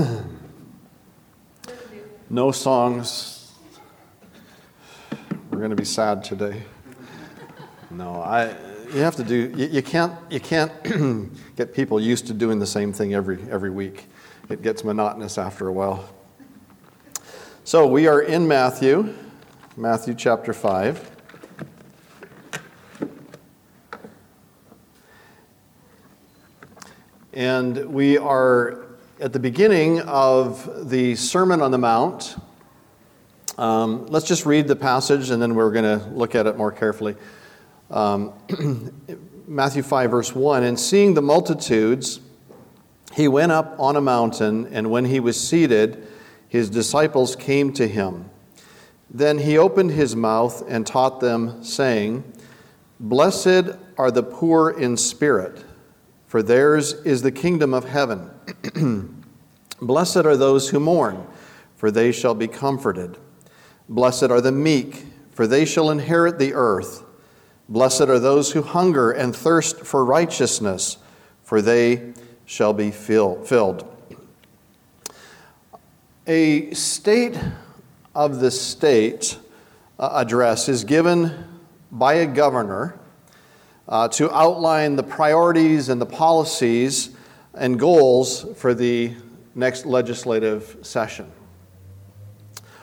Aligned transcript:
no 2.30 2.52
songs. 2.52 3.52
We're 5.50 5.58
going 5.58 5.70
to 5.70 5.76
be 5.76 5.84
sad 5.84 6.24
today. 6.24 6.62
No, 7.90 8.22
I. 8.22 8.54
You 8.92 9.00
have 9.00 9.16
to 9.16 9.24
do. 9.24 9.52
You, 9.56 9.66
you 9.66 9.82
can't. 9.82 10.12
You 10.30 10.40
can't 10.40 10.72
get 11.56 11.74
people 11.74 12.00
used 12.00 12.26
to 12.28 12.34
doing 12.34 12.58
the 12.58 12.66
same 12.66 12.92
thing 12.92 13.14
every 13.14 13.40
every 13.50 13.70
week. 13.70 14.06
It 14.48 14.62
gets 14.62 14.84
monotonous 14.84 15.38
after 15.38 15.68
a 15.68 15.72
while. 15.72 16.08
So 17.64 17.86
we 17.86 18.06
are 18.06 18.22
in 18.22 18.48
Matthew, 18.48 19.14
Matthew 19.76 20.14
chapter 20.14 20.52
five. 20.52 21.08
And 27.32 27.86
we 27.86 28.18
are 28.18 28.89
at 29.20 29.34
the 29.34 29.38
beginning 29.38 30.00
of 30.00 30.88
the 30.88 31.14
Sermon 31.14 31.60
on 31.60 31.70
the 31.70 31.78
Mount. 31.78 32.36
Um, 33.58 34.06
let's 34.06 34.26
just 34.26 34.46
read 34.46 34.66
the 34.66 34.76
passage 34.76 35.28
and 35.28 35.42
then 35.42 35.54
we're 35.54 35.70
going 35.70 36.00
to 36.00 36.06
look 36.08 36.34
at 36.34 36.46
it 36.46 36.56
more 36.56 36.72
carefully. 36.72 37.16
Um, 37.90 38.32
Matthew 39.46 39.82
5, 39.82 40.10
verse 40.10 40.34
1 40.34 40.62
And 40.62 40.80
seeing 40.80 41.12
the 41.12 41.20
multitudes, 41.20 42.20
he 43.12 43.28
went 43.28 43.52
up 43.52 43.78
on 43.78 43.96
a 43.96 44.00
mountain, 44.00 44.66
and 44.72 44.90
when 44.90 45.04
he 45.04 45.20
was 45.20 45.38
seated, 45.38 46.06
his 46.48 46.70
disciples 46.70 47.36
came 47.36 47.74
to 47.74 47.86
him. 47.86 48.30
Then 49.10 49.36
he 49.36 49.58
opened 49.58 49.90
his 49.90 50.16
mouth 50.16 50.64
and 50.66 50.86
taught 50.86 51.20
them, 51.20 51.62
saying, 51.62 52.24
Blessed 52.98 53.76
are 53.98 54.10
the 54.10 54.22
poor 54.22 54.70
in 54.70 54.96
spirit, 54.96 55.62
for 56.30 56.44
theirs 56.44 56.92
is 56.92 57.22
the 57.22 57.32
kingdom 57.32 57.74
of 57.74 57.88
heaven. 57.88 58.30
Blessed 59.82 60.18
are 60.18 60.36
those 60.36 60.68
who 60.68 60.78
mourn, 60.78 61.26
for 61.74 61.90
they 61.90 62.12
shall 62.12 62.36
be 62.36 62.46
comforted. 62.46 63.18
Blessed 63.88 64.30
are 64.30 64.40
the 64.40 64.52
meek, 64.52 65.06
for 65.32 65.48
they 65.48 65.64
shall 65.64 65.90
inherit 65.90 66.38
the 66.38 66.54
earth. 66.54 67.02
Blessed 67.68 68.02
are 68.02 68.20
those 68.20 68.52
who 68.52 68.62
hunger 68.62 69.10
and 69.10 69.34
thirst 69.34 69.80
for 69.80 70.04
righteousness, 70.04 70.98
for 71.42 71.60
they 71.60 72.12
shall 72.46 72.74
be 72.74 72.92
filled. 72.92 73.84
A 76.28 76.70
state 76.74 77.36
of 78.14 78.38
the 78.38 78.52
state 78.52 79.36
uh, 79.98 80.10
address 80.14 80.68
is 80.68 80.84
given 80.84 81.44
by 81.90 82.14
a 82.14 82.26
governor 82.26 82.99
uh, 83.90 84.06
to 84.08 84.32
outline 84.32 84.96
the 84.96 85.02
priorities 85.02 85.88
and 85.88 86.00
the 86.00 86.06
policies 86.06 87.10
and 87.54 87.78
goals 87.78 88.46
for 88.56 88.72
the 88.72 89.12
next 89.54 89.84
legislative 89.84 90.78
session. 90.82 91.30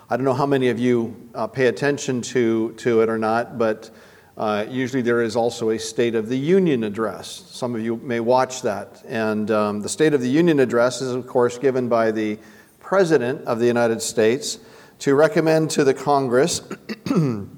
I 0.09 0.17
don't 0.17 0.25
know 0.25 0.33
how 0.33 0.45
many 0.45 0.69
of 0.69 0.79
you 0.79 1.29
uh, 1.33 1.47
pay 1.47 1.67
attention 1.67 2.21
to, 2.23 2.73
to 2.73 3.01
it 3.01 3.09
or 3.09 3.17
not, 3.17 3.57
but 3.57 3.89
uh, 4.35 4.65
usually 4.69 5.01
there 5.01 5.21
is 5.21 5.35
also 5.35 5.71
a 5.71 5.79
State 5.79 6.13
of 6.13 6.29
the 6.29 6.37
Union 6.37 6.83
address. 6.83 7.27
Some 7.49 7.73
of 7.73 7.81
you 7.81 7.97
may 7.97 8.19
watch 8.19 8.61
that. 8.61 9.03
And 9.07 9.49
um, 9.49 9.81
the 9.81 9.89
State 9.89 10.13
of 10.13 10.21
the 10.21 10.29
Union 10.29 10.59
address 10.59 11.01
is, 11.01 11.13
of 11.13 11.25
course, 11.25 11.57
given 11.57 11.89
by 11.89 12.11
the 12.11 12.37
President 12.79 13.43
of 13.45 13.59
the 13.59 13.65
United 13.65 14.01
States 14.01 14.59
to 14.99 15.15
recommend 15.15 15.71
to 15.71 15.83
the 15.83 15.93
Congress 15.93 16.61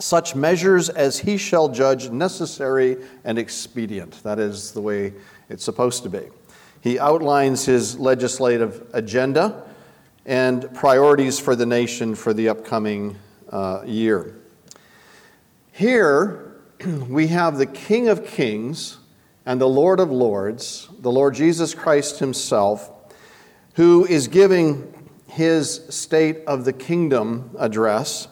such 0.00 0.34
measures 0.34 0.88
as 0.88 1.18
he 1.18 1.36
shall 1.36 1.68
judge 1.68 2.10
necessary 2.10 2.96
and 3.24 3.38
expedient. 3.38 4.22
That 4.22 4.38
is 4.38 4.72
the 4.72 4.80
way 4.80 5.12
it's 5.48 5.64
supposed 5.64 6.02
to 6.04 6.08
be. 6.08 6.22
He 6.80 6.98
outlines 6.98 7.64
his 7.64 7.98
legislative 7.98 8.88
agenda 8.92 9.64
and 10.26 10.72
priorities 10.74 11.38
for 11.38 11.54
the 11.54 11.66
nation 11.66 12.14
for 12.14 12.32
the 12.32 12.48
upcoming 12.48 13.16
uh, 13.50 13.82
year. 13.84 14.36
Here, 15.72 16.54
we 17.08 17.28
have 17.28 17.58
the 17.58 17.66
King 17.66 18.08
of 18.08 18.26
Kings 18.26 18.98
and 19.46 19.60
the 19.60 19.68
Lord 19.68 20.00
of 20.00 20.10
Lords, 20.10 20.88
the 21.00 21.10
Lord 21.10 21.34
Jesus 21.34 21.74
Christ 21.74 22.18
Himself, 22.18 22.90
who 23.74 24.06
is 24.06 24.28
giving 24.28 24.94
his 25.30 25.86
State 25.88 26.38
of 26.46 26.64
the 26.64 26.72
Kingdom 26.72 27.50
address. 27.58 28.28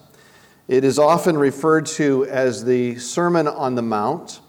It 0.69 0.85
is 0.85 0.99
often 0.99 1.39
referred 1.39 1.87
to 1.87 2.27
as 2.27 2.63
the 2.63 2.99
Sermon 2.99 3.49
on 3.49 3.75
the 3.75 3.81
Mount, 3.81 4.41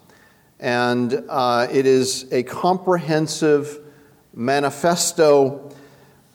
and 0.58 1.24
uh, 1.30 1.66
it 1.72 1.86
is 1.86 2.30
a 2.30 2.42
comprehensive 2.42 3.78
manifesto 4.34 5.72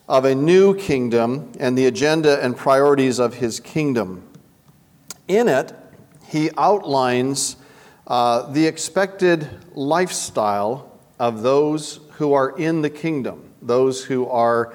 of 0.09 0.25
a 0.25 0.33
new 0.33 0.73
kingdom 0.75 1.51
and 1.59 1.77
the 1.77 1.85
agenda 1.85 2.43
and 2.43 2.57
priorities 2.57 3.19
of 3.19 3.35
his 3.35 3.59
kingdom. 3.59 4.27
In 5.27 5.47
it, 5.47 5.71
he 6.29 6.49
outlines 6.57 7.55
uh, 8.07 8.51
the 8.51 8.65
expected 8.65 9.47
lifestyle 9.75 10.97
of 11.19 11.43
those 11.43 11.99
who 12.13 12.33
are 12.33 12.57
in 12.57 12.81
the 12.81 12.89
kingdom, 12.89 13.53
those 13.61 14.03
who 14.03 14.27
are 14.29 14.73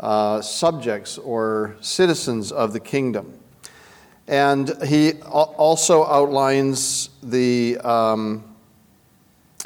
uh, 0.00 0.40
subjects 0.40 1.18
or 1.18 1.76
citizens 1.82 2.50
of 2.50 2.72
the 2.72 2.80
kingdom. 2.80 3.35
And 4.28 4.72
he 4.84 5.14
also 5.22 6.04
outlines 6.04 7.10
the, 7.22 7.78
um, 7.78 8.44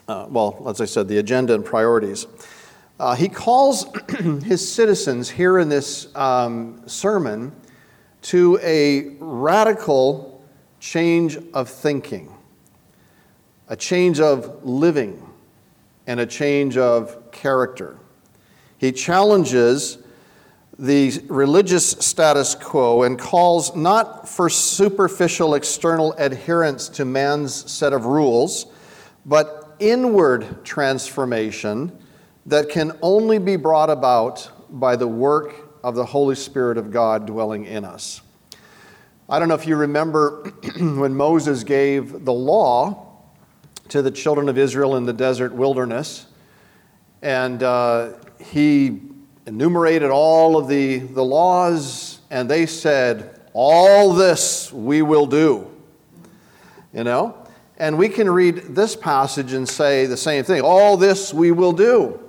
uh, 0.06 0.26
well, 0.28 0.62
as 0.69 0.81
I 0.81 0.84
said, 0.84 1.09
the 1.09 1.19
agenda 1.19 1.54
and 1.54 1.65
priorities. 1.65 2.26
Uh, 2.98 3.15
he 3.15 3.28
calls 3.28 3.87
his 4.44 4.71
citizens 4.71 5.31
here 5.31 5.59
in 5.59 5.71
this 5.71 6.15
um, 6.15 6.82
sermon 6.87 7.53
to 8.22 8.59
a 8.62 9.16
radical 9.19 10.44
change 10.81 11.38
of 11.54 11.69
thinking, 11.69 12.31
a 13.69 13.77
change 13.77 14.21
of 14.21 14.62
living, 14.62 15.27
and 16.06 16.21
a 16.21 16.27
change 16.27 16.77
of 16.77 17.31
character. 17.31 17.97
He 18.77 18.92
challenges 18.92 19.98
the 20.81 21.23
religious 21.29 21.91
status 21.91 22.55
quo 22.55 23.03
and 23.03 23.19
calls 23.19 23.77
not 23.77 24.27
for 24.27 24.49
superficial 24.49 25.55
external 25.55 26.15
adherence 26.15 26.89
to 26.89 27.05
man's 27.05 27.71
set 27.71 27.93
of 27.93 28.07
rules, 28.07 28.65
but 29.27 29.77
inward 29.79 30.65
transformation 30.65 31.93
that 32.47 32.71
can 32.71 32.97
only 33.03 33.39
be 33.39 33.57
brought 33.57 33.91
about 33.91 34.51
by 34.71 34.97
the 34.97 35.07
work 35.07 35.55
of 35.85 35.95
the 35.95 36.05
Holy 36.05 36.35
Spirit 36.35 36.79
of 36.79 36.91
God 36.91 37.27
dwelling 37.27 37.67
in 37.67 37.85
us. 37.85 38.23
I 39.29 39.39
don't 39.39 39.49
know 39.49 39.55
if 39.55 39.67
you 39.67 39.77
remember 39.77 40.51
when 40.81 41.15
Moses 41.15 41.63
gave 41.63 42.25
the 42.25 42.33
law 42.33 43.19
to 43.91 44.01
the 44.01 44.11
children 44.11 44.49
of 44.49 44.57
Israel 44.57 44.97
in 44.97 45.05
the 45.05 45.13
desert 45.13 45.53
wilderness, 45.53 46.25
and 47.21 47.63
uh, 47.63 48.15
he 48.39 49.09
enumerated 49.50 50.11
all 50.11 50.56
of 50.56 50.69
the, 50.69 50.99
the 50.99 51.25
laws, 51.25 52.21
and 52.31 52.49
they 52.49 52.66
said, 52.66 53.41
All 53.53 54.12
this 54.12 54.72
we 54.72 55.03
will 55.03 55.27
do. 55.27 55.69
You 56.94 57.03
know? 57.03 57.37
And 57.77 57.99
we 57.99 58.09
can 58.09 58.31
read 58.31 58.59
this 58.77 58.94
passage 58.94 59.53
and 59.53 59.69
say 59.69 60.06
the 60.06 60.16
same 60.16 60.44
thing 60.44 60.62
All 60.62 60.97
this 60.97 61.34
we 61.34 61.50
will 61.50 61.72
do. 61.72 62.21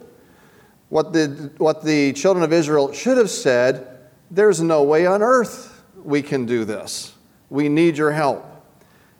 What 0.89 1.13
the, 1.13 1.51
what 1.57 1.83
the 1.83 2.11
children 2.13 2.43
of 2.43 2.51
Israel 2.51 2.91
should 2.91 3.17
have 3.17 3.29
said 3.29 3.87
there's 4.31 4.59
no 4.59 4.83
way 4.83 5.05
on 5.05 5.21
earth 5.21 5.83
we 6.03 6.21
can 6.23 6.45
do 6.45 6.65
this. 6.65 7.13
We 7.49 7.69
need 7.69 7.97
your 7.97 8.11
help. 8.11 8.45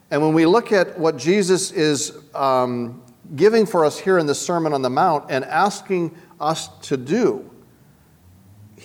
And 0.09 0.21
when 0.21 0.33
we 0.33 0.45
look 0.45 0.71
at 0.71 0.97
what 0.97 1.17
Jesus 1.17 1.71
is 1.71 2.17
um, 2.33 3.03
giving 3.35 3.65
for 3.65 3.85
us 3.85 3.99
here 3.99 4.17
in 4.17 4.25
the 4.25 4.35
Sermon 4.35 4.73
on 4.73 4.81
the 4.81 4.89
Mount 4.89 5.25
and 5.29 5.45
asking 5.45 6.17
us 6.39 6.67
to 6.87 6.97
do, 6.97 7.50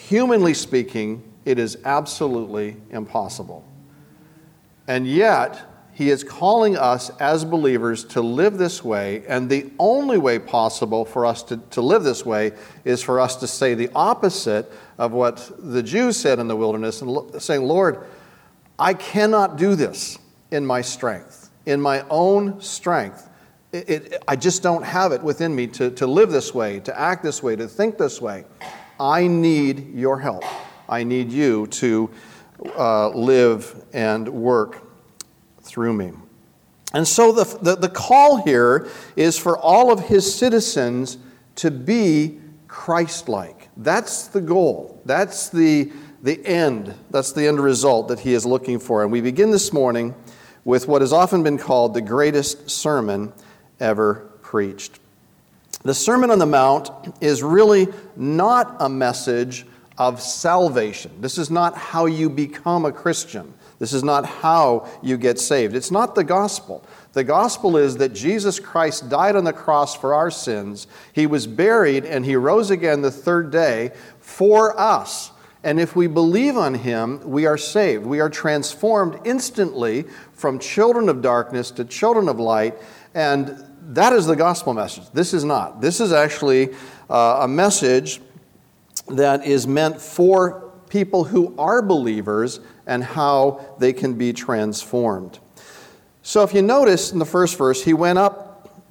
humanly 0.08 0.54
speaking, 0.54 1.22
it 1.44 1.58
is 1.58 1.78
absolutely 1.84 2.76
impossible. 2.90 3.64
And 4.86 5.06
yet, 5.06 5.60
he 5.92 6.10
is 6.10 6.22
calling 6.22 6.76
us 6.76 7.10
as 7.18 7.44
believers 7.44 8.04
to 8.04 8.20
live 8.20 8.56
this 8.56 8.84
way, 8.84 9.24
and 9.26 9.50
the 9.50 9.70
only 9.78 10.18
way 10.18 10.38
possible 10.38 11.04
for 11.04 11.26
us 11.26 11.42
to, 11.44 11.56
to 11.56 11.80
live 11.80 12.04
this 12.04 12.24
way 12.24 12.52
is 12.84 13.02
for 13.02 13.18
us 13.18 13.34
to 13.36 13.48
say 13.48 13.74
the 13.74 13.90
opposite 13.94 14.70
of 14.98 15.12
what 15.12 15.50
the 15.58 15.82
Jews 15.82 16.16
said 16.16 16.38
in 16.38 16.46
the 16.46 16.56
wilderness 16.56 17.02
and 17.02 17.42
saying, 17.42 17.62
Lord, 17.62 18.06
I 18.78 18.94
cannot 18.94 19.56
do 19.56 19.74
this 19.74 20.18
in 20.52 20.64
my 20.64 20.82
strength, 20.82 21.50
in 21.64 21.80
my 21.80 22.04
own 22.10 22.60
strength. 22.60 23.28
It, 23.72 23.88
it, 23.88 24.22
I 24.28 24.36
just 24.36 24.62
don't 24.62 24.84
have 24.84 25.10
it 25.10 25.22
within 25.22 25.54
me 25.56 25.66
to, 25.68 25.90
to 25.92 26.06
live 26.06 26.30
this 26.30 26.54
way, 26.54 26.78
to 26.80 26.96
act 26.96 27.24
this 27.24 27.42
way, 27.42 27.56
to 27.56 27.66
think 27.66 27.98
this 27.98 28.20
way. 28.20 28.44
I 28.98 29.26
need 29.26 29.94
your 29.94 30.18
help. 30.18 30.44
I 30.88 31.04
need 31.04 31.30
you 31.30 31.66
to 31.66 32.10
uh, 32.76 33.10
live 33.10 33.84
and 33.92 34.28
work 34.28 34.82
through 35.62 35.92
me. 35.92 36.12
And 36.94 37.06
so 37.06 37.32
the, 37.32 37.44
the, 37.60 37.76
the 37.76 37.88
call 37.88 38.42
here 38.42 38.88
is 39.16 39.38
for 39.38 39.58
all 39.58 39.92
of 39.92 40.00
his 40.00 40.32
citizens 40.32 41.18
to 41.56 41.70
be 41.70 42.38
Christ 42.68 43.28
like. 43.28 43.68
That's 43.76 44.28
the 44.28 44.40
goal. 44.40 45.02
That's 45.04 45.50
the, 45.50 45.92
the 46.22 46.44
end. 46.46 46.94
That's 47.10 47.32
the 47.32 47.46
end 47.46 47.60
result 47.60 48.08
that 48.08 48.20
he 48.20 48.32
is 48.32 48.46
looking 48.46 48.78
for. 48.78 49.02
And 49.02 49.12
we 49.12 49.20
begin 49.20 49.50
this 49.50 49.72
morning 49.72 50.14
with 50.64 50.88
what 50.88 51.02
has 51.02 51.12
often 51.12 51.42
been 51.42 51.58
called 51.58 51.94
the 51.94 52.00
greatest 52.00 52.70
sermon 52.70 53.32
ever 53.78 54.32
preached. 54.42 55.00
The 55.86 55.94
Sermon 55.94 56.32
on 56.32 56.40
the 56.40 56.46
Mount 56.46 56.90
is 57.20 57.44
really 57.44 57.86
not 58.16 58.76
a 58.80 58.88
message 58.88 59.66
of 59.96 60.20
salvation. 60.20 61.12
This 61.20 61.38
is 61.38 61.48
not 61.48 61.76
how 61.76 62.06
you 62.06 62.28
become 62.28 62.84
a 62.84 62.90
Christian. 62.90 63.54
This 63.78 63.92
is 63.92 64.02
not 64.02 64.26
how 64.26 64.88
you 65.00 65.16
get 65.16 65.38
saved. 65.38 65.76
It's 65.76 65.92
not 65.92 66.16
the 66.16 66.24
gospel. 66.24 66.84
The 67.12 67.22
gospel 67.22 67.76
is 67.76 67.98
that 67.98 68.12
Jesus 68.12 68.58
Christ 68.58 69.08
died 69.08 69.36
on 69.36 69.44
the 69.44 69.52
cross 69.52 69.94
for 69.94 70.12
our 70.12 70.28
sins. 70.28 70.88
He 71.12 71.28
was 71.28 71.46
buried 71.46 72.04
and 72.04 72.24
he 72.24 72.34
rose 72.34 72.70
again 72.70 73.02
the 73.02 73.12
third 73.12 73.52
day 73.52 73.92
for 74.18 74.78
us. 74.78 75.30
And 75.62 75.78
if 75.78 75.94
we 75.94 76.08
believe 76.08 76.56
on 76.56 76.74
him, 76.74 77.20
we 77.28 77.46
are 77.46 77.58
saved. 77.58 78.04
We 78.04 78.18
are 78.18 78.30
transformed 78.30 79.20
instantly 79.24 80.04
from 80.32 80.58
children 80.58 81.08
of 81.08 81.22
darkness 81.22 81.70
to 81.72 81.84
children 81.84 82.28
of 82.28 82.40
light. 82.40 82.74
And 83.14 83.75
that 83.94 84.12
is 84.12 84.26
the 84.26 84.36
gospel 84.36 84.74
message. 84.74 85.04
This 85.12 85.32
is 85.32 85.44
not. 85.44 85.80
This 85.80 86.00
is 86.00 86.12
actually 86.12 86.74
uh, 87.08 87.40
a 87.42 87.48
message 87.48 88.20
that 89.08 89.46
is 89.46 89.66
meant 89.66 90.00
for 90.00 90.72
people 90.88 91.24
who 91.24 91.54
are 91.58 91.82
believers 91.82 92.60
and 92.86 93.02
how 93.02 93.76
they 93.78 93.92
can 93.92 94.14
be 94.14 94.32
transformed. 94.32 95.38
So, 96.22 96.42
if 96.42 96.52
you 96.52 96.62
notice 96.62 97.12
in 97.12 97.18
the 97.18 97.24
first 97.26 97.56
verse, 97.56 97.84
he 97.84 97.94
went 97.94 98.18
up 98.18 98.46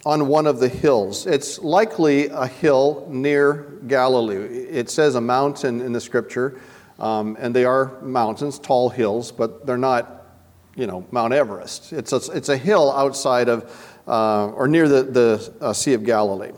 on 0.05 0.27
one 0.27 0.47
of 0.47 0.59
the 0.59 0.69
hills. 0.69 1.25
It's 1.25 1.59
likely 1.59 2.27
a 2.27 2.47
hill 2.47 3.05
near 3.09 3.79
Galilee. 3.87 4.35
It 4.35 4.89
says 4.89 5.15
a 5.15 5.21
mountain 5.21 5.81
in 5.81 5.91
the 5.91 5.99
scripture, 5.99 6.61
um, 6.99 7.35
and 7.39 7.53
they 7.53 7.65
are 7.65 7.99
mountains, 8.01 8.59
tall 8.59 8.89
hills, 8.89 9.31
but 9.31 9.65
they're 9.65 9.77
not, 9.77 10.27
you 10.75 10.87
know, 10.87 11.05
Mount 11.11 11.33
Everest. 11.33 11.91
It's 11.91 12.13
a, 12.13 12.21
it's 12.33 12.49
a 12.49 12.57
hill 12.57 12.91
outside 12.91 13.49
of, 13.49 13.94
uh, 14.07 14.47
or 14.49 14.67
near 14.67 14.87
the, 14.87 15.03
the 15.03 15.53
uh, 15.61 15.73
Sea 15.73 15.93
of 15.93 16.03
Galilee. 16.03 16.51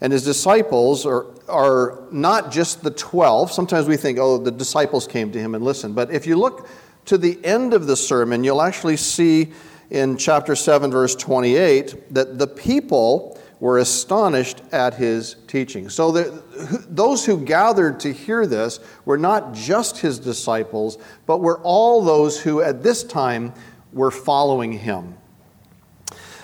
And 0.00 0.12
his 0.12 0.24
disciples 0.24 1.04
are, 1.04 1.26
are 1.48 2.04
not 2.10 2.50
just 2.50 2.82
the 2.82 2.90
12. 2.90 3.52
Sometimes 3.52 3.86
we 3.86 3.96
think, 3.96 4.18
oh, 4.18 4.38
the 4.38 4.50
disciples 4.50 5.06
came 5.06 5.30
to 5.32 5.38
him 5.38 5.54
and 5.54 5.64
listened. 5.64 5.94
But 5.94 6.10
if 6.10 6.26
you 6.26 6.36
look 6.36 6.68
to 7.06 7.18
the 7.18 7.38
end 7.44 7.74
of 7.74 7.86
the 7.86 7.96
sermon, 7.96 8.44
you'll 8.44 8.62
actually 8.62 8.96
see 8.96 9.52
in 9.90 10.16
chapter 10.16 10.54
7, 10.54 10.90
verse 10.90 11.14
28, 11.16 12.14
that 12.14 12.38
the 12.38 12.46
people 12.46 13.38
were 13.58 13.78
astonished 13.78 14.62
at 14.72 14.94
his 14.94 15.36
teaching. 15.46 15.90
So 15.90 16.12
the, 16.12 16.42
those 16.88 17.26
who 17.26 17.44
gathered 17.44 18.00
to 18.00 18.12
hear 18.12 18.46
this 18.46 18.80
were 19.04 19.18
not 19.18 19.52
just 19.52 19.98
his 19.98 20.18
disciples, 20.18 20.96
but 21.26 21.38
were 21.38 21.58
all 21.60 22.02
those 22.02 22.40
who 22.40 22.62
at 22.62 22.82
this 22.82 23.04
time 23.04 23.52
were 23.92 24.10
following 24.10 24.72
him. 24.72 25.14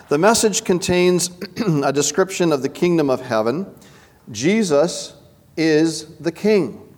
The 0.08 0.18
message 0.18 0.62
contains 0.62 1.30
a 1.82 1.92
description 1.92 2.52
of 2.52 2.62
the 2.62 2.68
kingdom 2.68 3.10
of 3.10 3.20
heaven. 3.20 3.66
Jesus 4.30 5.14
is 5.56 6.16
the 6.18 6.30
king. 6.30 6.94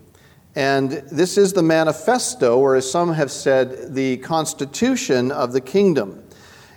And 0.55 0.90
this 0.90 1.38
is 1.38 1.55
the 1.55 1.62
manifesto, 1.62 2.58
or 2.58 2.76
as 2.76 2.90
some 2.90 3.14
have 3.14 3.31
said, 3.31 3.94
the 3.94 4.19
constitution 4.19 5.31
of 5.31 5.55
the 5.55 5.60
kingdom. 5.62 6.22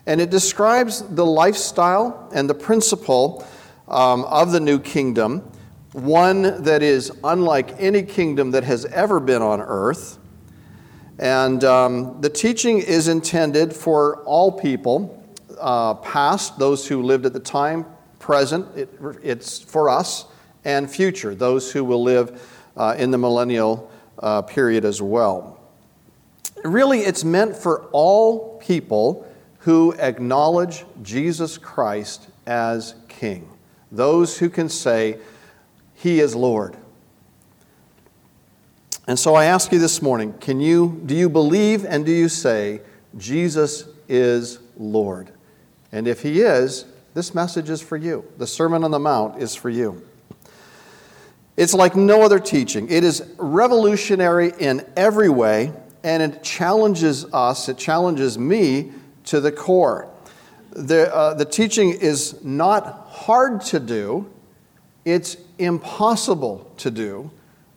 And 0.05 0.21
it 0.21 0.29
describes 0.29 1.01
the 1.01 1.25
lifestyle 1.25 2.29
and 2.33 2.49
the 2.49 2.53
principle 2.53 3.45
um, 3.89 4.23
of 4.23 4.53
the 4.53 4.61
new 4.61 4.79
kingdom, 4.79 5.39
one 5.91 6.63
that 6.63 6.81
is 6.81 7.11
unlike 7.25 7.75
any 7.77 8.03
kingdom 8.03 8.51
that 8.51 8.63
has 8.63 8.85
ever 8.85 9.19
been 9.19 9.41
on 9.41 9.59
earth. 9.59 10.17
And 11.19 11.61
um, 11.65 12.21
the 12.21 12.29
teaching 12.29 12.79
is 12.79 13.09
intended 13.09 13.75
for 13.75 14.23
all 14.23 14.53
people, 14.53 15.20
uh, 15.61 15.93
past, 15.95 16.59
those 16.59 16.87
who 16.87 17.01
lived 17.01 17.25
at 17.25 17.33
the 17.33 17.39
time, 17.39 17.85
present, 18.19 18.67
it, 18.75 18.89
it's 19.23 19.59
for 19.59 19.89
us, 19.89 20.25
and 20.65 20.89
future, 20.89 21.33
those 21.33 21.71
who 21.71 21.83
will 21.83 22.03
live 22.03 22.41
uh, 22.77 22.95
in 22.97 23.11
the 23.11 23.17
millennial 23.17 23.91
uh, 24.19 24.41
period 24.41 24.85
as 24.85 25.01
well. 25.01 25.59
Really, 26.63 26.99
it's 26.99 27.23
meant 27.23 27.55
for 27.55 27.85
all 27.91 28.59
people 28.59 29.27
who 29.59 29.93
acknowledge 29.93 30.85
Jesus 31.01 31.57
Christ 31.57 32.27
as 32.45 32.95
King, 33.07 33.49
those 33.91 34.37
who 34.37 34.49
can 34.49 34.69
say, 34.69 35.17
He 35.95 36.19
is 36.19 36.35
Lord. 36.35 36.75
And 39.07 39.17
so 39.17 39.35
I 39.35 39.45
ask 39.45 39.71
you 39.71 39.79
this 39.79 40.01
morning, 40.01 40.33
can 40.33 40.59
you, 40.59 41.01
do 41.05 41.15
you 41.15 41.27
believe 41.27 41.85
and 41.85 42.05
do 42.05 42.11
you 42.11 42.29
say, 42.29 42.81
Jesus 43.17 43.85
is 44.07 44.59
Lord? 44.77 45.31
And 45.91 46.07
if 46.07 46.21
he 46.21 46.41
is, 46.41 46.85
this 47.13 47.35
message 47.35 47.69
is 47.69 47.81
for 47.81 47.97
you. 47.97 48.25
The 48.37 48.47
Sermon 48.47 48.83
on 48.83 48.91
the 48.91 48.99
Mount 48.99 49.41
is 49.41 49.55
for 49.55 49.69
you. 49.69 50.01
It's 51.57 51.73
like 51.73 51.95
no 51.95 52.21
other 52.23 52.39
teaching. 52.39 52.89
It 52.89 53.03
is 53.03 53.23
revolutionary 53.37 54.53
in 54.57 54.85
every 54.95 55.29
way, 55.29 55.73
and 56.03 56.23
it 56.23 56.43
challenges 56.43 57.25
us, 57.33 57.67
it 57.69 57.77
challenges 57.77 58.37
me 58.37 58.91
to 59.25 59.41
the 59.41 59.51
core. 59.51 60.09
The, 60.71 61.13
uh, 61.13 61.33
the 61.33 61.45
teaching 61.45 61.91
is 61.91 62.41
not 62.43 63.07
hard 63.09 63.61
to 63.65 63.79
do, 63.79 64.31
it's 65.03 65.35
impossible 65.57 66.71
to 66.77 66.89
do 66.89 67.29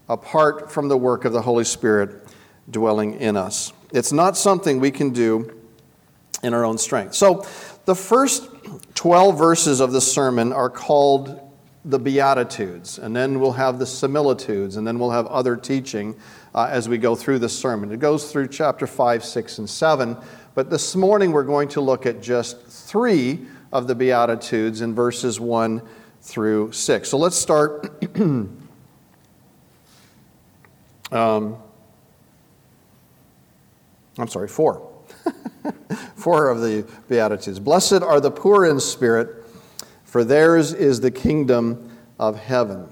apart 0.09 0.71
from 0.71 0.89
the 0.89 0.97
work 0.97 1.25
of 1.25 1.33
the 1.33 1.43
Holy 1.43 1.65
Spirit 1.65 2.25
dwelling 2.71 3.15
in 3.15 3.37
us. 3.37 3.73
It's 3.93 4.13
not 4.13 4.37
something 4.37 4.81
we 4.81 4.91
can 4.91 5.11
do 5.11 5.61
in 6.43 6.55
our 6.55 6.65
own 6.65 6.79
strength. 6.79 7.15
So, 7.15 7.47
the 7.85 7.95
first 7.95 8.49
12 8.95 9.37
verses 9.37 9.81
of 9.81 9.93
the 9.93 10.01
sermon 10.01 10.53
are 10.53 10.71
called 10.71 11.41
the 11.85 11.99
Beatitudes, 11.99 12.99
and 12.99 13.15
then 13.15 13.41
we'll 13.41 13.53
have 13.53 13.79
the 13.79 13.87
similitudes, 13.87 14.77
and 14.77 14.87
then 14.87 14.99
we'll 14.99 15.11
have 15.11 15.27
other 15.27 15.55
teaching 15.55 16.17
uh, 16.55 16.67
as 16.71 16.89
we 16.89 16.97
go 16.97 17.15
through 17.15 17.39
the 17.39 17.49
sermon. 17.49 17.93
It 17.93 18.01
goes 18.01 18.33
through 18.33 18.49
chapter 18.49 18.87
5, 18.87 19.23
6, 19.23 19.59
and 19.59 19.69
7, 19.69 20.17
but 20.55 20.71
this 20.71 20.97
morning 20.97 21.33
we're 21.33 21.43
going 21.43 21.69
to 21.69 21.83
look 21.83 22.07
at 22.07 22.23
just 22.23 22.65
three 22.67 23.47
of 23.71 23.87
the 23.87 23.95
Beatitudes 23.95 24.81
in 24.81 24.95
verses 24.95 25.39
1 25.39 25.83
through 26.23 26.73
6. 26.73 27.09
So 27.09 27.19
let's 27.19 27.37
start. 27.37 28.03
um, 28.21 28.65
I'm 31.13 31.59
sorry, 34.29 34.49
4. 34.49 34.94
Four 36.17 36.51
of 36.51 36.61
the 36.61 36.87
Beatitudes. 37.09 37.59
Blessed 37.59 38.03
are 38.03 38.21
the 38.21 38.31
poor 38.31 38.65
in 38.65 38.81
spirit, 38.81 39.45
for 40.05 40.25
theirs 40.25 40.73
is 40.73 41.01
the 41.01 41.11
kingdom 41.11 41.97
of 42.19 42.39
heaven. 42.39 42.89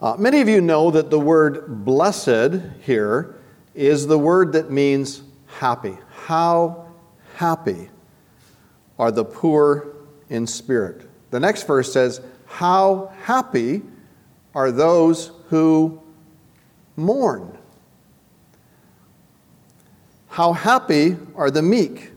Uh, 0.00 0.16
many 0.18 0.40
of 0.40 0.48
you 0.48 0.60
know 0.60 0.90
that 0.90 1.10
the 1.10 1.18
word 1.18 1.84
blessed 1.84 2.60
here 2.80 3.36
is 3.74 4.06
the 4.06 4.18
word 4.18 4.52
that 4.52 4.70
means 4.70 5.22
happy. 5.46 5.96
How 6.24 6.88
happy 7.36 7.88
are 8.98 9.12
the 9.12 9.24
poor 9.24 9.94
in 10.28 10.46
spirit? 10.46 11.08
The 11.30 11.40
next 11.40 11.66
verse 11.66 11.92
says, 11.92 12.20
How 12.46 13.12
happy 13.22 13.82
are 14.54 14.72
those 14.72 15.30
who 15.48 16.02
mourn? 16.96 17.56
How 20.32 20.54
happy 20.54 21.18
are 21.34 21.50
the 21.50 21.60
meek? 21.60 22.10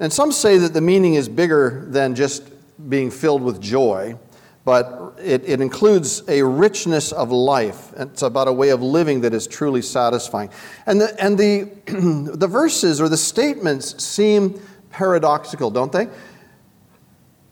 And 0.00 0.12
some 0.12 0.32
say 0.32 0.58
that 0.58 0.74
the 0.74 0.80
meaning 0.80 1.14
is 1.14 1.28
bigger 1.28 1.84
than 1.86 2.16
just 2.16 2.42
being 2.90 3.12
filled 3.12 3.42
with 3.42 3.60
joy, 3.60 4.16
but 4.64 5.14
it, 5.22 5.48
it 5.48 5.60
includes 5.60 6.24
a 6.26 6.42
richness 6.42 7.12
of 7.12 7.30
life. 7.30 7.92
It's 7.96 8.22
about 8.22 8.48
a 8.48 8.52
way 8.52 8.70
of 8.70 8.82
living 8.82 9.20
that 9.20 9.32
is 9.32 9.46
truly 9.46 9.82
satisfying. 9.82 10.50
And 10.84 11.00
the, 11.00 11.22
and 11.22 11.38
the, 11.38 11.70
the 12.36 12.48
verses 12.48 13.00
or 13.00 13.08
the 13.08 13.16
statements 13.16 14.02
seem 14.02 14.60
paradoxical, 14.90 15.70
don't 15.70 15.92
they? 15.92 16.08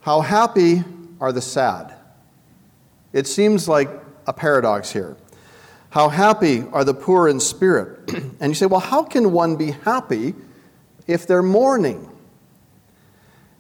How 0.00 0.20
happy 0.20 0.82
are 1.20 1.30
the 1.30 1.42
sad? 1.42 1.94
It 3.12 3.28
seems 3.28 3.68
like 3.68 3.88
a 4.26 4.32
paradox 4.32 4.90
here. 4.90 5.16
How 5.90 6.08
happy 6.08 6.64
are 6.72 6.84
the 6.84 6.94
poor 6.94 7.28
in 7.28 7.40
spirit? 7.40 8.12
and 8.40 8.50
you 8.50 8.54
say, 8.54 8.66
well, 8.66 8.80
how 8.80 9.02
can 9.02 9.32
one 9.32 9.56
be 9.56 9.70
happy 9.70 10.34
if 11.06 11.26
they're 11.26 11.42
mourning? 11.42 12.08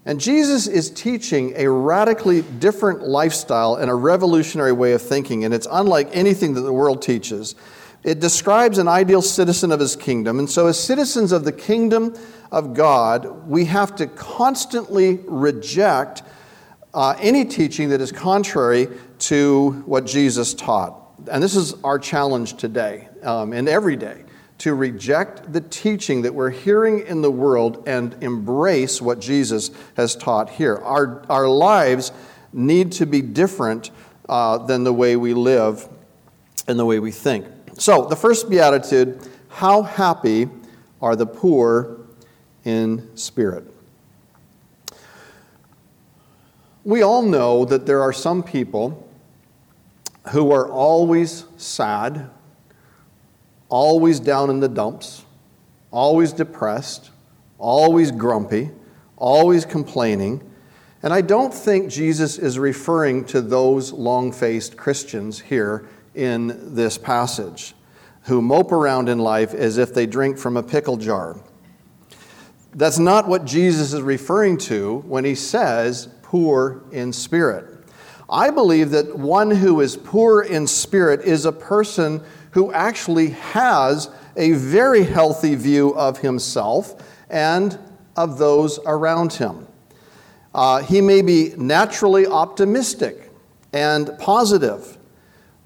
And 0.04 0.20
Jesus 0.20 0.66
is 0.66 0.90
teaching 0.90 1.52
a 1.56 1.70
radically 1.70 2.40
different 2.40 3.02
lifestyle 3.02 3.74
and 3.74 3.90
a 3.90 3.94
revolutionary 3.94 4.72
way 4.72 4.92
of 4.92 5.02
thinking, 5.02 5.44
and 5.44 5.52
it's 5.52 5.66
unlike 5.70 6.08
anything 6.12 6.54
that 6.54 6.62
the 6.62 6.72
world 6.72 7.02
teaches. 7.02 7.54
It 8.04 8.20
describes 8.20 8.78
an 8.78 8.88
ideal 8.88 9.20
citizen 9.20 9.72
of 9.72 9.80
his 9.80 9.96
kingdom. 9.96 10.38
And 10.38 10.48
so, 10.48 10.66
as 10.66 10.82
citizens 10.82 11.32
of 11.32 11.44
the 11.44 11.52
kingdom 11.52 12.16
of 12.50 12.72
God, 12.72 13.46
we 13.46 13.66
have 13.66 13.96
to 13.96 14.06
constantly 14.06 15.20
reject 15.26 16.22
uh, 16.94 17.14
any 17.20 17.44
teaching 17.44 17.90
that 17.90 18.00
is 18.00 18.12
contrary 18.12 18.88
to 19.18 19.82
what 19.84 20.06
Jesus 20.06 20.54
taught. 20.54 21.07
And 21.28 21.42
this 21.42 21.56
is 21.56 21.74
our 21.84 21.98
challenge 21.98 22.54
today 22.54 23.08
um, 23.22 23.52
and 23.52 23.68
every 23.68 23.96
day 23.96 24.24
to 24.58 24.74
reject 24.74 25.52
the 25.52 25.60
teaching 25.60 26.22
that 26.22 26.34
we're 26.34 26.50
hearing 26.50 27.06
in 27.06 27.22
the 27.22 27.30
world 27.30 27.84
and 27.86 28.16
embrace 28.22 29.00
what 29.00 29.20
Jesus 29.20 29.70
has 29.96 30.16
taught 30.16 30.50
here. 30.50 30.76
Our, 30.78 31.24
our 31.28 31.48
lives 31.48 32.10
need 32.52 32.92
to 32.92 33.06
be 33.06 33.22
different 33.22 33.90
uh, 34.28 34.58
than 34.58 34.84
the 34.84 34.92
way 34.92 35.16
we 35.16 35.32
live 35.32 35.88
and 36.66 36.78
the 36.78 36.84
way 36.84 36.98
we 36.98 37.12
think. 37.12 37.46
So, 37.78 38.06
the 38.06 38.16
first 38.16 38.50
beatitude 38.50 39.20
how 39.48 39.82
happy 39.82 40.48
are 41.00 41.16
the 41.16 41.26
poor 41.26 41.98
in 42.64 43.16
spirit? 43.16 43.64
We 46.84 47.02
all 47.02 47.22
know 47.22 47.64
that 47.64 47.86
there 47.86 48.02
are 48.02 48.12
some 48.12 48.42
people 48.42 49.07
who 50.30 50.52
are 50.52 50.68
always 50.68 51.44
sad, 51.56 52.30
always 53.68 54.20
down 54.20 54.50
in 54.50 54.60
the 54.60 54.68
dumps, 54.68 55.24
always 55.90 56.32
depressed, 56.32 57.10
always 57.58 58.10
grumpy, 58.10 58.70
always 59.16 59.64
complaining. 59.64 60.42
And 61.02 61.12
I 61.12 61.20
don't 61.20 61.54
think 61.54 61.90
Jesus 61.90 62.38
is 62.38 62.58
referring 62.58 63.24
to 63.26 63.40
those 63.40 63.92
long 63.92 64.32
faced 64.32 64.76
Christians 64.76 65.40
here 65.40 65.88
in 66.14 66.74
this 66.74 66.98
passage 66.98 67.74
who 68.22 68.42
mope 68.42 68.72
around 68.72 69.08
in 69.08 69.18
life 69.18 69.54
as 69.54 69.78
if 69.78 69.94
they 69.94 70.06
drink 70.06 70.36
from 70.36 70.56
a 70.56 70.62
pickle 70.62 70.96
jar. 70.96 71.40
That's 72.74 72.98
not 72.98 73.26
what 73.26 73.44
Jesus 73.44 73.92
is 73.92 74.02
referring 74.02 74.58
to 74.58 74.98
when 75.06 75.24
he 75.24 75.34
says 75.34 76.08
poor 76.22 76.82
in 76.92 77.12
spirit. 77.12 77.77
I 78.30 78.50
believe 78.50 78.90
that 78.90 79.18
one 79.18 79.50
who 79.50 79.80
is 79.80 79.96
poor 79.96 80.42
in 80.42 80.66
spirit 80.66 81.22
is 81.22 81.44
a 81.44 81.52
person 81.52 82.22
who 82.50 82.72
actually 82.72 83.30
has 83.30 84.10
a 84.36 84.52
very 84.52 85.04
healthy 85.04 85.54
view 85.54 85.94
of 85.94 86.18
himself 86.18 86.94
and 87.30 87.78
of 88.16 88.38
those 88.38 88.78
around 88.84 89.32
him. 89.34 89.66
Uh, 90.54 90.82
he 90.82 91.00
may 91.00 91.22
be 91.22 91.54
naturally 91.56 92.26
optimistic 92.26 93.30
and 93.72 94.10
positive, 94.18 94.98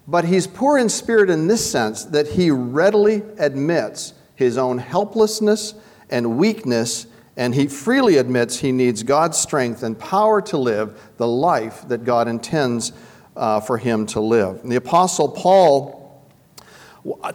but 0.06 0.24
he's 0.24 0.46
poor 0.46 0.78
in 0.78 0.88
spirit 0.88 1.30
in 1.30 1.46
this 1.46 1.68
sense 1.68 2.04
that 2.04 2.28
he 2.28 2.50
readily 2.50 3.22
admits 3.38 4.14
his 4.34 4.58
own 4.58 4.78
helplessness 4.78 5.74
and 6.10 6.36
weakness, 6.36 7.06
and 7.36 7.54
he 7.54 7.66
freely 7.66 8.18
admits 8.18 8.58
he 8.58 8.72
needs 8.72 9.02
God's 9.02 9.38
strength 9.38 9.82
and 9.82 9.98
power 9.98 10.42
to 10.42 10.56
live 10.58 11.12
the 11.16 11.26
life 11.26 11.86
that 11.88 12.04
God 12.04 12.28
intends 12.28 12.92
uh, 13.36 13.60
for 13.60 13.78
him 13.78 14.06
to 14.06 14.20
live. 14.20 14.60
And 14.62 14.70
the 14.70 14.76
Apostle 14.76 15.28
Paul 15.28 16.02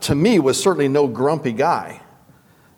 to 0.02 0.16
me, 0.16 0.40
was 0.40 0.62
certainly 0.62 0.88
no 0.88 1.08
grumpy 1.08 1.54
guy. 1.54 2.02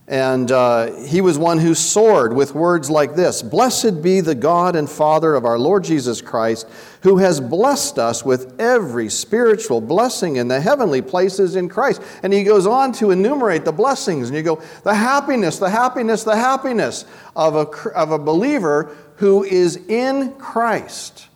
And 0.08 0.52
uh, 0.52 0.96
he 1.04 1.22
was 1.22 1.38
one 1.38 1.60
who 1.60 1.76
soared 1.76 2.34
with 2.34 2.56
words 2.56 2.90
like 2.90 3.16
this 3.16 3.44
Blessed 3.44 4.02
be 4.02 4.22
the 4.22 4.36
God 4.36 4.76
and 4.76 4.90
Father 4.90 5.36
of 5.36 5.46
our 5.46 5.60
Lord 5.60 5.84
Jesus 5.84 6.22
Christ, 6.22 6.68
who 7.02 7.18
has 7.18 7.40
blessed 7.40 7.98
us 7.98 8.26
with 8.26 8.60
every 8.60 9.10
spiritual 9.10 9.80
blessing 9.80 10.36
in 10.36 10.48
the 10.48 10.60
heavenly 10.60 11.02
places 11.02 11.56
in 11.56 11.70
Christ. 11.70 12.02
And 12.24 12.34
he 12.34 12.44
goes 12.44 12.68
on 12.68 12.92
to 12.94 13.12
enumerate 13.12 13.66
the 13.66 13.72
blessings. 13.72 14.28
And 14.28 14.38
you 14.38 14.44
go, 14.44 14.62
the 14.84 14.96
happiness, 14.96 15.60
the 15.60 15.70
happiness, 15.70 16.24
the 16.24 16.36
happiness 16.36 17.06
of 17.36 17.56
a, 17.56 17.90
of 17.92 18.12
a 18.12 18.20
believer 18.20 18.96
who 19.16 19.44
is 19.44 19.78
in 19.88 20.34
Christ. 20.34 21.28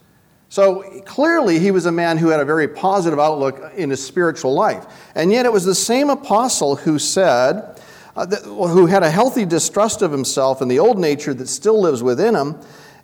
So 0.50 1.02
clearly, 1.06 1.60
he 1.60 1.72
was 1.72 1.86
a 1.86 1.92
man 1.92 2.18
who 2.18 2.28
had 2.28 2.40
a 2.40 2.46
very 2.46 2.68
positive 2.68 3.20
outlook 3.20 3.74
in 3.76 3.90
his 3.90 4.06
spiritual 4.06 4.54
life. 4.54 4.86
And 5.16 5.32
yet, 5.32 5.46
it 5.46 5.52
was 5.52 5.66
the 5.66 5.74
same 5.74 6.10
apostle 6.10 6.76
who 6.76 7.00
said, 7.00 7.80
uh, 8.16 8.26
that, 8.26 8.44
who 8.44 8.86
had 8.86 9.02
a 9.02 9.10
healthy 9.10 9.46
distrust 9.46 10.02
of 10.02 10.12
himself 10.12 10.62
and 10.62 10.70
the 10.70 10.80
old 10.80 11.00
nature 11.00 11.34
that 11.34 11.48
still 11.48 11.82
lives 11.82 12.04
within 12.04 12.36
him, 12.36 12.60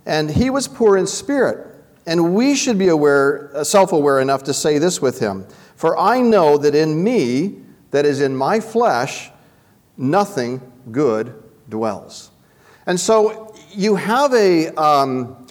and 0.06 0.30
he 0.30 0.50
was 0.50 0.68
poor 0.68 0.98
in 0.98 1.08
spirit. 1.08 1.69
And 2.10 2.34
we 2.34 2.56
should 2.56 2.80
be 2.80 2.88
aware, 2.88 3.52
uh, 3.56 3.64
self 3.64 3.92
aware 3.92 4.20
enough 4.20 4.42
to 4.46 4.54
say 4.54 4.80
this 4.80 5.00
with 5.00 5.20
him 5.20 5.46
For 5.76 5.96
I 5.96 6.22
know 6.22 6.58
that 6.58 6.74
in 6.74 7.04
me, 7.04 7.60
that 7.92 8.04
is 8.04 8.20
in 8.20 8.36
my 8.36 8.60
flesh, 8.60 9.30
nothing 9.96 10.60
good 10.92 11.36
dwells. 11.70 12.32
And 12.88 13.00
so 13.00 13.56
you 13.70 13.96
have 13.96 14.34
a. 14.34 14.70
Um, 14.76 15.46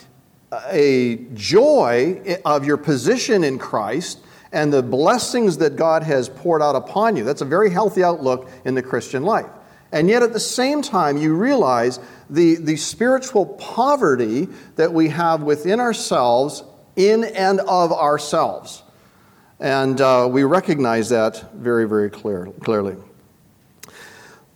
a 0.71 1.27
joy 1.35 2.39
of 2.47 2.65
your 2.65 2.79
position 2.79 3.45
in 3.45 3.59
Christ 3.59 4.21
and 4.51 4.73
the 4.73 4.83
blessings 4.83 5.59
that 5.59 5.77
God 5.77 6.03
has 6.03 6.31
poured 6.31 6.63
out 6.63 6.75
upon 6.75 7.17
you. 7.17 7.25
That's 7.25 7.43
a 7.43 7.45
very 7.45 7.71
healthy 7.71 8.03
outlook 8.03 8.51
in 8.65 8.75
the 8.75 8.83
Christian 8.83 9.25
life. 9.25 9.51
And 9.91 10.09
yet, 10.09 10.23
at 10.23 10.33
the 10.33 10.41
same 10.41 10.83
time, 10.83 11.17
you 11.17 11.35
realize 11.35 11.99
the, 12.29 12.57
the 12.57 12.77
spiritual 12.77 13.47
poverty 13.47 14.49
that 14.77 14.93
we 14.93 15.09
have 15.09 15.43
within 15.43 15.81
ourselves, 15.81 16.63
in 16.97 17.25
and 17.25 17.61
of 17.61 17.93
ourselves. 17.93 18.83
And 19.61 20.01
uh, 20.01 20.29
we 20.31 20.45
recognize 20.45 21.09
that 21.09 21.53
very, 21.55 21.89
very 21.89 22.11
clear, 22.11 22.49
clearly. 22.61 22.97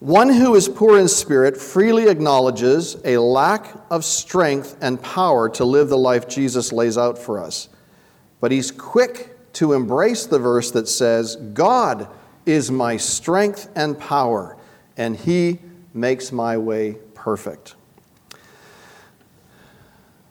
One 0.00 0.28
who 0.30 0.56
is 0.56 0.68
poor 0.68 0.98
in 0.98 1.06
spirit 1.06 1.56
freely 1.56 2.08
acknowledges 2.08 2.96
a 3.04 3.18
lack 3.18 3.72
of 3.88 4.04
strength 4.04 4.76
and 4.80 5.00
power 5.00 5.48
to 5.50 5.64
live 5.64 5.88
the 5.88 5.96
life 5.96 6.28
Jesus 6.28 6.72
lays 6.72 6.98
out 6.98 7.18
for 7.18 7.38
us. 7.38 7.68
But 8.40 8.50
he's 8.50 8.72
quick 8.72 9.52
to 9.54 9.72
embrace 9.74 10.26
the 10.26 10.40
verse 10.40 10.72
that 10.72 10.88
says, 10.88 11.36
God 11.36 12.08
is 12.44 12.70
my 12.70 12.96
strength 12.96 13.68
and 13.76 13.96
power, 13.96 14.56
and 14.96 15.16
he 15.16 15.58
makes 15.94 16.32
my 16.32 16.56
way 16.56 16.96
perfect. 17.14 17.74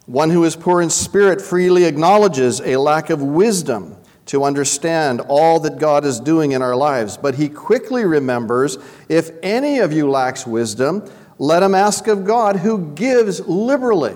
One 0.06 0.30
who 0.30 0.44
is 0.44 0.56
poor 0.56 0.82
in 0.82 0.90
spirit 0.90 1.42
freely 1.42 1.86
acknowledges 1.86 2.60
a 2.62 2.78
lack 2.78 3.10
of 3.10 3.22
wisdom 3.22 3.96
to 4.26 4.44
understand 4.44 5.22
all 5.28 5.60
that 5.60 5.78
God 5.78 6.06
is 6.06 6.20
doing 6.20 6.52
in 6.52 6.62
our 6.62 6.76
lives. 6.76 7.18
But 7.18 7.36
he 7.36 7.50
quickly 7.50 8.06
remembers 8.06 8.78
if 9.10 9.32
any 9.44 9.80
of 9.80 9.94
you 9.94 10.10
lacks 10.10 10.46
wisdom, 10.46 11.10
let 11.38 11.64
him 11.64 11.76
ask 11.76 12.08
of 12.08 12.26
God, 12.26 12.58
who 12.58 12.94
gives 12.94 13.40
liberally 13.48 14.16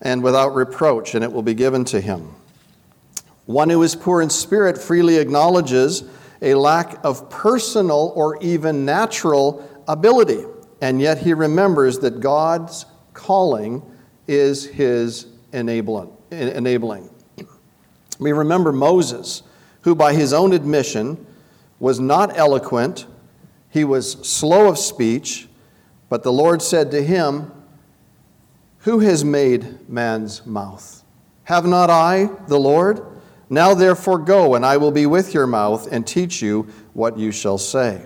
and 0.00 0.22
without 0.22 0.54
reproach, 0.54 1.14
and 1.14 1.24
it 1.24 1.32
will 1.32 1.42
be 1.42 1.54
given 1.54 1.84
to 1.86 2.00
him. 2.00 2.34
One 3.46 3.70
who 3.70 3.82
is 3.82 3.96
poor 3.96 4.20
in 4.20 4.30
spirit 4.30 4.76
freely 4.76 5.16
acknowledges 5.16 6.04
a 6.42 6.54
lack 6.54 7.04
of 7.04 7.28
personal 7.30 8.12
or 8.14 8.40
even 8.42 8.84
natural 8.84 9.68
ability, 9.88 10.44
and 10.80 11.00
yet 11.00 11.18
he 11.18 11.34
remembers 11.34 11.98
that 12.00 12.20
God's 12.20 12.86
calling 13.12 13.82
is 14.26 14.66
his 14.66 15.26
enabling. 15.52 16.12
We 18.18 18.32
remember 18.32 18.72
Moses, 18.72 19.42
who 19.82 19.94
by 19.94 20.12
his 20.12 20.32
own 20.32 20.52
admission 20.52 21.24
was 21.80 22.00
not 22.00 22.36
eloquent, 22.36 23.06
he 23.70 23.84
was 23.84 24.12
slow 24.12 24.68
of 24.68 24.78
speech, 24.78 25.48
but 26.08 26.22
the 26.22 26.32
Lord 26.32 26.62
said 26.62 26.90
to 26.92 27.02
him, 27.02 27.52
Who 28.78 29.00
has 29.00 29.24
made 29.24 29.88
man's 29.88 30.44
mouth? 30.46 31.02
Have 31.44 31.66
not 31.66 31.90
I, 31.90 32.30
the 32.48 32.58
Lord? 32.58 33.04
Now 33.50 33.74
therefore 33.74 34.18
go, 34.18 34.54
and 34.54 34.64
I 34.64 34.76
will 34.76 34.90
be 34.90 35.06
with 35.06 35.32
your 35.32 35.46
mouth 35.46 35.90
and 35.90 36.06
teach 36.06 36.42
you 36.42 36.68
what 36.92 37.18
you 37.18 37.32
shall 37.32 37.58
say. 37.58 38.04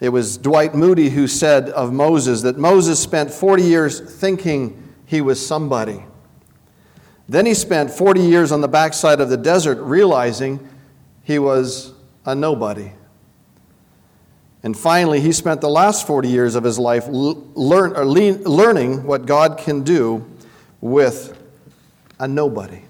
It 0.00 0.10
was 0.10 0.38
Dwight 0.38 0.74
Moody 0.74 1.10
who 1.10 1.26
said 1.26 1.70
of 1.70 1.92
Moses 1.92 2.42
that 2.42 2.56
Moses 2.56 3.00
spent 3.00 3.32
40 3.32 3.64
years 3.64 4.00
thinking 4.00 4.94
he 5.06 5.20
was 5.20 5.44
somebody. 5.44 6.04
Then 7.28 7.46
he 7.46 7.54
spent 7.54 7.90
40 7.90 8.20
years 8.20 8.52
on 8.52 8.60
the 8.60 8.68
backside 8.68 9.20
of 9.20 9.28
the 9.28 9.36
desert 9.36 9.78
realizing 9.78 10.66
he 11.24 11.38
was 11.38 11.92
a 12.24 12.34
nobody. 12.34 12.92
And 14.62 14.76
finally, 14.76 15.20
he 15.20 15.32
spent 15.32 15.60
the 15.60 15.68
last 15.68 16.06
40 16.06 16.28
years 16.28 16.54
of 16.54 16.64
his 16.64 16.78
life 16.78 17.06
learn, 17.08 17.92
learning 17.92 19.04
what 19.04 19.26
God 19.26 19.58
can 19.58 19.82
do 19.82 20.24
with 20.80 21.36
a 22.18 22.26
nobody. 22.26 22.82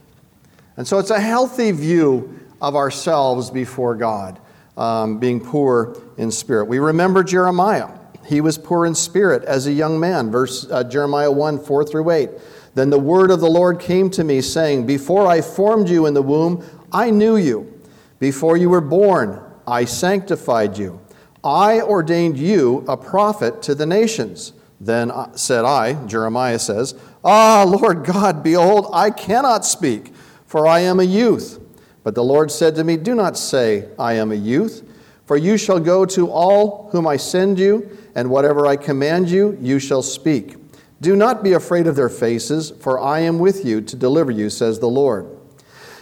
And 0.78 0.86
so 0.86 1.00
it's 1.00 1.10
a 1.10 1.20
healthy 1.20 1.72
view 1.72 2.38
of 2.62 2.76
ourselves 2.76 3.50
before 3.50 3.96
God, 3.96 4.40
um, 4.76 5.18
being 5.18 5.40
poor 5.40 6.00
in 6.16 6.30
spirit. 6.30 6.66
We 6.66 6.78
remember 6.78 7.24
Jeremiah. 7.24 7.88
He 8.24 8.40
was 8.40 8.56
poor 8.56 8.86
in 8.86 8.94
spirit 8.94 9.42
as 9.42 9.66
a 9.66 9.72
young 9.72 9.98
man, 9.98 10.30
verse 10.30 10.70
uh, 10.70 10.84
Jeremiah 10.84 11.32
1 11.32 11.64
4 11.64 11.84
through 11.84 12.10
8. 12.12 12.30
Then 12.76 12.90
the 12.90 12.98
word 12.98 13.32
of 13.32 13.40
the 13.40 13.50
Lord 13.50 13.80
came 13.80 14.08
to 14.10 14.22
me, 14.22 14.40
saying, 14.40 14.86
Before 14.86 15.26
I 15.26 15.40
formed 15.40 15.88
you 15.88 16.06
in 16.06 16.14
the 16.14 16.22
womb, 16.22 16.64
I 16.92 17.10
knew 17.10 17.36
you. 17.36 17.82
Before 18.20 18.56
you 18.56 18.70
were 18.70 18.80
born, 18.80 19.42
I 19.66 19.84
sanctified 19.84 20.78
you. 20.78 21.00
I 21.42 21.80
ordained 21.80 22.38
you 22.38 22.84
a 22.86 22.96
prophet 22.96 23.62
to 23.62 23.74
the 23.74 23.86
nations. 23.86 24.52
Then 24.80 25.10
said 25.34 25.64
I, 25.64 25.94
Jeremiah 26.06 26.60
says, 26.60 26.94
Ah, 27.24 27.64
Lord 27.66 28.04
God, 28.04 28.44
behold, 28.44 28.90
I 28.92 29.10
cannot 29.10 29.64
speak, 29.64 30.12
for 30.48 30.66
I 30.66 30.80
am 30.80 30.98
a 30.98 31.04
youth. 31.04 31.60
But 32.02 32.14
the 32.14 32.24
Lord 32.24 32.50
said 32.50 32.74
to 32.76 32.84
me, 32.84 32.96
Do 32.96 33.14
not 33.14 33.36
say, 33.36 33.88
I 33.98 34.14
am 34.14 34.32
a 34.32 34.34
youth, 34.34 34.82
for 35.26 35.36
you 35.36 35.58
shall 35.58 35.78
go 35.78 36.06
to 36.06 36.30
all 36.30 36.88
whom 36.90 37.06
I 37.06 37.18
send 37.18 37.58
you, 37.58 37.96
and 38.14 38.30
whatever 38.30 38.66
I 38.66 38.76
command 38.76 39.30
you, 39.30 39.56
you 39.60 39.78
shall 39.78 40.02
speak. 40.02 40.56
Do 41.00 41.14
not 41.14 41.44
be 41.44 41.52
afraid 41.52 41.86
of 41.86 41.96
their 41.96 42.08
faces, 42.08 42.70
for 42.80 42.98
I 42.98 43.20
am 43.20 43.38
with 43.38 43.64
you 43.64 43.82
to 43.82 43.94
deliver 43.94 44.32
you, 44.32 44.48
says 44.48 44.80
the 44.80 44.88
Lord. 44.88 45.28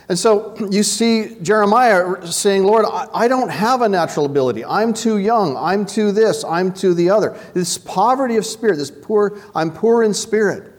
And 0.09 0.17
so 0.17 0.55
you 0.71 0.85
see 0.85 1.37
Jeremiah 1.43 2.25
saying, 2.25 2.63
Lord, 2.63 2.87
I 3.13 3.27
don't 3.27 3.51
have 3.51 3.83
a 3.83 3.89
natural 3.89 4.27
ability. 4.27 4.65
I'm 4.65 4.95
too 4.95 5.19
young. 5.19 5.57
I'm 5.57 5.85
too 5.85 6.13
this. 6.13 6.45
I'm 6.45 6.73
too 6.73 6.95
the 6.95 7.11
other. 7.11 7.37
This 7.53 7.79
poverty 7.79 8.37
of 8.37 8.47
spirit, 8.47 8.77
this 8.77 8.93
poor, 8.93 9.41
I'm 9.57 9.73
poor 9.73 10.05
in 10.05 10.15
spirit. 10.15 10.73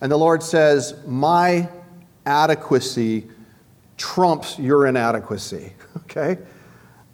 And 0.00 0.10
the 0.10 0.18
Lord 0.18 0.42
says, 0.42 0.94
My 1.06 1.68
adequacy 2.26 3.28
trumps 3.96 4.58
your 4.58 4.86
inadequacy. 4.86 5.72
Okay? 6.06 6.38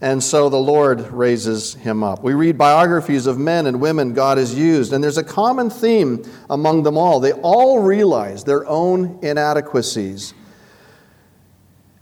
And 0.02 0.22
so 0.22 0.48
the 0.48 0.58
Lord 0.58 1.00
raises 1.12 1.74
him 1.74 2.02
up. 2.02 2.24
We 2.24 2.34
read 2.34 2.58
biographies 2.58 3.28
of 3.28 3.38
men 3.38 3.66
and 3.66 3.80
women 3.80 4.12
God 4.12 4.36
has 4.36 4.52
used, 4.52 4.92
and 4.92 5.02
there's 5.02 5.16
a 5.16 5.24
common 5.24 5.70
theme 5.70 6.24
among 6.50 6.82
them 6.82 6.98
all. 6.98 7.20
They 7.20 7.32
all 7.32 7.80
realize 7.80 8.42
their 8.42 8.66
own 8.68 9.20
inadequacies, 9.22 10.34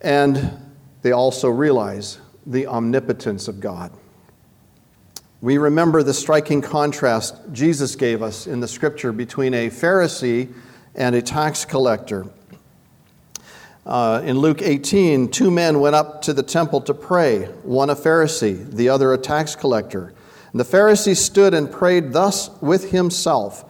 and 0.00 0.50
they 1.02 1.12
also 1.12 1.48
realize 1.48 2.18
the 2.46 2.66
omnipotence 2.66 3.48
of 3.48 3.60
God. 3.60 3.92
We 5.42 5.58
remember 5.58 6.02
the 6.02 6.14
striking 6.14 6.62
contrast 6.62 7.36
Jesus 7.52 7.96
gave 7.96 8.22
us 8.22 8.46
in 8.46 8.60
the 8.60 8.68
scripture 8.68 9.12
between 9.12 9.52
a 9.52 9.68
Pharisee 9.68 10.52
and 10.94 11.14
a 11.14 11.22
tax 11.22 11.66
collector. 11.66 12.26
Uh, 13.86 14.20
in 14.24 14.38
Luke 14.38 14.60
18, 14.60 15.28
two 15.28 15.50
men 15.50 15.80
went 15.80 15.94
up 15.94 16.20
to 16.22 16.32
the 16.32 16.42
temple 16.42 16.80
to 16.82 16.92
pray, 16.92 17.44
one 17.62 17.88
a 17.88 17.96
Pharisee, 17.96 18.70
the 18.70 18.88
other 18.88 19.12
a 19.12 19.18
tax 19.18 19.56
collector. 19.56 20.12
And 20.52 20.60
the 20.60 20.64
Pharisee 20.64 21.16
stood 21.16 21.54
and 21.54 21.70
prayed 21.70 22.12
thus 22.12 22.50
with 22.60 22.90
himself 22.90 23.64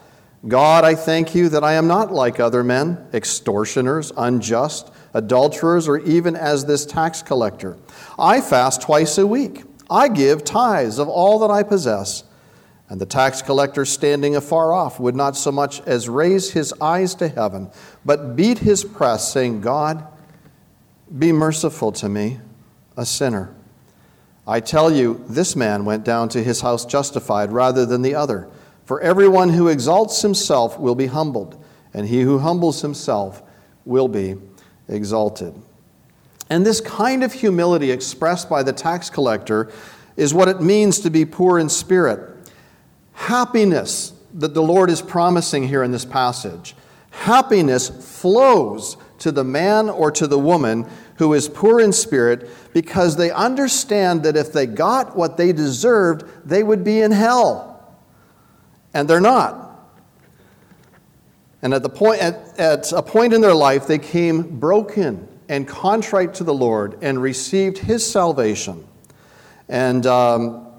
God, 0.48 0.84
I 0.84 0.94
thank 0.94 1.34
you 1.34 1.50
that 1.50 1.62
I 1.62 1.74
am 1.74 1.86
not 1.86 2.12
like 2.12 2.40
other 2.40 2.64
men, 2.64 3.06
extortioners, 3.12 4.10
unjust, 4.16 4.90
adulterers, 5.12 5.86
or 5.86 5.98
even 5.98 6.34
as 6.34 6.64
this 6.64 6.86
tax 6.86 7.20
collector. 7.20 7.76
I 8.18 8.40
fast 8.40 8.80
twice 8.80 9.18
a 9.18 9.26
week. 9.26 9.64
I 9.90 10.08
give 10.08 10.42
tithes 10.42 10.98
of 10.98 11.08
all 11.08 11.40
that 11.40 11.50
I 11.50 11.62
possess. 11.62 12.24
And 12.90 13.00
the 13.00 13.06
tax 13.06 13.40
collector, 13.40 13.84
standing 13.84 14.34
afar 14.34 14.74
off, 14.74 14.98
would 14.98 15.14
not 15.14 15.36
so 15.36 15.52
much 15.52 15.80
as 15.82 16.08
raise 16.08 16.50
his 16.50 16.74
eyes 16.80 17.14
to 17.14 17.28
heaven, 17.28 17.70
but 18.04 18.34
beat 18.34 18.58
his 18.58 18.82
breast, 18.82 19.32
saying, 19.32 19.60
God, 19.60 20.04
be 21.16 21.30
merciful 21.30 21.92
to 21.92 22.08
me, 22.08 22.40
a 22.96 23.06
sinner. 23.06 23.54
I 24.44 24.58
tell 24.58 24.92
you, 24.92 25.24
this 25.28 25.54
man 25.54 25.84
went 25.84 26.02
down 26.02 26.28
to 26.30 26.42
his 26.42 26.62
house 26.62 26.84
justified 26.84 27.52
rather 27.52 27.86
than 27.86 28.02
the 28.02 28.16
other. 28.16 28.48
For 28.84 29.00
everyone 29.00 29.50
who 29.50 29.68
exalts 29.68 30.20
himself 30.22 30.76
will 30.76 30.96
be 30.96 31.06
humbled, 31.06 31.64
and 31.94 32.08
he 32.08 32.22
who 32.22 32.40
humbles 32.40 32.82
himself 32.82 33.40
will 33.84 34.08
be 34.08 34.34
exalted. 34.88 35.54
And 36.48 36.66
this 36.66 36.80
kind 36.80 37.22
of 37.22 37.32
humility 37.32 37.92
expressed 37.92 38.50
by 38.50 38.64
the 38.64 38.72
tax 38.72 39.10
collector 39.10 39.70
is 40.16 40.34
what 40.34 40.48
it 40.48 40.60
means 40.60 40.98
to 41.00 41.10
be 41.10 41.24
poor 41.24 41.60
in 41.60 41.68
spirit 41.68 42.29
happiness 43.20 44.14
that 44.34 44.54
the 44.54 44.62
Lord 44.62 44.88
is 44.88 45.02
promising 45.02 45.68
here 45.68 45.82
in 45.82 45.90
this 45.90 46.06
passage. 46.06 46.74
Happiness 47.10 47.88
flows 48.20 48.96
to 49.18 49.30
the 49.30 49.44
man 49.44 49.90
or 49.90 50.10
to 50.12 50.26
the 50.26 50.38
woman 50.38 50.86
who 51.16 51.34
is 51.34 51.46
poor 51.46 51.80
in 51.80 51.92
spirit 51.92 52.48
because 52.72 53.16
they 53.16 53.30
understand 53.30 54.22
that 54.22 54.36
if 54.36 54.54
they 54.54 54.64
got 54.64 55.16
what 55.16 55.36
they 55.36 55.52
deserved, 55.52 56.24
they 56.48 56.62
would 56.62 56.82
be 56.82 57.02
in 57.02 57.10
hell. 57.10 57.94
And 58.94 59.06
they're 59.06 59.20
not. 59.20 59.66
And 61.60 61.74
at, 61.74 61.82
the 61.82 61.90
point, 61.90 62.22
at, 62.22 62.58
at 62.58 62.90
a 62.92 63.02
point 63.02 63.34
in 63.34 63.42
their 63.42 63.54
life, 63.54 63.86
they 63.86 63.98
came 63.98 64.58
broken 64.58 65.28
and 65.50 65.68
contrite 65.68 66.32
to 66.34 66.44
the 66.44 66.54
Lord 66.54 66.96
and 67.02 67.20
received 67.20 67.76
His 67.76 68.10
salvation. 68.10 68.86
And 69.68 70.06
um, 70.06 70.69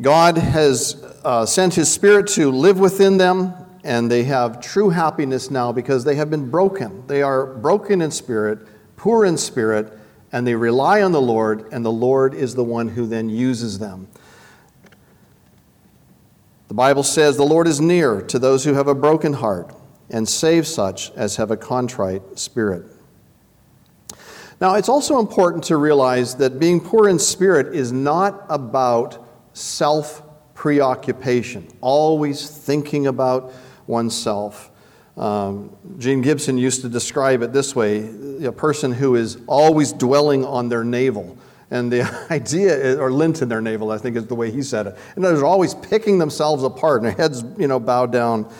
God 0.00 0.38
has 0.38 1.02
uh, 1.24 1.44
sent 1.44 1.74
His 1.74 1.90
Spirit 1.90 2.28
to 2.28 2.52
live 2.52 2.78
within 2.78 3.16
them, 3.16 3.52
and 3.82 4.10
they 4.10 4.24
have 4.24 4.60
true 4.60 4.90
happiness 4.90 5.50
now 5.50 5.72
because 5.72 6.04
they 6.04 6.14
have 6.14 6.30
been 6.30 6.50
broken. 6.50 7.04
They 7.08 7.22
are 7.22 7.46
broken 7.46 8.00
in 8.00 8.12
spirit, 8.12 8.60
poor 8.96 9.24
in 9.24 9.36
spirit, 9.36 9.92
and 10.30 10.46
they 10.46 10.54
rely 10.54 11.02
on 11.02 11.10
the 11.10 11.20
Lord, 11.20 11.72
and 11.72 11.84
the 11.84 11.92
Lord 11.92 12.34
is 12.34 12.54
the 12.54 12.62
one 12.62 12.88
who 12.88 13.06
then 13.06 13.28
uses 13.28 13.80
them. 13.80 14.06
The 16.68 16.74
Bible 16.74 17.02
says 17.02 17.36
the 17.36 17.44
Lord 17.44 17.66
is 17.66 17.80
near 17.80 18.20
to 18.22 18.38
those 18.38 18.62
who 18.62 18.74
have 18.74 18.88
a 18.88 18.94
broken 18.94 19.32
heart 19.32 19.74
and 20.10 20.28
save 20.28 20.66
such 20.66 21.10
as 21.12 21.36
have 21.36 21.50
a 21.50 21.56
contrite 21.56 22.38
spirit. 22.38 22.84
Now, 24.60 24.74
it's 24.74 24.88
also 24.88 25.18
important 25.18 25.64
to 25.64 25.76
realize 25.76 26.36
that 26.36 26.58
being 26.58 26.80
poor 26.80 27.08
in 27.08 27.18
spirit 27.18 27.74
is 27.74 27.90
not 27.90 28.44
about 28.48 29.24
self 29.58 30.22
preoccupation, 30.54 31.66
always 31.80 32.48
thinking 32.48 33.06
about 33.06 33.52
oneself. 33.86 34.70
Um, 35.16 35.76
Gene 35.98 36.20
Gibson 36.20 36.58
used 36.58 36.82
to 36.82 36.88
describe 36.88 37.42
it 37.42 37.52
this 37.52 37.74
way 37.74 38.08
a 38.44 38.52
person 38.52 38.92
who 38.92 39.16
is 39.16 39.38
always 39.46 39.92
dwelling 39.92 40.44
on 40.44 40.68
their 40.68 40.84
navel. 40.84 41.36
And 41.70 41.92
the 41.92 42.02
idea, 42.30 42.98
or 42.98 43.12
lint 43.12 43.42
in 43.42 43.48
their 43.48 43.60
navel, 43.60 43.90
I 43.90 43.98
think 43.98 44.16
is 44.16 44.26
the 44.26 44.34
way 44.34 44.50
he 44.50 44.62
said 44.62 44.86
it. 44.86 44.96
And 45.16 45.24
they're 45.24 45.44
always 45.44 45.74
picking 45.74 46.18
themselves 46.18 46.62
apart 46.62 47.02
and 47.02 47.06
their 47.06 47.16
heads, 47.16 47.44
you 47.58 47.66
know, 47.66 47.80
bowed 47.80 48.12
down. 48.12 48.50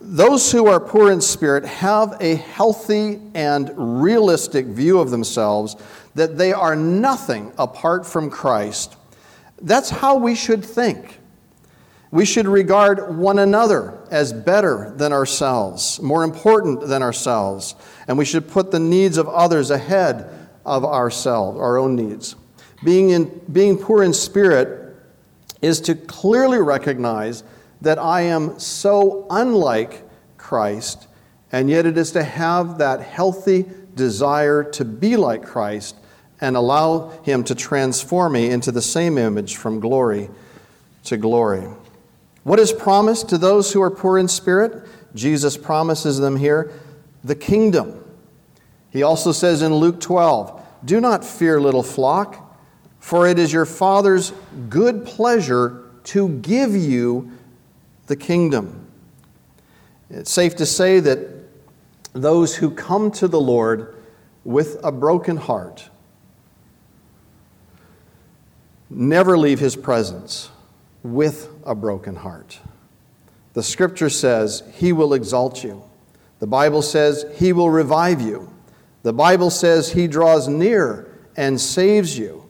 Those 0.00 0.50
who 0.52 0.66
are 0.66 0.80
poor 0.80 1.10
in 1.10 1.20
spirit 1.20 1.64
have 1.64 2.16
a 2.20 2.36
healthy 2.36 3.20
and 3.34 3.72
realistic 3.76 4.66
view 4.66 5.00
of 5.00 5.10
themselves 5.10 5.76
that 6.14 6.38
they 6.38 6.52
are 6.52 6.76
nothing 6.76 7.52
apart 7.58 8.06
from 8.06 8.30
Christ 8.30 8.97
that's 9.60 9.90
how 9.90 10.16
we 10.16 10.34
should 10.34 10.64
think. 10.64 11.20
We 12.10 12.24
should 12.24 12.46
regard 12.46 13.16
one 13.16 13.38
another 13.38 13.98
as 14.10 14.32
better 14.32 14.92
than 14.96 15.12
ourselves, 15.12 16.00
more 16.00 16.24
important 16.24 16.86
than 16.86 17.02
ourselves, 17.02 17.74
and 18.06 18.16
we 18.16 18.24
should 18.24 18.48
put 18.48 18.70
the 18.70 18.80
needs 18.80 19.18
of 19.18 19.28
others 19.28 19.70
ahead 19.70 20.48
of 20.64 20.84
ourselves, 20.84 21.58
our 21.58 21.76
own 21.76 21.96
needs. 21.96 22.34
Being, 22.82 23.10
in, 23.10 23.40
being 23.52 23.76
poor 23.76 24.02
in 24.02 24.14
spirit 24.14 24.96
is 25.60 25.80
to 25.82 25.94
clearly 25.94 26.58
recognize 26.58 27.42
that 27.82 27.98
I 27.98 28.22
am 28.22 28.58
so 28.58 29.26
unlike 29.28 30.08
Christ, 30.38 31.08
and 31.52 31.68
yet 31.68 31.84
it 31.84 31.98
is 31.98 32.12
to 32.12 32.22
have 32.22 32.78
that 32.78 33.00
healthy 33.00 33.66
desire 33.94 34.64
to 34.64 34.84
be 34.84 35.16
like 35.16 35.44
Christ 35.44 35.96
and 36.40 36.56
allow 36.56 37.10
Him 37.22 37.44
to 37.44 37.54
transform 37.54 38.32
me 38.32 38.50
into 38.50 38.72
the 38.72 38.82
same 38.82 39.18
image 39.18 39.56
from 39.56 39.80
glory 39.80 40.30
to 41.04 41.16
glory. 41.16 41.66
What 42.44 42.58
is 42.58 42.72
promised 42.72 43.28
to 43.30 43.38
those 43.38 43.72
who 43.72 43.82
are 43.82 43.90
poor 43.90 44.18
in 44.18 44.28
spirit? 44.28 44.86
Jesus 45.14 45.56
promises 45.56 46.18
them 46.18 46.36
here 46.36 46.72
the 47.24 47.34
kingdom. 47.34 48.04
He 48.90 49.02
also 49.02 49.32
says 49.32 49.62
in 49.62 49.74
Luke 49.74 50.00
12, 50.00 50.62
Do 50.84 51.00
not 51.00 51.24
fear, 51.24 51.60
little 51.60 51.82
flock, 51.82 52.56
for 53.00 53.26
it 53.26 53.38
is 53.38 53.52
your 53.52 53.66
Father's 53.66 54.32
good 54.68 55.04
pleasure 55.04 55.90
to 56.04 56.28
give 56.28 56.74
you 56.74 57.30
the 58.06 58.16
kingdom. 58.16 58.86
It's 60.10 60.30
safe 60.30 60.56
to 60.56 60.66
say 60.66 61.00
that 61.00 61.28
those 62.12 62.56
who 62.56 62.70
come 62.70 63.10
to 63.12 63.28
the 63.28 63.40
Lord 63.40 63.94
with 64.44 64.78
a 64.82 64.90
broken 64.90 65.36
heart, 65.36 65.90
never 68.90 69.36
leave 69.36 69.58
his 69.58 69.76
presence 69.76 70.50
with 71.02 71.48
a 71.64 71.74
broken 71.74 72.16
heart. 72.16 72.58
The 73.54 73.62
scripture 73.62 74.10
says 74.10 74.62
he 74.74 74.92
will 74.92 75.14
exalt 75.14 75.64
you. 75.64 75.82
The 76.38 76.46
Bible 76.46 76.82
says 76.82 77.24
he 77.36 77.52
will 77.52 77.70
revive 77.70 78.20
you. 78.20 78.52
The 79.02 79.12
Bible 79.12 79.50
says 79.50 79.92
he 79.92 80.06
draws 80.06 80.48
near 80.48 81.12
and 81.36 81.60
saves 81.60 82.18
you. 82.18 82.44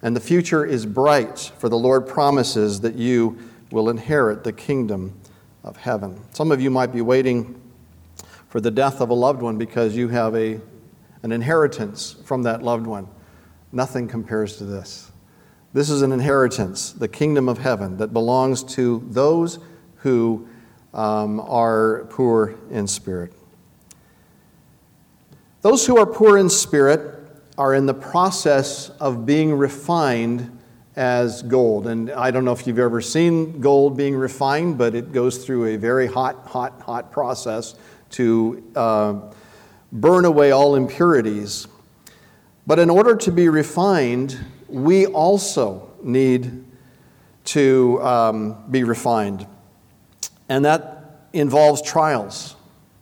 And 0.00 0.14
the 0.14 0.20
future 0.20 0.64
is 0.64 0.86
bright, 0.86 1.50
for 1.58 1.68
the 1.68 1.78
Lord 1.78 2.06
promises 2.06 2.80
that 2.82 2.94
you 2.94 3.38
will 3.72 3.90
inherit 3.90 4.44
the 4.44 4.52
kingdom 4.52 5.20
of 5.64 5.76
heaven. 5.76 6.22
Some 6.32 6.52
of 6.52 6.60
you 6.60 6.70
might 6.70 6.92
be 6.92 7.00
waiting 7.00 7.60
for 8.48 8.60
the 8.60 8.70
death 8.70 9.00
of 9.00 9.10
a 9.10 9.14
loved 9.14 9.42
one 9.42 9.58
because 9.58 9.96
you 9.96 10.08
have 10.08 10.34
a, 10.34 10.60
an 11.22 11.32
inheritance 11.32 12.16
from 12.24 12.44
that 12.44 12.62
loved 12.62 12.86
one. 12.86 13.08
Nothing 13.72 14.08
compares 14.08 14.56
to 14.58 14.64
this. 14.64 15.10
This 15.72 15.90
is 15.90 16.02
an 16.02 16.12
inheritance, 16.12 16.92
the 16.92 17.08
kingdom 17.08 17.48
of 17.48 17.58
heaven, 17.58 17.98
that 17.98 18.12
belongs 18.12 18.64
to 18.74 19.06
those 19.10 19.58
who 19.96 20.48
um, 20.94 21.40
are 21.40 22.06
poor 22.10 22.54
in 22.70 22.86
spirit. 22.86 23.32
Those 25.60 25.86
who 25.86 25.98
are 25.98 26.06
poor 26.06 26.38
in 26.38 26.48
spirit 26.48 27.16
are 27.58 27.74
in 27.74 27.84
the 27.86 27.94
process 27.94 28.88
of 29.00 29.26
being 29.26 29.52
refined 29.52 30.58
as 30.96 31.42
gold. 31.42 31.86
And 31.86 32.10
I 32.10 32.30
don't 32.30 32.44
know 32.44 32.52
if 32.52 32.66
you've 32.66 32.78
ever 32.78 33.00
seen 33.00 33.60
gold 33.60 33.96
being 33.96 34.16
refined, 34.16 34.78
but 34.78 34.94
it 34.94 35.12
goes 35.12 35.44
through 35.44 35.66
a 35.66 35.76
very 35.76 36.06
hot, 36.06 36.46
hot, 36.46 36.80
hot 36.80 37.12
process 37.12 37.74
to 38.10 38.64
uh, 38.74 39.20
burn 39.92 40.24
away 40.24 40.50
all 40.50 40.76
impurities. 40.76 41.68
But 42.66 42.78
in 42.78 42.88
order 42.88 43.16
to 43.16 43.30
be 43.30 43.48
refined, 43.48 44.38
we 44.68 45.06
also 45.06 45.90
need 46.02 46.64
to 47.44 48.00
um, 48.02 48.70
be 48.70 48.84
refined. 48.84 49.46
And 50.48 50.64
that 50.64 51.28
involves 51.32 51.82
trials, 51.82 52.56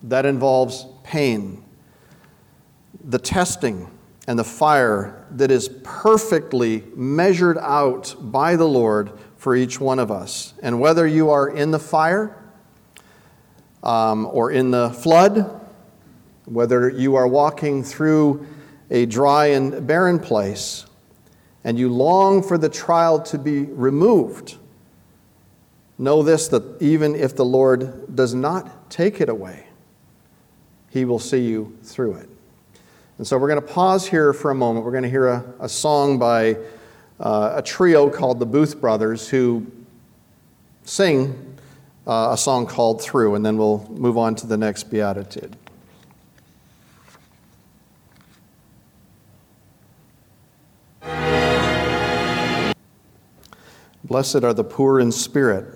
that 0.04 0.26
involves 0.26 0.86
pain, 1.02 1.64
the 3.04 3.18
testing 3.18 3.90
and 4.26 4.38
the 4.38 4.44
fire 4.44 5.26
that 5.32 5.50
is 5.50 5.68
perfectly 5.84 6.82
measured 6.94 7.58
out 7.58 8.14
by 8.18 8.56
the 8.56 8.66
Lord 8.66 9.12
for 9.36 9.54
each 9.54 9.80
one 9.80 9.98
of 9.98 10.10
us. 10.10 10.54
And 10.62 10.80
whether 10.80 11.06
you 11.06 11.30
are 11.30 11.48
in 11.48 11.70
the 11.70 11.78
fire 11.78 12.36
um, 13.82 14.26
or 14.26 14.50
in 14.50 14.70
the 14.70 14.90
flood, 14.90 15.60
whether 16.46 16.88
you 16.88 17.14
are 17.14 17.28
walking 17.28 17.84
through 17.84 18.46
a 18.90 19.06
dry 19.06 19.46
and 19.46 19.86
barren 19.86 20.18
place, 20.18 20.85
and 21.66 21.76
you 21.76 21.88
long 21.88 22.44
for 22.44 22.56
the 22.56 22.68
trial 22.68 23.20
to 23.20 23.36
be 23.36 23.64
removed, 23.64 24.56
know 25.98 26.22
this 26.22 26.46
that 26.46 26.80
even 26.80 27.16
if 27.16 27.34
the 27.34 27.44
Lord 27.44 28.14
does 28.14 28.34
not 28.34 28.88
take 28.88 29.20
it 29.20 29.28
away, 29.28 29.66
He 30.90 31.04
will 31.04 31.18
see 31.18 31.40
you 31.44 31.76
through 31.82 32.14
it. 32.14 32.28
And 33.18 33.26
so 33.26 33.36
we're 33.36 33.48
going 33.48 33.60
to 33.60 33.66
pause 33.66 34.06
here 34.06 34.32
for 34.32 34.52
a 34.52 34.54
moment. 34.54 34.84
We're 34.84 34.92
going 34.92 35.02
to 35.02 35.10
hear 35.10 35.26
a, 35.26 35.44
a 35.58 35.68
song 35.68 36.20
by 36.20 36.56
uh, 37.18 37.54
a 37.56 37.62
trio 37.62 38.10
called 38.10 38.38
the 38.38 38.46
Booth 38.46 38.80
Brothers 38.80 39.28
who 39.28 39.66
sing 40.84 41.56
uh, 42.06 42.28
a 42.30 42.36
song 42.36 42.66
called 42.66 43.02
Through, 43.02 43.34
and 43.34 43.44
then 43.44 43.56
we'll 43.56 43.84
move 43.90 44.16
on 44.16 44.36
to 44.36 44.46
the 44.46 44.56
next 44.56 44.84
beatitude. 44.84 45.56
Blessed 54.06 54.44
are 54.44 54.54
the 54.54 54.62
poor 54.62 55.00
in 55.00 55.10
spirit, 55.10 55.66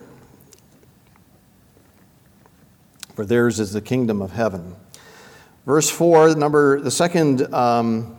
for 3.16 3.26
theirs 3.26 3.58
is 3.58 3.72
the 3.72 3.80
kingdom 3.80 4.22
of 4.22 4.30
heaven. 4.30 4.76
Verse 5.66 5.90
4, 5.90 6.36
number, 6.36 6.80
the 6.80 6.92
second 6.92 7.52
um, 7.52 8.16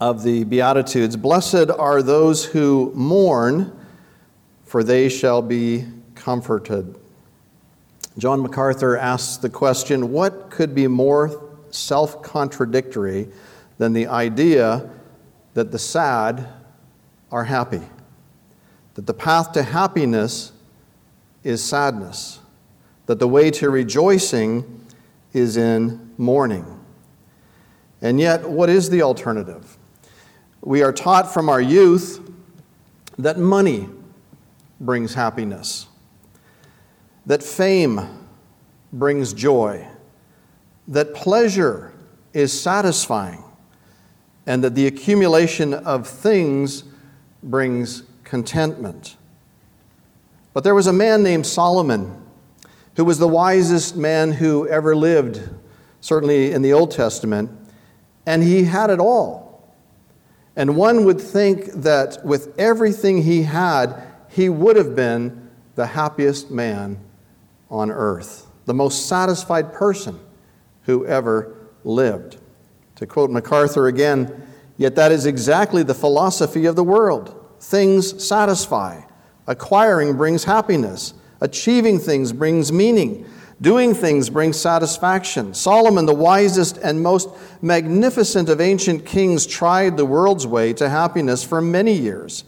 of 0.00 0.22
the 0.22 0.44
Beatitudes 0.44 1.16
Blessed 1.16 1.68
are 1.68 2.00
those 2.00 2.44
who 2.44 2.92
mourn, 2.94 3.76
for 4.66 4.84
they 4.84 5.08
shall 5.08 5.42
be 5.42 5.84
comforted. 6.14 6.94
John 8.16 8.40
MacArthur 8.40 8.96
asks 8.96 9.38
the 9.38 9.50
question 9.50 10.12
what 10.12 10.48
could 10.48 10.76
be 10.76 10.86
more 10.86 11.50
self 11.70 12.22
contradictory 12.22 13.26
than 13.78 13.94
the 13.94 14.06
idea 14.06 14.88
that 15.54 15.72
the 15.72 15.78
sad 15.80 16.46
are 17.32 17.42
happy? 17.42 17.82
That 18.94 19.06
the 19.06 19.14
path 19.14 19.52
to 19.52 19.62
happiness 19.62 20.52
is 21.42 21.62
sadness, 21.62 22.40
that 23.06 23.18
the 23.18 23.28
way 23.28 23.50
to 23.52 23.70
rejoicing 23.70 24.86
is 25.32 25.56
in 25.56 26.12
mourning. 26.16 26.80
And 28.00 28.20
yet, 28.20 28.48
what 28.48 28.70
is 28.70 28.90
the 28.90 29.02
alternative? 29.02 29.76
We 30.60 30.82
are 30.82 30.92
taught 30.92 31.32
from 31.32 31.48
our 31.48 31.60
youth 31.60 32.20
that 33.18 33.38
money 33.38 33.88
brings 34.80 35.14
happiness, 35.14 35.86
that 37.26 37.42
fame 37.42 38.00
brings 38.92 39.32
joy, 39.32 39.86
that 40.88 41.14
pleasure 41.14 41.92
is 42.32 42.58
satisfying, 42.58 43.42
and 44.46 44.62
that 44.62 44.74
the 44.74 44.86
accumulation 44.86 45.74
of 45.74 46.06
things 46.06 46.84
brings 47.42 48.02
contentment. 48.24 49.16
But 50.52 50.64
there 50.64 50.74
was 50.74 50.86
a 50.86 50.92
man 50.92 51.22
named 51.22 51.46
Solomon 51.46 52.22
who 52.96 53.04
was 53.04 53.18
the 53.18 53.28
wisest 53.28 53.96
man 53.96 54.32
who 54.32 54.68
ever 54.68 54.94
lived, 54.94 55.48
certainly 56.00 56.52
in 56.52 56.62
the 56.62 56.72
Old 56.72 56.90
Testament, 56.90 57.50
and 58.24 58.42
he 58.42 58.64
had 58.64 58.90
it 58.90 59.00
all. 59.00 59.74
And 60.56 60.76
one 60.76 61.04
would 61.04 61.20
think 61.20 61.66
that 61.72 62.24
with 62.24 62.56
everything 62.58 63.22
he 63.22 63.42
had, 63.42 64.00
he 64.28 64.48
would 64.48 64.76
have 64.76 64.94
been 64.94 65.50
the 65.74 65.86
happiest 65.86 66.50
man 66.50 67.00
on 67.68 67.90
earth, 67.90 68.46
the 68.66 68.74
most 68.74 69.06
satisfied 69.06 69.72
person 69.72 70.20
who 70.82 71.04
ever 71.06 71.56
lived. 71.82 72.38
To 72.96 73.06
quote 73.06 73.30
MacArthur 73.30 73.88
again, 73.88 74.46
yet 74.76 74.94
that 74.94 75.10
is 75.10 75.26
exactly 75.26 75.82
the 75.82 75.94
philosophy 75.94 76.66
of 76.66 76.76
the 76.76 76.84
world. 76.84 77.43
Things 77.64 78.22
satisfy, 78.22 79.00
acquiring 79.46 80.18
brings 80.18 80.44
happiness. 80.44 81.14
Achieving 81.40 81.98
things 81.98 82.30
brings 82.30 82.70
meaning. 82.70 83.24
Doing 83.58 83.94
things 83.94 84.28
brings 84.28 84.60
satisfaction. 84.60 85.54
Solomon, 85.54 86.04
the 86.04 86.14
wisest 86.14 86.76
and 86.76 87.02
most 87.02 87.30
magnificent 87.62 88.50
of 88.50 88.60
ancient 88.60 89.06
kings, 89.06 89.46
tried 89.46 89.96
the 89.96 90.04
world's 90.04 90.46
way 90.46 90.74
to 90.74 90.90
happiness 90.90 91.42
for 91.42 91.62
many 91.62 91.94
years. 91.94 92.44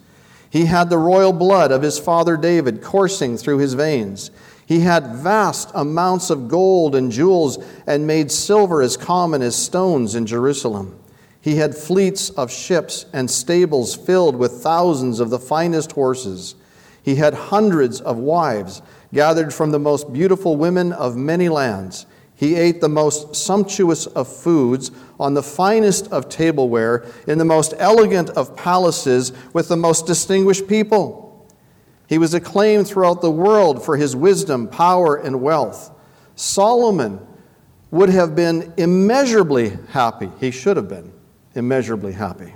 He 0.51 0.67
had 0.67 0.91
the 0.91 0.99
royal 0.99 1.33
blood 1.33 1.73
of 1.73 1.81
his 1.81 1.99
father 1.99 2.37
David 2.37 2.83
coursing 2.83 3.39
through 3.39 3.59
his 3.59 3.73
veins. 3.73 4.31
He 4.67 4.81
had 4.81 5.17
vast 5.17 5.71
amounts 5.75 6.29
of 6.29 6.47
gold 6.47 6.95
and 6.95 7.11
jewels 7.11 7.57
and 7.87 8.07
made 8.07 8.31
silver 8.31 8.83
as 8.83 8.99
common 8.99 9.41
as 9.41 9.57
stones 9.57 10.15
in 10.15 10.27
Jerusalem. 10.27 11.01
He 11.47 11.55
had 11.55 11.77
fleets 11.77 12.31
of 12.31 12.51
ships 12.51 13.07
and 13.13 13.31
stables 13.31 13.95
filled 13.95 14.35
with 14.35 14.65
thousands 14.65 15.21
of 15.21 15.31
the 15.31 15.39
finest 15.39 15.93
horses. 15.93 16.57
He 17.01 17.15
had 17.15 17.35
hundreds 17.35 18.01
of 18.01 18.19
wives, 18.19 18.83
gathered 19.15 19.55
from 19.55 19.71
the 19.71 19.79
most 19.79 20.13
beautiful 20.13 20.57
women 20.57 20.93
of 20.93 21.15
many 21.15 21.49
lands. 21.49 22.07
He 22.35 22.57
ate 22.57 22.81
the 22.81 22.89
most 22.89 23.37
sumptuous 23.37 24.07
of 24.07 24.27
foods, 24.27 24.91
on 25.21 25.35
the 25.35 25.43
finest 25.45 26.09
of 26.09 26.29
tableware, 26.29 27.07
in 27.29 27.39
the 27.39 27.45
most 27.45 27.75
elegant 27.79 28.31
of 28.31 28.57
palaces, 28.57 29.33
with 29.53 29.69
the 29.69 29.77
most 29.77 30.05
distinguished 30.05 30.67
people. 30.67 31.47
He 32.09 32.19
was 32.19 32.35
acclaimed 32.35 32.89
throughout 32.89 33.21
the 33.21 33.31
world 33.31 33.85
for 33.85 33.97
his 33.97 34.17
wisdom, 34.17 34.67
power, 34.67 35.15
and 35.15 35.41
wealth. 35.41 35.93
Solomon 36.35 37.25
would 37.93 38.09
have 38.09 38.35
been 38.35 38.73
immeasurably 38.77 39.79
happy. 39.91 40.33
He 40.41 40.51
should 40.51 40.77
have 40.77 40.89
been 40.89 41.13
immeasurably 41.57 42.13
happy. 42.13 42.55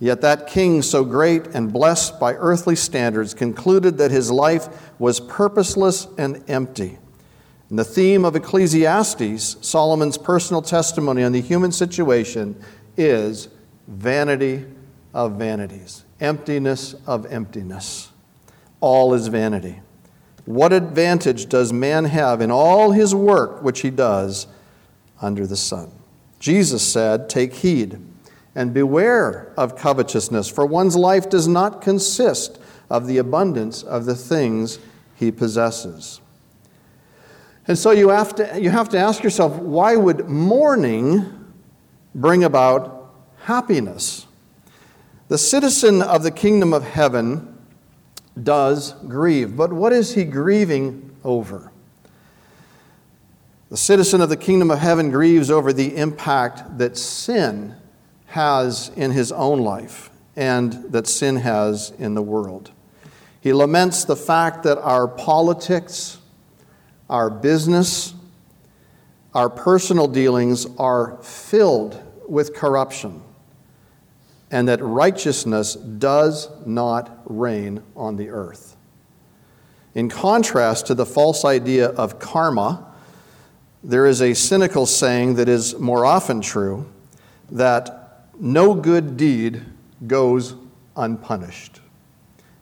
Yet 0.00 0.20
that 0.20 0.46
king, 0.46 0.82
so 0.82 1.04
great 1.04 1.48
and 1.48 1.72
blessed 1.72 2.20
by 2.20 2.34
earthly 2.34 2.76
standards, 2.76 3.34
concluded 3.34 3.98
that 3.98 4.10
his 4.10 4.30
life 4.30 4.92
was 5.00 5.18
purposeless 5.18 6.06
and 6.16 6.44
empty. 6.48 6.98
And 7.68 7.78
the 7.78 7.84
theme 7.84 8.24
of 8.24 8.36
Ecclesiastes, 8.36 9.56
Solomon's 9.60 10.16
personal 10.16 10.62
testimony 10.62 11.24
on 11.24 11.32
the 11.32 11.40
human 11.40 11.72
situation, 11.72 12.60
is 12.96 13.48
vanity 13.88 14.64
of 15.12 15.32
vanities, 15.32 16.04
emptiness 16.20 16.94
of 17.06 17.26
emptiness. 17.26 18.10
All 18.80 19.14
is 19.14 19.26
vanity. 19.26 19.80
What 20.44 20.72
advantage 20.72 21.48
does 21.48 21.72
man 21.72 22.04
have 22.06 22.40
in 22.40 22.50
all 22.50 22.92
his 22.92 23.14
work 23.14 23.62
which 23.62 23.80
he 23.80 23.90
does 23.90 24.46
under 25.20 25.46
the 25.46 25.56
sun? 25.56 25.90
Jesus 26.38 26.86
said, 26.86 27.28
Take 27.28 27.54
heed 27.54 27.98
and 28.54 28.72
beware 28.74 29.52
of 29.56 29.76
covetousness, 29.76 30.48
for 30.48 30.66
one's 30.66 30.96
life 30.96 31.28
does 31.28 31.46
not 31.46 31.80
consist 31.80 32.58
of 32.90 33.06
the 33.06 33.18
abundance 33.18 33.82
of 33.82 34.04
the 34.04 34.14
things 34.14 34.78
he 35.14 35.30
possesses. 35.30 36.20
And 37.66 37.78
so 37.78 37.90
you 37.90 38.08
have 38.08 38.34
to, 38.36 38.60
you 38.60 38.70
have 38.70 38.88
to 38.90 38.98
ask 38.98 39.22
yourself 39.22 39.56
why 39.56 39.94
would 39.94 40.28
mourning 40.28 41.52
bring 42.14 42.42
about 42.44 43.14
happiness? 43.42 44.26
The 45.28 45.38
citizen 45.38 46.00
of 46.00 46.22
the 46.22 46.30
kingdom 46.30 46.72
of 46.72 46.82
heaven 46.82 47.58
does 48.42 48.92
grieve, 49.06 49.56
but 49.56 49.72
what 49.72 49.92
is 49.92 50.14
he 50.14 50.24
grieving 50.24 51.14
over? 51.22 51.70
The 53.70 53.76
citizen 53.76 54.22
of 54.22 54.30
the 54.30 54.36
kingdom 54.36 54.70
of 54.70 54.78
heaven 54.78 55.10
grieves 55.10 55.50
over 55.50 55.72
the 55.72 55.94
impact 55.96 56.78
that 56.78 56.96
sin 56.96 57.74
has 58.26 58.90
in 58.96 59.10
his 59.10 59.30
own 59.30 59.60
life 59.60 60.10
and 60.36 60.72
that 60.90 61.06
sin 61.06 61.36
has 61.36 61.92
in 61.98 62.14
the 62.14 62.22
world. 62.22 62.70
He 63.40 63.52
laments 63.52 64.04
the 64.04 64.16
fact 64.16 64.62
that 64.62 64.78
our 64.78 65.06
politics, 65.06 66.18
our 67.10 67.28
business, 67.28 68.14
our 69.34 69.50
personal 69.50 70.08
dealings 70.08 70.66
are 70.78 71.18
filled 71.22 72.02
with 72.26 72.54
corruption 72.54 73.22
and 74.50 74.66
that 74.68 74.82
righteousness 74.82 75.74
does 75.74 76.48
not 76.64 77.20
reign 77.26 77.82
on 77.94 78.16
the 78.16 78.30
earth. 78.30 78.76
In 79.94 80.08
contrast 80.08 80.86
to 80.86 80.94
the 80.94 81.04
false 81.04 81.44
idea 81.44 81.88
of 81.88 82.18
karma, 82.18 82.87
there 83.82 84.06
is 84.06 84.20
a 84.20 84.34
cynical 84.34 84.86
saying 84.86 85.34
that 85.34 85.48
is 85.48 85.78
more 85.78 86.04
often 86.04 86.40
true 86.40 86.86
that 87.50 88.26
no 88.38 88.74
good 88.74 89.16
deed 89.16 89.62
goes 90.06 90.54
unpunished. 90.96 91.80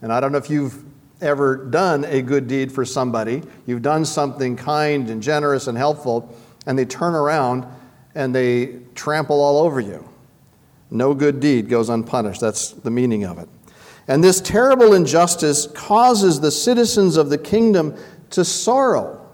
And 0.03 0.13
I 0.13 0.21
don't 0.21 0.33
know 0.33 0.39
if 0.39 0.51
you've 0.51 0.85
ever 1.21 1.57
done 1.57 2.05
a 2.05 2.21
good 2.21 2.47
deed 2.47 2.71
for 2.71 2.85
somebody, 2.85 3.43
you've 3.67 3.83
done 3.83 4.05
something 4.05 4.57
kind 4.57 5.09
and 5.09 5.23
generous 5.23 5.67
and 5.67 5.77
helpful, 5.77 6.35
and 6.67 6.79
they 6.79 6.85
turn 6.85 7.15
around 7.15 7.67
and 8.15 8.35
they 8.35 8.79
trample 8.95 9.41
all 9.41 9.65
over 9.65 9.81
you. 9.81 10.09
No 10.91 11.15
good 11.15 11.41
deed 11.41 11.69
goes 11.69 11.89
unpunished. 11.89 12.41
That's 12.41 12.71
the 12.71 12.91
meaning 12.91 13.25
of 13.25 13.39
it. 13.39 13.49
And 14.09 14.23
this 14.23 14.41
terrible 14.41 14.93
injustice 14.95 15.67
causes 15.67 16.41
the 16.41 16.51
citizens 16.51 17.17
of 17.17 17.29
the 17.29 17.39
kingdom 17.39 17.97
to 18.31 18.45
sorrow, 18.45 19.26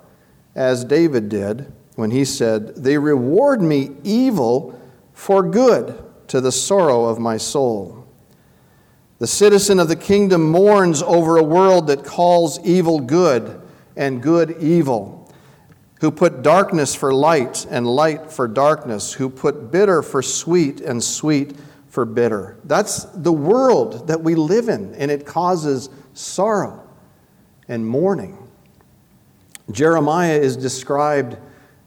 as 0.54 0.84
David 0.84 1.28
did 1.28 1.72
when 1.96 2.10
he 2.10 2.24
said, 2.24 2.76
They 2.76 2.98
reward 2.98 3.62
me 3.62 3.90
evil 4.02 4.80
for 5.12 5.42
good 5.42 6.02
to 6.28 6.40
the 6.40 6.52
sorrow 6.52 7.04
of 7.04 7.18
my 7.18 7.36
soul. 7.36 8.06
The 9.18 9.26
citizen 9.26 9.78
of 9.78 9.88
the 9.88 9.96
kingdom 9.96 10.50
mourns 10.50 11.02
over 11.02 11.36
a 11.36 11.44
world 11.44 11.86
that 11.86 12.04
calls 12.04 12.58
evil 12.64 12.98
good 12.98 13.60
and 13.96 14.22
good 14.22 14.56
evil, 14.60 15.30
who 16.00 16.10
put 16.10 16.42
darkness 16.42 16.94
for 16.94 17.14
light 17.14 17.64
and 17.70 17.86
light 17.86 18.32
for 18.32 18.48
darkness, 18.48 19.12
who 19.12 19.30
put 19.30 19.70
bitter 19.70 20.02
for 20.02 20.22
sweet 20.22 20.80
and 20.80 21.02
sweet 21.02 21.54
for 21.88 22.04
bitter. 22.04 22.56
That's 22.64 23.04
the 23.04 23.32
world 23.32 24.08
that 24.08 24.22
we 24.22 24.34
live 24.34 24.68
in, 24.68 24.94
and 24.94 25.10
it 25.10 25.26
causes 25.26 25.88
sorrow 26.14 26.88
and 27.68 27.86
mourning. 27.86 28.41
Jeremiah 29.72 30.38
is 30.38 30.56
described 30.56 31.36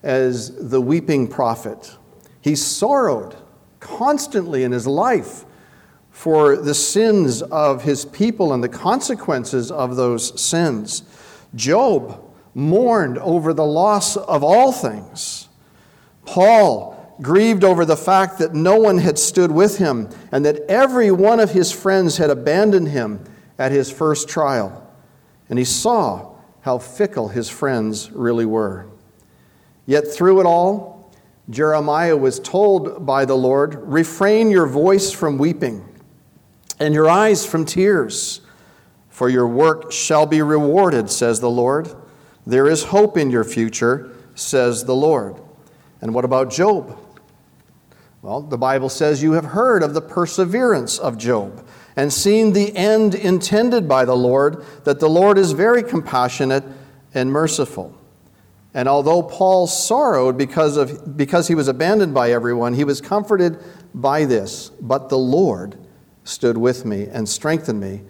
as 0.04 0.70
the 0.70 0.82
weeping 0.82 1.28
prophet. 1.28 1.96
He 2.42 2.56
sorrowed 2.56 3.36
constantly 3.80 4.64
in 4.64 4.72
his 4.72 4.88
life 4.88 5.46
for 6.12 6.56
the 6.56 6.74
sins 6.74 7.42
of 7.42 7.84
his 7.84 8.06
people 8.06 8.54
and 8.54 8.64
the 8.64 8.70
consequences 8.70 9.72
of 9.72 9.96
those 9.96 10.40
sins. 10.40 11.04
Job 11.56 12.22
mourned 12.54 13.18
over 13.18 13.54
the 13.54 13.66
loss 13.66 14.16
of 14.16 14.44
all 14.44 14.72
things. 14.72 15.50
Paul 16.26 16.96
grieved 17.22 17.64
over 17.64 17.86
the 17.86 17.98
fact 17.98 18.40
that 18.40 18.54
no 18.54 18.78
one 18.78 18.98
had 18.98 19.18
stood 19.18 19.52
with 19.52 19.78
him 19.78 20.10
and 20.32 20.46
that 20.46 20.62
every 20.70 21.12
one 21.12 21.40
of 21.40 21.52
his 21.52 21.72
friends 21.72 22.18
had 22.18 22.30
abandoned 22.30 22.90
him 22.90 23.24
at 23.58 23.72
his 23.72 23.92
first 23.92 24.28
trial. 24.28 24.82
And 25.50 25.60
he 25.60 25.66
saw 25.66 26.35
how 26.66 26.80
fickle 26.80 27.28
his 27.28 27.48
friends 27.48 28.10
really 28.10 28.44
were. 28.44 28.88
Yet 29.86 30.08
through 30.08 30.40
it 30.40 30.48
all, 30.48 31.14
Jeremiah 31.48 32.18
was 32.18 32.40
told 32.40 33.06
by 33.06 33.26
the 33.26 33.38
Lord 33.38 33.76
refrain 33.84 34.50
your 34.50 34.66
voice 34.66 35.12
from 35.12 35.38
weeping 35.38 35.88
and 36.80 36.92
your 36.92 37.08
eyes 37.08 37.46
from 37.46 37.66
tears, 37.66 38.42
for 39.10 39.30
your 39.30 39.48
work 39.48 39.92
shall 39.92 40.26
be 40.26 40.42
rewarded, 40.42 41.12
says 41.12 41.40
the 41.40 41.52
Lord. 41.52 41.94
There 42.48 42.68
is 42.68 42.86
hope 42.86 43.16
in 43.16 43.30
your 43.30 43.44
future, 43.44 44.12
says 44.34 44.86
the 44.86 44.96
Lord. 44.96 45.40
And 46.02 46.16
what 46.16 46.26
about 46.26 46.50
Job? 46.50 46.98
Well, 48.24 48.42
the 48.42 48.58
Bible 48.58 48.90
says 48.90 49.22
you 49.22 49.34
have 49.34 49.46
heard 49.46 49.84
of 49.84 49.94
the 49.94 50.02
perseverance 50.02 50.98
of 50.98 51.20
Job 51.20 51.64
and 51.96 52.12
seen 52.12 52.54
the 52.54 52.76
end 52.76 53.16
intended 53.16 53.88
by 53.88 54.06
the 54.06 54.16
Lord, 54.16 54.64
that 54.84 55.00
the 55.00 55.10
Lord 55.10 55.38
is 55.38 55.54
very 55.54 55.82
compassionate 55.82 56.64
and 57.14 57.32
merciful. 57.32 57.96
And 58.74 58.90
although 58.90 59.24
Paul 59.24 59.68
sorrowed 59.68 60.38
because, 60.38 60.76
of, 60.76 61.16
because 61.16 61.48
he 61.48 61.56
was 61.56 61.70
abandoned 61.70 62.14
by 62.14 62.32
everyone, 62.32 62.74
he 62.74 62.84
was 62.84 63.00
comforted 63.00 63.58
by 63.94 64.26
this. 64.26 64.70
But 64.82 65.08
the 65.08 65.18
Lord 65.18 65.78
stood 66.26 66.58
with 66.58 66.84
me 66.84 67.08
and 67.08 67.30
strengthened 67.30 67.80
me, 67.80 68.02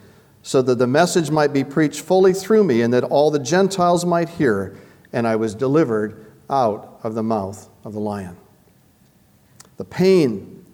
so 0.41 0.61
that 0.61 0.75
the 0.75 0.87
message 0.87 1.29
might 1.29 1.53
be 1.53 1.63
preached 1.63 2.01
fully 2.01 2.33
through 2.33 2.63
me, 2.63 2.81
and 2.81 2.93
that 2.93 3.03
all 3.03 3.29
the 3.29 3.39
Gentiles 3.39 4.05
might 4.05 4.29
hear, 4.29 4.75
and 5.13 5.27
I 5.27 5.35
was 5.35 5.53
delivered 5.53 6.25
out 6.49 6.99
of 7.03 7.13
the 7.13 7.23
mouth 7.23 7.69
of 7.83 7.93
the 7.93 7.99
lion 7.99 8.37
the 9.77 9.85
pain, 9.85 10.65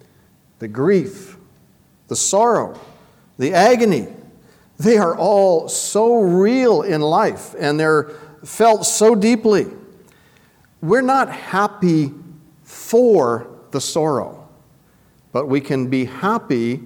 the 0.60 0.68
grief, 0.68 1.36
the 2.06 2.14
sorrow, 2.14 2.78
the 3.42 3.54
agony, 3.54 4.08
they 4.78 4.96
are 4.96 5.16
all 5.16 5.68
so 5.68 6.20
real 6.20 6.82
in 6.82 7.00
life 7.00 7.54
and 7.58 7.78
they're 7.78 8.10
felt 8.44 8.86
so 8.86 9.14
deeply. 9.14 9.66
We're 10.80 11.02
not 11.02 11.30
happy 11.30 12.12
for 12.62 13.48
the 13.70 13.80
sorrow, 13.80 14.48
but 15.32 15.46
we 15.46 15.60
can 15.60 15.88
be 15.88 16.06
happy 16.06 16.80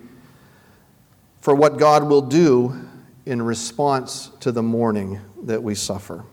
for 1.40 1.54
what 1.54 1.78
God 1.78 2.04
will 2.04 2.22
do 2.22 2.88
in 3.24 3.40
response 3.42 4.30
to 4.40 4.52
the 4.52 4.62
mourning 4.62 5.20
that 5.44 5.62
we 5.62 5.74
suffer. 5.74 6.24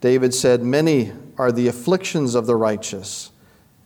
David 0.00 0.34
said, 0.34 0.62
Many 0.62 1.12
are 1.38 1.52
the 1.52 1.68
afflictions 1.68 2.34
of 2.34 2.46
the 2.46 2.56
righteous 2.56 3.30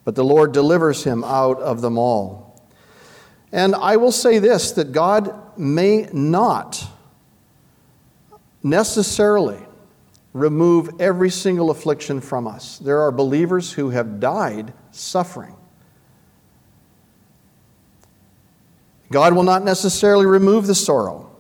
but 0.09 0.15
the 0.15 0.25
Lord 0.25 0.53
delivers 0.53 1.05
him 1.05 1.23
out 1.23 1.61
of 1.61 1.83
them 1.83 1.99
all. 1.99 2.48
And 3.53 3.75
I 3.75 3.97
will 3.97 4.13
say 4.13 4.39
this 4.39 4.73
that 4.73 4.93
God 4.93 5.59
may 5.59 6.09
not 6.13 6.87
necessarily 8.63 9.59
remove 10.33 11.01
every 11.01 11.31
single 11.31 11.71
affliction 11.71 12.21
from 12.21 12.47
us. 12.47 12.79
There 12.79 13.01
are 13.01 13.11
believers 13.11 13.73
who 13.73 13.91
have 13.91 14.21
died 14.21 14.73
suffering. 14.91 15.55
God 19.11 19.33
will 19.33 19.43
not 19.43 19.65
necessarily 19.65 20.27
remove 20.27 20.67
the 20.67 20.75
sorrow, 20.75 21.31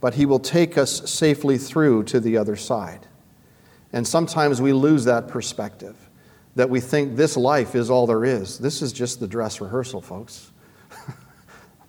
but 0.00 0.14
He 0.14 0.26
will 0.26 0.38
take 0.38 0.76
us 0.76 1.10
safely 1.10 1.56
through 1.56 2.04
to 2.04 2.20
the 2.20 2.36
other 2.36 2.56
side. 2.56 3.06
And 3.92 4.06
sometimes 4.06 4.60
we 4.60 4.74
lose 4.74 5.04
that 5.04 5.28
perspective 5.28 5.96
that 6.56 6.68
we 6.68 6.80
think 6.80 7.16
this 7.16 7.36
life 7.36 7.74
is 7.74 7.90
all 7.90 8.06
there 8.06 8.24
is. 8.24 8.58
This 8.58 8.82
is 8.82 8.92
just 8.92 9.20
the 9.20 9.26
dress 9.26 9.60
rehearsal, 9.60 10.00
folks. 10.00 10.50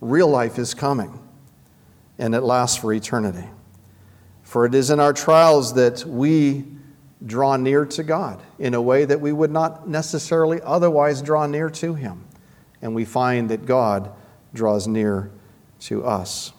Real 0.01 0.27
life 0.27 0.59
is 0.59 0.73
coming, 0.73 1.19
and 2.17 2.35
it 2.35 2.41
lasts 2.41 2.77
for 2.77 2.93
eternity. 2.93 3.47
For 4.43 4.65
it 4.65 4.75
is 4.75 4.89
in 4.89 4.99
our 4.99 5.13
trials 5.13 5.73
that 5.73 6.05
we 6.05 6.65
draw 7.25 7.57
near 7.57 7.85
to 7.85 8.03
God 8.03 8.41
in 8.59 8.73
a 8.73 8.81
way 8.81 9.05
that 9.05 9.19
we 9.19 9.31
would 9.31 9.51
not 9.51 9.89
necessarily 9.89 10.61
otherwise 10.61 11.21
draw 11.21 11.47
near 11.47 11.69
to 11.71 11.95
Him. 11.95 12.23
And 12.81 12.93
we 12.93 13.05
find 13.05 13.49
that 13.49 13.65
God 13.65 14.11
draws 14.53 14.87
near 14.87 15.31
to 15.81 16.05
us. 16.05 16.53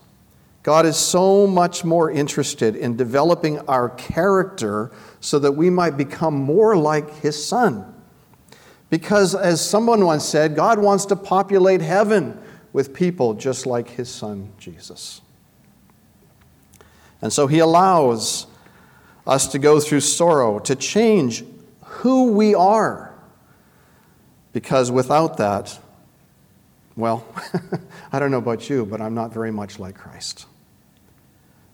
God 0.62 0.84
is 0.84 0.96
so 0.96 1.46
much 1.46 1.84
more 1.84 2.10
interested 2.10 2.76
in 2.76 2.96
developing 2.96 3.60
our 3.60 3.88
character 3.90 4.90
so 5.20 5.38
that 5.38 5.52
we 5.52 5.70
might 5.70 5.96
become 5.96 6.34
more 6.34 6.76
like 6.76 7.10
His 7.20 7.42
Son. 7.42 7.94
Because, 8.90 9.34
as 9.34 9.66
someone 9.66 10.04
once 10.04 10.24
said, 10.24 10.56
God 10.56 10.78
wants 10.78 11.06
to 11.06 11.16
populate 11.16 11.80
heaven 11.80 12.38
with 12.72 12.94
people 12.94 13.34
just 13.34 13.66
like 13.66 13.88
his 13.88 14.08
son 14.08 14.52
Jesus. 14.58 15.20
And 17.20 17.32
so 17.32 17.46
he 17.46 17.58
allows 17.58 18.46
us 19.26 19.48
to 19.48 19.58
go 19.58 19.80
through 19.80 20.00
sorrow, 20.00 20.58
to 20.60 20.76
change 20.76 21.44
who 21.82 22.32
we 22.32 22.54
are. 22.54 23.12
Because 24.52 24.90
without 24.90 25.36
that, 25.38 25.78
well, 26.96 27.26
I 28.12 28.18
don't 28.18 28.30
know 28.30 28.38
about 28.38 28.68
you, 28.70 28.86
but 28.86 29.00
I'm 29.00 29.14
not 29.14 29.32
very 29.32 29.50
much 29.50 29.78
like 29.78 29.96
Christ. 29.96 30.46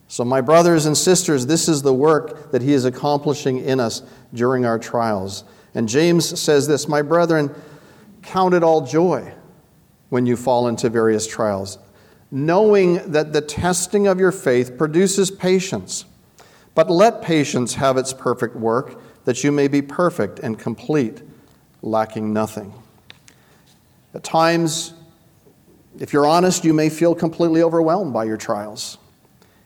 So, 0.07 0.23
my 0.23 0.41
brothers 0.41 0.85
and 0.85 0.95
sisters, 0.95 1.47
this 1.47 1.67
is 1.67 1.81
the 1.81 1.93
work 1.93 2.51
that 2.51 2.61
he 2.61 2.73
is 2.73 2.85
accomplishing 2.85 3.57
in 3.57 3.79
us 3.79 4.03
during 4.33 4.65
our 4.65 4.77
trials. 4.77 5.43
And 5.73 5.89
James 5.89 6.39
says 6.39 6.67
this 6.67 6.87
My 6.87 7.01
brethren, 7.01 7.53
count 8.21 8.53
it 8.53 8.61
all 8.61 8.85
joy 8.85 9.33
when 10.09 10.25
you 10.25 10.35
fall 10.35 10.67
into 10.67 10.89
various 10.89 11.25
trials, 11.27 11.77
knowing 12.31 13.11
that 13.11 13.33
the 13.33 13.41
testing 13.41 14.07
of 14.07 14.19
your 14.19 14.31
faith 14.31 14.77
produces 14.77 15.31
patience. 15.31 16.05
But 16.73 16.89
let 16.89 17.21
patience 17.21 17.75
have 17.75 17.97
its 17.97 18.13
perfect 18.13 18.55
work, 18.55 19.01
that 19.23 19.43
you 19.43 19.51
may 19.51 19.67
be 19.67 19.81
perfect 19.81 20.39
and 20.39 20.59
complete, 20.59 21.21
lacking 21.81 22.33
nothing. 22.33 22.73
At 24.13 24.23
times, 24.23 24.93
if 25.99 26.13
you're 26.13 26.25
honest, 26.25 26.63
you 26.63 26.73
may 26.73 26.89
feel 26.89 27.15
completely 27.15 27.63
overwhelmed 27.63 28.13
by 28.13 28.25
your 28.25 28.37
trials. 28.37 28.97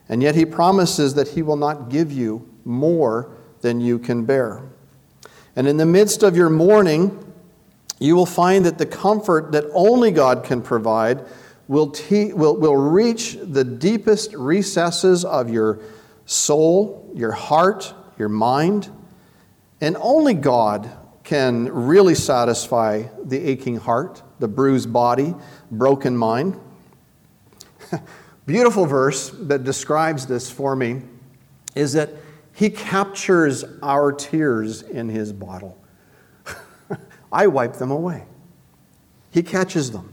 And 0.08 0.22
yet, 0.22 0.34
he 0.34 0.44
promises 0.44 1.14
that 1.14 1.28
he 1.28 1.42
will 1.42 1.56
not 1.56 1.88
give 1.88 2.10
you 2.10 2.48
more 2.64 3.30
than 3.60 3.80
you 3.80 3.98
can 3.98 4.24
bear. 4.24 4.62
And 5.56 5.68
in 5.68 5.76
the 5.76 5.86
midst 5.86 6.22
of 6.22 6.36
your 6.36 6.48
mourning, 6.48 7.29
you 8.00 8.16
will 8.16 8.26
find 8.26 8.64
that 8.64 8.78
the 8.78 8.86
comfort 8.86 9.52
that 9.52 9.64
only 9.72 10.10
God 10.10 10.42
can 10.42 10.62
provide 10.62 11.24
will, 11.68 11.90
te- 11.90 12.32
will, 12.32 12.56
will 12.56 12.76
reach 12.76 13.36
the 13.40 13.62
deepest 13.62 14.34
recesses 14.34 15.24
of 15.24 15.50
your 15.50 15.78
soul, 16.24 17.08
your 17.14 17.30
heart, 17.30 17.94
your 18.18 18.30
mind. 18.30 18.88
And 19.80 19.96
only 20.00 20.34
God 20.34 20.90
can 21.24 21.70
really 21.72 22.14
satisfy 22.14 23.04
the 23.22 23.38
aching 23.38 23.76
heart, 23.76 24.22
the 24.40 24.48
bruised 24.48 24.92
body, 24.92 25.34
broken 25.70 26.16
mind. 26.16 26.58
Beautiful 28.46 28.86
verse 28.86 29.30
that 29.42 29.62
describes 29.62 30.26
this 30.26 30.50
for 30.50 30.74
me 30.74 31.02
is 31.74 31.92
that 31.92 32.10
he 32.54 32.70
captures 32.70 33.64
our 33.82 34.10
tears 34.10 34.82
in 34.82 35.08
his 35.08 35.32
bottle. 35.32 35.79
I 37.32 37.46
wipe 37.46 37.74
them 37.74 37.90
away. 37.90 38.24
He 39.30 39.42
catches 39.42 39.90
them 39.92 40.12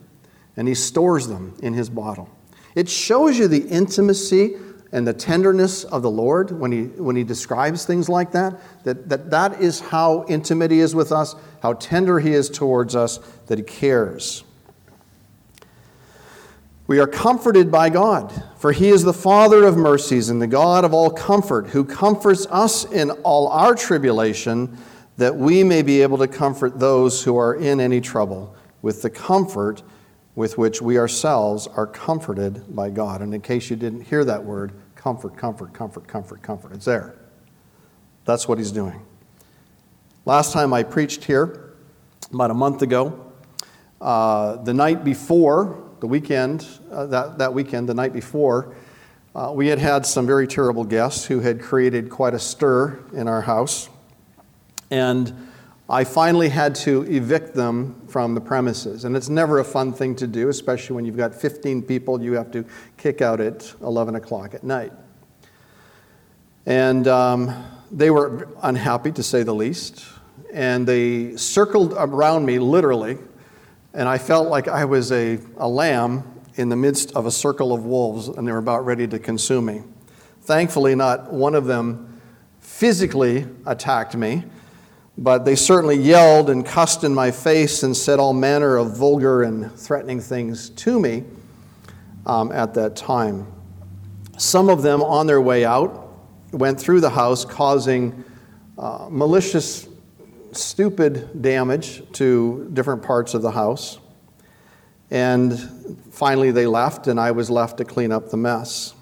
and 0.56 0.68
he 0.68 0.74
stores 0.74 1.28
them 1.28 1.56
in 1.62 1.74
his 1.74 1.90
bottle. 1.90 2.30
It 2.76 2.90
shows 2.90 3.38
you 3.38 3.48
the 3.48 3.68
intimacy 3.68 4.56
and 4.92 5.08
the 5.08 5.14
tenderness 5.14 5.84
of 5.84 6.02
the 6.02 6.12
Lord 6.12 6.52
when 6.52 6.72
he, 6.72 6.84
when 6.84 7.16
he 7.16 7.24
describes 7.24 7.86
things 7.86 8.08
like 8.08 8.32
that, 8.32 8.60
that, 8.84 9.10
that 9.10 9.30
that 9.32 9.62
is 9.62 9.80
how 9.80 10.26
intimate 10.30 10.72
he 10.72 10.80
is 10.80 10.96
with 10.96 11.12
us, 11.12 11.36
how 11.62 11.74
tender 11.74 12.20
he 12.20 12.32
is 12.32 12.50
towards 12.50 12.96
us, 12.96 13.18
that 13.48 13.58
he 13.58 13.64
cares. 13.64 14.44
We 16.88 17.00
are 17.00 17.08
comforted 17.08 17.70
by 17.70 17.90
God, 17.90 18.32
for 18.58 18.72
he 18.72 18.88
is 18.88 19.04
the 19.04 19.14
Father 19.14 19.66
of 19.66 19.76
mercies 19.76 20.30
and 20.30 20.42
the 20.42 20.48
God 20.48 20.86
of 20.86 20.94
all 20.94 21.10
comfort, 21.10 21.68
who 21.68 21.84
comforts 21.84 22.48
us 22.50 22.86
in 22.86 23.12
all 23.12 23.50
our 23.50 23.76
tribulation, 23.76 24.78
that 25.18 25.36
we 25.36 25.64
may 25.64 25.82
be 25.82 26.02
able 26.02 26.18
to 26.20 26.28
comfort 26.28 26.80
those 26.80 27.24
who 27.24 27.38
are 27.38 27.56
in 27.56 27.80
any 27.80 28.00
trouble 28.00 28.56
with 28.82 29.02
the 29.02 29.10
comfort 29.10 29.84
with 30.36 30.58
which 30.58 30.82
we 30.82 31.00
ourselves 31.00 31.66
are 31.66 31.88
comforted 31.88 32.76
by 32.76 32.92
God. 32.92 33.22
And 33.22 33.34
in 33.34 33.42
case 33.42 33.72
you 33.72 33.76
didn't 33.76 34.02
hear 34.02 34.24
that 34.24 34.44
word, 34.44 34.72
comfort, 34.96 35.36
comfort, 35.36 35.74
comfort, 35.74 36.08
comfort, 36.08 36.44
comfort, 36.44 36.74
it's 36.74 36.86
there. 36.86 37.16
That's 38.26 38.48
what 38.48 38.60
he's 38.60 38.72
doing. 38.72 39.02
Last 40.26 40.54
time 40.54 40.74
I 40.74 40.84
preached 40.84 41.24
here, 41.24 41.74
about 42.32 42.52
a 42.52 42.54
month 42.54 42.82
ago, 42.82 43.34
uh, 44.00 44.58
the 44.58 44.74
night 44.74 45.04
before, 45.04 45.84
the 46.02 46.08
weekend, 46.08 46.68
uh, 46.92 47.08
that, 47.08 47.40
that 47.40 47.54
weekend, 47.54 47.90
the 47.90 47.94
night 47.94 48.14
before, 48.14 48.76
uh, 49.34 49.52
we 49.56 49.68
had 49.68 49.80
had 49.80 50.06
some 50.06 50.28
very 50.28 50.46
terrible 50.46 50.84
guests 50.84 51.26
who 51.26 51.40
had 51.40 51.62
created 51.62 52.10
quite 52.10 52.34
a 52.34 52.40
stir 52.40 53.00
in 53.14 53.28
our 53.28 53.42
house. 53.42 53.90
And 54.90 55.48
I 55.90 56.04
finally 56.04 56.50
had 56.50 56.76
to 56.76 57.04
evict 57.04 57.54
them 57.54 58.02
from 58.08 58.36
the 58.36 58.42
premises. 58.42 59.06
And 59.06 59.16
it's 59.16 59.30
never 59.30 59.60
a 59.60 59.64
fun 59.64 59.94
thing 59.94 60.16
to 60.18 60.28
do, 60.28 60.50
especially 60.50 60.98
when 60.98 61.06
you've 61.06 61.16
got 61.16 61.34
15 61.34 61.82
people 61.84 62.22
you 62.22 62.34
have 62.34 62.52
to 62.52 62.66
kick 62.98 63.22
out 63.22 63.40
at 63.40 63.74
11 63.82 64.16
o'clock 64.16 64.54
at 64.54 64.64
night. 64.64 64.92
And 66.66 67.08
um, 67.08 67.66
they 67.90 68.10
were 68.10 68.50
unhappy, 68.62 69.14
to 69.14 69.24
say 69.24 69.44
the 69.44 69.56
least. 69.56 70.06
And 70.54 70.86
they 70.86 71.38
circled 71.38 71.94
around 71.98 72.46
me, 72.46 72.60
literally, 72.60 73.18
and 73.94 74.10
I 74.10 74.18
felt 74.18 74.50
like 74.50 74.68
I 74.68 74.84
was 74.84 75.12
a, 75.12 75.40
a 75.58 75.68
lamb 75.68 76.24
in 76.56 76.68
the 76.70 76.76
midst 76.76 77.16
of 77.16 77.26
a 77.26 77.32
circle 77.32 77.74
of 77.74 77.86
wolves, 77.86 78.28
and 78.28 78.46
they 78.46 78.52
were 78.52 78.58
about 78.58 78.86
ready 78.86 79.08
to 79.08 79.20
consume 79.20 79.66
me. 79.66 79.84
Thankfully, 80.42 80.96
not 80.96 81.32
one 81.32 81.56
of 81.56 81.66
them 81.66 82.20
physically 82.60 83.48
attacked 83.66 84.16
me 84.16 84.44
but 85.18 85.46
they 85.46 85.56
certainly 85.56 85.98
yelled 85.98 86.50
and 86.50 86.66
cussed 86.66 87.04
in 87.04 87.14
my 87.14 87.32
face 87.32 87.82
and 87.82 87.98
said 87.98 88.20
all 88.20 88.34
manner 88.34 88.78
of 88.78 88.96
vulgar 88.96 89.42
and 89.42 89.72
threatening 89.74 90.20
things 90.20 90.70
to 90.70 91.00
me 91.00 91.24
um, 92.26 92.52
at 92.52 92.76
that 92.76 92.96
time. 92.96 93.48
Some 94.38 94.70
of 94.70 94.84
them, 94.84 95.02
on 95.02 95.26
their 95.26 95.42
way 95.42 95.66
out, 95.66 96.14
went 96.52 96.80
through 96.80 97.02
the 97.02 97.10
house 97.10 97.46
causing 97.46 98.24
uh, 98.78 99.08
malicious, 99.10 99.88
stupid 100.52 101.42
damage 101.42 102.04
to 102.14 102.70
different 102.74 103.02
parts 103.02 103.34
of 103.34 103.42
the 103.42 103.52
house. 103.52 103.98
And 105.10 105.58
finally, 106.12 106.52
they 106.52 106.68
left, 106.68 107.08
and 107.08 107.20
I 107.20 107.32
was 107.32 107.50
left 107.50 107.78
to 107.78 107.86
clean 107.86 108.12
up 108.12 108.30
the 108.30 108.38
mess. 108.38 108.94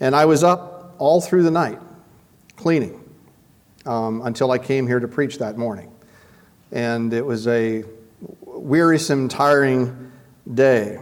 And 0.00 0.16
I 0.16 0.24
was 0.24 0.42
up 0.42 0.96
all 0.98 1.20
through 1.20 1.44
the 1.44 1.50
night 1.50 1.78
cleaning 2.56 2.99
um, 3.86 4.22
until 4.22 4.50
I 4.50 4.58
came 4.58 4.86
here 4.86 5.00
to 5.00 5.08
preach 5.08 5.38
that 5.38 5.56
morning. 5.56 5.90
And 6.72 7.12
it 7.12 7.24
was 7.24 7.46
a 7.46 7.84
wearisome, 8.42 9.28
tiring 9.28 10.12
day. 10.52 11.00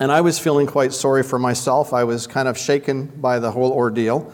And 0.00 0.10
I 0.10 0.20
was 0.22 0.38
feeling 0.38 0.66
quite 0.66 0.92
sorry 0.92 1.22
for 1.22 1.38
myself. 1.38 1.92
I 1.92 2.04
was 2.04 2.26
kind 2.26 2.48
of 2.48 2.58
shaken 2.58 3.06
by 3.06 3.38
the 3.38 3.50
whole 3.50 3.72
ordeal. 3.72 4.32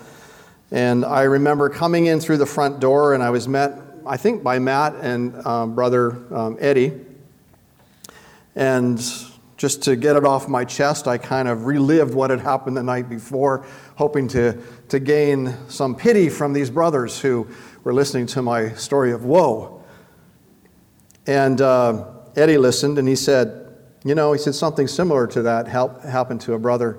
And 0.70 1.04
I 1.04 1.22
remember 1.22 1.68
coming 1.68 2.06
in 2.06 2.20
through 2.20 2.38
the 2.38 2.46
front 2.46 2.80
door, 2.80 3.12
and 3.12 3.22
I 3.22 3.30
was 3.30 3.48
met, 3.48 3.78
I 4.06 4.16
think, 4.16 4.42
by 4.42 4.58
Matt 4.58 4.94
and 5.00 5.44
um, 5.46 5.74
brother 5.74 6.16
um, 6.34 6.56
Eddie. 6.60 6.92
And 8.54 9.00
just 9.60 9.82
to 9.82 9.94
get 9.94 10.16
it 10.16 10.24
off 10.24 10.48
my 10.48 10.64
chest, 10.64 11.06
I 11.06 11.18
kind 11.18 11.46
of 11.46 11.66
relived 11.66 12.14
what 12.14 12.30
had 12.30 12.40
happened 12.40 12.78
the 12.78 12.82
night 12.82 13.10
before, 13.10 13.66
hoping 13.96 14.26
to, 14.28 14.56
to 14.88 14.98
gain 14.98 15.54
some 15.68 15.94
pity 15.94 16.30
from 16.30 16.54
these 16.54 16.70
brothers 16.70 17.20
who 17.20 17.46
were 17.84 17.92
listening 17.92 18.24
to 18.28 18.40
my 18.40 18.72
story 18.72 19.12
of 19.12 19.26
woe. 19.26 19.84
And 21.26 21.60
uh, 21.60 22.06
Eddie 22.36 22.56
listened 22.56 22.98
and 22.98 23.06
he 23.06 23.14
said, 23.14 23.76
You 24.02 24.14
know, 24.14 24.32
he 24.32 24.38
said 24.38 24.54
something 24.54 24.88
similar 24.88 25.26
to 25.26 25.42
that 25.42 25.68
help, 25.68 26.04
happened 26.04 26.40
to 26.42 26.54
a 26.54 26.58
brother 26.58 26.98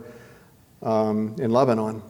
um, 0.84 1.36
in 1.40 1.50
Lebanon. 1.50 2.04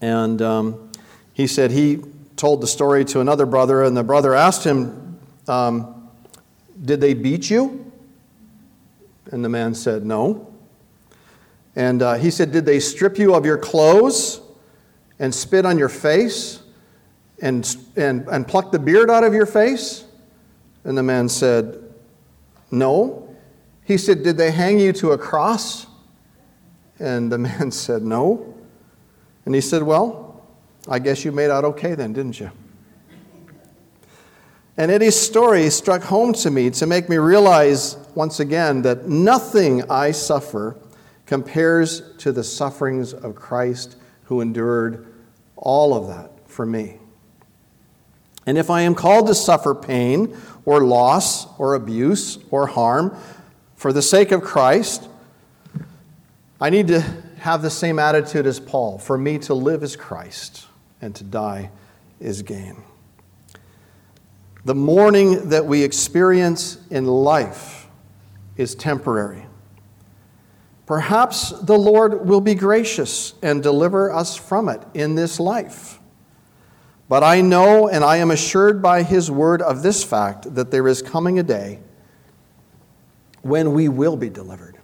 And 0.00 0.40
um, 0.40 0.92
he 1.32 1.48
said 1.48 1.72
he 1.72 2.04
told 2.36 2.60
the 2.60 2.68
story 2.68 3.04
to 3.06 3.20
another 3.20 3.46
brother, 3.46 3.82
and 3.82 3.96
the 3.96 4.04
brother 4.04 4.32
asked 4.32 4.62
him, 4.62 5.18
um, 5.48 6.08
Did 6.80 7.00
they 7.00 7.14
beat 7.14 7.50
you? 7.50 7.89
And 9.30 9.44
the 9.44 9.48
man 9.48 9.74
said, 9.74 10.04
No. 10.04 10.52
And 11.76 12.02
uh, 12.02 12.14
he 12.14 12.30
said, 12.30 12.52
Did 12.52 12.66
they 12.66 12.80
strip 12.80 13.18
you 13.18 13.34
of 13.34 13.44
your 13.44 13.58
clothes 13.58 14.40
and 15.18 15.34
spit 15.34 15.64
on 15.64 15.78
your 15.78 15.88
face 15.88 16.62
and, 17.40 17.76
and, 17.96 18.26
and 18.28 18.46
pluck 18.46 18.72
the 18.72 18.78
beard 18.78 19.10
out 19.10 19.24
of 19.24 19.34
your 19.34 19.46
face? 19.46 20.04
And 20.84 20.96
the 20.96 21.02
man 21.02 21.28
said, 21.28 21.82
No. 22.70 23.36
He 23.84 23.96
said, 23.96 24.22
Did 24.22 24.36
they 24.36 24.50
hang 24.50 24.78
you 24.78 24.92
to 24.94 25.12
a 25.12 25.18
cross? 25.18 25.86
And 26.98 27.30
the 27.30 27.38
man 27.38 27.70
said, 27.70 28.02
No. 28.02 28.54
And 29.44 29.54
he 29.54 29.60
said, 29.60 29.82
Well, 29.82 30.42
I 30.88 30.98
guess 30.98 31.24
you 31.24 31.32
made 31.32 31.50
out 31.50 31.64
okay 31.64 31.94
then, 31.94 32.12
didn't 32.12 32.40
you? 32.40 32.50
And 34.80 34.90
Eddie's 34.90 35.20
story 35.20 35.68
struck 35.68 36.00
home 36.00 36.32
to 36.32 36.50
me 36.50 36.70
to 36.70 36.86
make 36.86 37.10
me 37.10 37.18
realize 37.18 37.98
once 38.14 38.40
again 38.40 38.80
that 38.80 39.06
nothing 39.06 39.82
I 39.90 40.10
suffer 40.10 40.74
compares 41.26 42.00
to 42.16 42.32
the 42.32 42.42
sufferings 42.42 43.12
of 43.12 43.34
Christ 43.34 43.96
who 44.24 44.40
endured 44.40 45.06
all 45.54 45.92
of 45.92 46.06
that 46.06 46.48
for 46.48 46.64
me. 46.64 46.96
And 48.46 48.56
if 48.56 48.70
I 48.70 48.80
am 48.80 48.94
called 48.94 49.26
to 49.26 49.34
suffer 49.34 49.74
pain 49.74 50.34
or 50.64 50.82
loss 50.82 51.46
or 51.58 51.74
abuse 51.74 52.38
or 52.50 52.66
harm 52.66 53.14
for 53.76 53.92
the 53.92 54.00
sake 54.00 54.32
of 54.32 54.40
Christ, 54.40 55.10
I 56.58 56.70
need 56.70 56.88
to 56.88 57.02
have 57.40 57.60
the 57.60 57.68
same 57.68 57.98
attitude 57.98 58.46
as 58.46 58.58
Paul. 58.58 58.98
For 58.98 59.18
me 59.18 59.36
to 59.40 59.52
live 59.52 59.82
is 59.82 59.94
Christ, 59.94 60.64
and 61.02 61.14
to 61.16 61.24
die 61.24 61.70
is 62.18 62.40
gain. 62.40 62.82
The 64.64 64.74
mourning 64.74 65.48
that 65.48 65.64
we 65.64 65.82
experience 65.82 66.78
in 66.90 67.06
life 67.06 67.88
is 68.56 68.74
temporary. 68.74 69.46
Perhaps 70.84 71.50
the 71.62 71.78
Lord 71.78 72.26
will 72.26 72.40
be 72.40 72.54
gracious 72.54 73.34
and 73.42 73.62
deliver 73.62 74.12
us 74.12 74.36
from 74.36 74.68
it 74.68 74.82
in 74.92 75.14
this 75.14 75.40
life. 75.40 75.98
But 77.08 77.22
I 77.22 77.40
know 77.40 77.88
and 77.88 78.04
I 78.04 78.18
am 78.18 78.30
assured 78.30 78.82
by 78.82 79.02
His 79.02 79.30
word 79.30 79.62
of 79.62 79.82
this 79.82 80.04
fact 80.04 80.54
that 80.54 80.70
there 80.70 80.86
is 80.88 81.00
coming 81.00 81.38
a 81.38 81.42
day 81.42 81.80
when 83.42 83.72
we 83.72 83.88
will 83.88 84.16
be 84.16 84.28
delivered, 84.28 84.78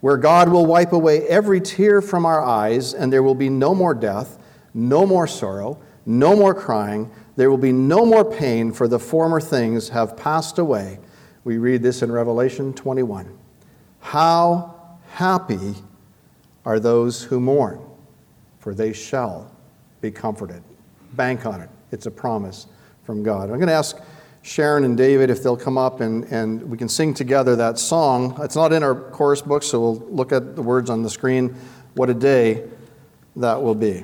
where 0.00 0.16
God 0.16 0.48
will 0.48 0.64
wipe 0.64 0.92
away 0.92 1.26
every 1.28 1.60
tear 1.60 2.00
from 2.00 2.24
our 2.24 2.42
eyes, 2.42 2.94
and 2.94 3.12
there 3.12 3.22
will 3.22 3.34
be 3.34 3.50
no 3.50 3.74
more 3.74 3.94
death, 3.94 4.38
no 4.72 5.04
more 5.04 5.26
sorrow, 5.26 5.78
no 6.06 6.34
more 6.34 6.54
crying 6.54 7.10
there 7.36 7.50
will 7.50 7.58
be 7.58 7.72
no 7.72 8.04
more 8.04 8.24
pain, 8.24 8.72
for 8.72 8.88
the 8.88 8.98
former 8.98 9.40
things 9.40 9.90
have 9.90 10.16
passed 10.16 10.58
away. 10.58 10.98
We 11.44 11.58
read 11.58 11.82
this 11.82 12.02
in 12.02 12.10
Revelation 12.10 12.72
21. 12.72 13.38
How 14.00 14.98
happy 15.10 15.74
are 16.64 16.80
those 16.80 17.22
who 17.22 17.38
mourn, 17.38 17.80
for 18.58 18.74
they 18.74 18.92
shall 18.92 19.54
be 20.00 20.10
comforted. 20.10 20.62
Bank 21.12 21.46
on 21.46 21.60
it, 21.60 21.70
it's 21.92 22.06
a 22.06 22.10
promise 22.10 22.66
from 23.04 23.22
God. 23.22 23.44
I'm 23.44 23.56
going 23.56 23.68
to 23.68 23.72
ask 23.72 23.98
Sharon 24.42 24.84
and 24.84 24.96
David 24.96 25.28
if 25.28 25.42
they'll 25.42 25.56
come 25.56 25.76
up 25.76 26.00
and, 26.00 26.24
and 26.24 26.62
we 26.70 26.78
can 26.78 26.88
sing 26.88 27.14
together 27.14 27.56
that 27.56 27.78
song. 27.78 28.36
It's 28.40 28.56
not 28.56 28.72
in 28.72 28.82
our 28.82 28.94
chorus 28.94 29.42
book, 29.42 29.62
so 29.62 29.80
we'll 29.80 29.94
look 30.08 30.32
at 30.32 30.56
the 30.56 30.62
words 30.62 30.88
on 30.88 31.02
the 31.02 31.10
screen. 31.10 31.54
What 31.94 32.10
a 32.10 32.14
day 32.14 32.68
that 33.36 33.62
will 33.62 33.74
be. 33.74 34.02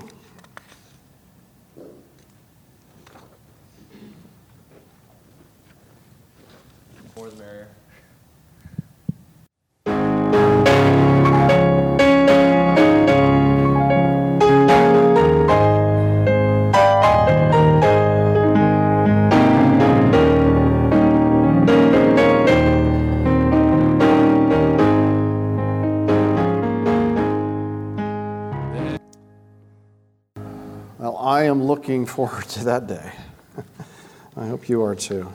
Looking 31.60 32.06
forward 32.06 32.44
to 32.50 32.64
that 32.66 32.86
day. 32.86 33.12
I 34.36 34.46
hope 34.46 34.68
you 34.68 34.82
are 34.82 34.94
too. 34.94 35.28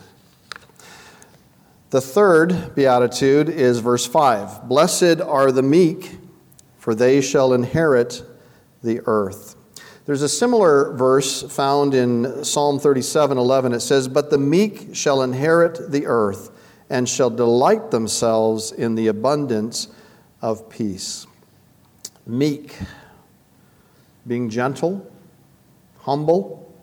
The 1.89 1.99
third 1.99 2.76
beatitude 2.76 3.49
is 3.49 3.80
verse 3.80 4.05
5 4.05 4.70
Blessed 4.70 5.20
are 5.22 5.51
the 5.51 5.63
meek, 5.63 6.18
for 6.78 6.95
they 6.95 7.20
shall 7.20 7.53
inherit 7.53 8.24
the 8.82 9.01
earth. 9.05 9.55
There's 10.05 10.22
a 10.22 10.30
similar 10.30 10.93
verse 10.93 11.43
found 11.43 11.93
in 11.93 12.45
Psalm 12.45 12.80
37 12.80 13.38
11. 13.38 13.74
It 13.74 13.82
says, 13.82 14.07
But 14.07 14.30
the 14.30 14.38
meek 14.38 14.95
shall 14.95 15.22
inherit 15.22 15.91
the 15.91 16.07
earth 16.07 16.49
and 16.89 17.07
shall 17.09 17.30
delight 17.30 17.91
themselves 17.91 18.72
in 18.72 18.95
the 18.95 19.07
abundance 19.07 19.89
of 20.41 20.70
peace. 20.70 21.28
Meek, 22.26 22.78
being 24.26 24.49
gentle, 24.49 25.09
humble, 26.07 26.73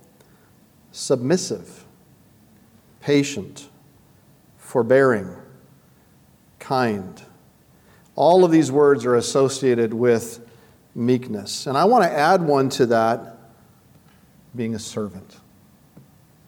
submissive, 0.92 1.86
patient, 3.00 3.70
forbearing, 4.58 5.34
kind. 6.58 7.22
All 8.16 8.44
of 8.44 8.50
these 8.50 8.70
words 8.70 9.06
are 9.06 9.14
associated 9.14 9.94
with 9.94 10.46
meekness. 10.94 11.66
And 11.66 11.78
I 11.78 11.86
want 11.86 12.04
to 12.04 12.10
add 12.10 12.42
one 12.42 12.68
to 12.70 12.84
that 12.84 13.38
being 14.54 14.74
a 14.74 14.78
servant. 14.78 15.38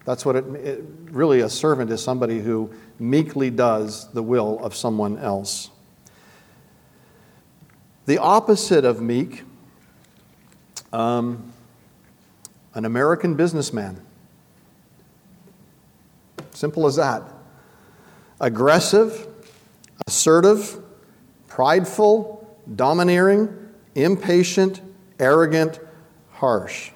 That's 0.04 0.26
what 0.26 0.36
it, 0.36 0.44
it, 0.56 0.84
really 1.04 1.40
a 1.40 1.48
servant 1.48 1.90
is 1.90 2.04
somebody 2.04 2.40
who 2.40 2.70
meekly 2.98 3.48
does 3.48 4.12
the 4.12 4.22
will 4.22 4.62
of 4.62 4.76
someone 4.76 5.16
else. 5.16 5.70
The 8.04 8.18
opposite 8.18 8.84
of 8.84 9.00
meek 9.00 9.44
um, 10.92 11.54
an 12.76 12.84
American 12.84 13.34
businessman. 13.34 13.98
Simple 16.52 16.86
as 16.86 16.96
that. 16.96 17.22
Aggressive, 18.38 19.26
assertive, 20.06 20.76
prideful, 21.48 22.56
domineering, 22.76 23.48
impatient, 23.94 24.82
arrogant, 25.18 25.80
harsh. 26.32 26.90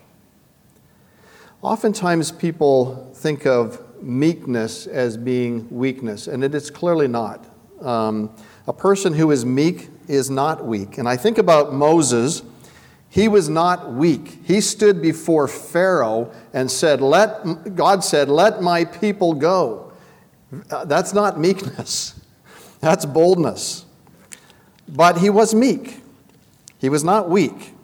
Oftentimes, 1.62 2.30
people 2.30 3.10
think 3.14 3.46
of 3.46 3.82
meekness 4.02 4.86
as 4.86 5.16
being 5.16 5.66
weakness, 5.70 6.26
and 6.26 6.44
it 6.44 6.54
is 6.54 6.70
clearly 6.70 7.08
not. 7.08 7.46
Um, 7.80 8.30
a 8.66 8.72
person 8.74 9.14
who 9.14 9.30
is 9.30 9.46
meek 9.46 9.88
is 10.08 10.28
not 10.28 10.66
weak. 10.66 10.98
And 10.98 11.08
I 11.08 11.16
think 11.16 11.38
about 11.38 11.72
Moses 11.72 12.42
he 13.11 13.26
was 13.26 13.48
not 13.48 13.92
weak. 13.92 14.38
He 14.44 14.61
stood 14.61 15.02
before 15.02 15.48
Pharaoh 15.48 16.32
and 16.52 16.70
said, 16.70 17.00
Let, 17.00 17.74
God 17.74 18.04
said, 18.04 18.28
Let 18.28 18.62
my 18.62 18.84
people 18.84 19.34
go. 19.34 19.92
Uh, 20.70 20.84
that's 20.84 21.12
not 21.12 21.38
meekness, 21.38 22.18
that's 22.80 23.04
boldness. 23.04 23.84
But 24.88 25.18
he 25.18 25.28
was 25.28 25.54
meek, 25.54 26.02
he 26.78 26.88
was 26.88 27.02
not 27.02 27.28
weak. 27.28 27.74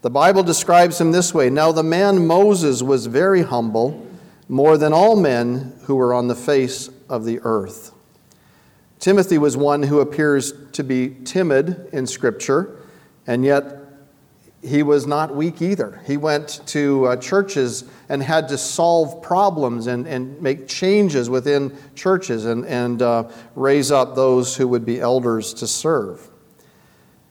The 0.00 0.10
Bible 0.10 0.44
describes 0.44 1.00
him 1.00 1.10
this 1.10 1.34
way 1.34 1.50
Now 1.50 1.72
the 1.72 1.82
man 1.82 2.26
Moses 2.28 2.80
was 2.80 3.06
very 3.06 3.42
humble, 3.42 4.06
more 4.48 4.78
than 4.78 4.92
all 4.92 5.16
men 5.16 5.76
who 5.82 5.96
were 5.96 6.14
on 6.14 6.28
the 6.28 6.36
face 6.36 6.88
of 7.08 7.24
the 7.24 7.40
earth. 7.42 7.92
Timothy 9.00 9.38
was 9.38 9.56
one 9.56 9.84
who 9.84 9.98
appears 9.98 10.52
to 10.72 10.84
be 10.84 11.16
timid 11.24 11.88
in 11.92 12.06
Scripture, 12.06 12.76
and 13.26 13.44
yet 13.44 13.87
he 14.62 14.82
was 14.82 15.06
not 15.06 15.34
weak 15.34 15.62
either. 15.62 16.00
He 16.06 16.16
went 16.16 16.60
to 16.66 17.06
uh, 17.06 17.16
churches 17.16 17.84
and 18.08 18.22
had 18.22 18.48
to 18.48 18.58
solve 18.58 19.22
problems 19.22 19.86
and, 19.86 20.06
and 20.06 20.40
make 20.42 20.66
changes 20.66 21.30
within 21.30 21.76
churches 21.94 22.44
and, 22.44 22.66
and 22.66 23.00
uh, 23.00 23.28
raise 23.54 23.92
up 23.92 24.16
those 24.16 24.56
who 24.56 24.66
would 24.66 24.84
be 24.84 25.00
elders 25.00 25.54
to 25.54 25.66
serve. 25.66 26.28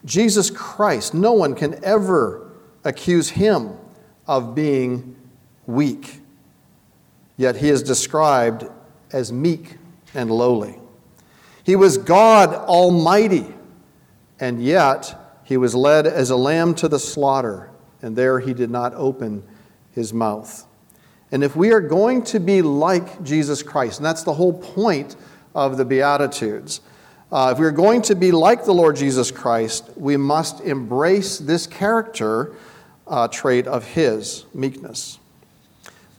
Jesus 0.06 0.50
Christ, 0.50 1.14
no 1.14 1.34
one 1.34 1.54
can 1.54 1.84
ever 1.84 2.50
accuse 2.86 3.30
him 3.30 3.72
of 4.26 4.56
being 4.56 5.16
weak, 5.66 6.22
yet 7.36 7.58
he 7.58 7.70
is 7.70 7.84
described 7.84 8.66
as 9.12 9.34
meek 9.34 9.78
and 10.14 10.32
lowly. 10.32 10.80
He 11.64 11.76
was 11.76 11.98
God 11.98 12.54
Almighty, 12.54 13.54
and 14.40 14.64
yet 14.64 15.27
he 15.48 15.56
was 15.56 15.74
led 15.74 16.06
as 16.06 16.30
a 16.30 16.36
lamb 16.36 16.76
to 16.76 16.90
the 16.90 17.00
slaughter, 17.00 17.70
and 18.02 18.18
there 18.18 18.42
he 18.42 18.54
did 18.54 18.70
not 18.70 18.94
open 18.96 19.44
his 19.92 20.14
mouth. 20.14 20.68
And 21.32 21.42
if 21.42 21.56
we 21.56 21.72
are 21.72 21.80
going 21.80 22.24
to 22.24 22.42
be 22.42 22.62
like 22.62 23.24
Jesus 23.24 23.64
Christ, 23.64 24.00
and 24.00 24.06
that's 24.06 24.24
the 24.24 24.34
whole 24.34 24.52
point 24.52 25.16
of 25.56 25.78
the 25.78 25.86
Beatitudes, 25.86 26.82
uh, 27.32 27.52
if 27.54 27.60
we're 27.60 27.72
going 27.72 28.02
to 28.02 28.16
be 28.16 28.34
like 28.34 28.66
the 28.66 28.74
Lord 28.74 28.98
Jesus 28.98 29.32
Christ, 29.32 29.90
we 29.96 30.18
must 30.18 30.60
embrace 30.60 31.38
this 31.38 31.66
character 31.66 32.54
uh, 33.08 33.30
trait 33.30 33.68
of 33.68 33.86
his 33.86 34.46
meekness. 34.54 35.18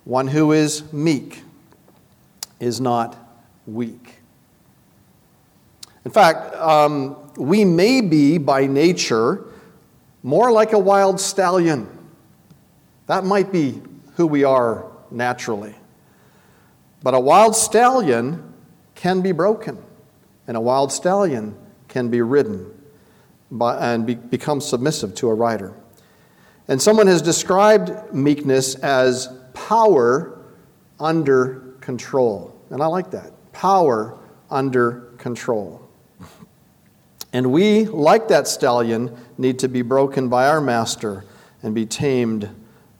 One 0.05 0.29
who 0.29 0.53
is 0.53 0.91
meek 0.91 1.43
is 2.61 2.81
not 2.81 3.15
weak. 3.67 4.18
In 6.05 6.11
fact, 6.11 6.55
um, 6.57 7.17
we 7.37 7.65
may 7.65 8.01
be 8.01 8.39
by 8.39 8.67
nature 8.67 9.45
more 10.23 10.51
like 10.51 10.73
a 10.73 10.79
wild 10.79 11.21
stallion. 11.21 11.89
That 13.07 13.25
might 13.25 13.53
be 13.53 13.81
who 14.17 14.27
we 14.27 14.45
are 14.45 14.91
naturally. 15.11 15.75
But 17.03 17.15
a 17.15 17.21
wild 17.21 17.55
stallion 17.55 18.53
can 18.95 19.21
be 19.23 19.33
broken, 19.33 19.79
and 20.47 20.57
a 20.57 20.61
wild 20.61 20.91
stallion 20.93 21.57
can 21.87 22.09
be 22.09 22.21
ridden 22.21 22.71
by, 23.51 23.77
and 23.95 24.07
be, 24.07 24.17
become 24.17 24.61
submissive 24.61 25.15
to 25.17 25.29
a 25.29 25.35
rider. 25.35 25.73
And 26.67 26.83
someone 26.83 27.07
has 27.07 27.23
described 27.23 28.13
meekness 28.13 28.75
as 28.75 29.29
power 29.55 30.39
under 31.01 31.77
control. 31.81 32.55
And 32.71 32.83
I 32.83 32.87
like 32.87 33.11
that 33.13 33.33
power 33.53 34.19
under 34.51 35.13
control. 35.19 35.88
And 37.33 37.53
we, 37.53 37.85
like 37.85 38.29
that 38.29 38.49
stallion, 38.49 39.17
need 39.37 39.59
to 39.61 39.69
be 39.69 39.83
broken 39.83 40.29
by 40.29 40.49
our 40.49 40.61
master 40.61 41.25
and 41.63 41.75
be 41.75 41.87
tamed 41.87 42.49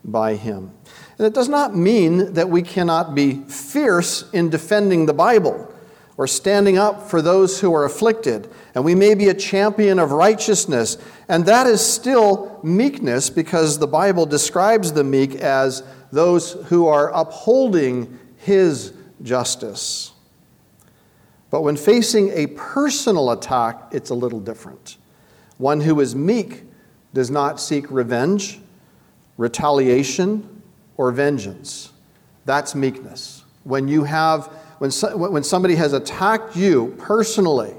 by 0.05 0.35
him. 0.35 0.73
And 1.19 1.27
it 1.27 1.35
does 1.35 1.49
not 1.49 1.75
mean 1.75 2.35
that 2.35 2.49
we 2.49 2.63
cannot 2.63 3.15
be 3.15 3.43
fierce 3.45 4.31
in 4.33 4.51
defending 4.51 5.07
the 5.07 5.15
Bible 5.15 5.75
or 6.17 6.27
standing 6.27 6.77
up 6.77 7.09
for 7.09 7.23
those 7.23 7.61
who 7.61 7.75
are 7.75 7.85
afflicted. 7.85 8.49
And 8.75 8.85
we 8.85 8.95
may 8.95 9.15
be 9.15 9.29
a 9.29 9.35
champion 9.35 9.99
of 9.99 10.13
righteousness. 10.13 10.99
And 11.29 11.47
that 11.47 11.67
is 11.67 11.81
still 11.81 12.61
meekness 12.63 13.31
because 13.31 13.79
the 13.79 13.87
Bible 13.87 14.27
describes 14.27 14.93
the 14.93 15.05
meek 15.05 15.37
as 15.37 15.83
those 16.11 16.53
who 16.67 16.87
are 16.87 17.11
upholding 17.13 18.19
his 18.37 18.93
justice. 19.23 20.13
But 21.51 21.63
when 21.63 21.77
facing 21.77 22.31
a 22.31 22.49
personal 22.49 23.31
attack, 23.31 23.89
it's 23.91 24.11
a 24.11 24.15
little 24.15 24.41
different. 24.41 24.97
One 25.57 25.81
who 25.81 26.01
is 26.01 26.15
meek 26.15 26.65
does 27.15 27.31
not 27.31 27.59
seek 27.59 27.91
revenge, 27.91 28.61
retaliation, 29.37 30.63
or 30.97 31.11
vengeance. 31.11 31.93
That's 32.45 32.75
meekness. 32.75 33.45
When 33.65 33.89
you 33.89 34.05
have 34.05 34.47
when, 34.79 34.93
so, 34.93 35.17
when 35.17 35.43
somebody 35.43 35.75
has 35.75 35.93
attacked 35.93 36.55
you 36.55 36.95
personally, 36.99 37.75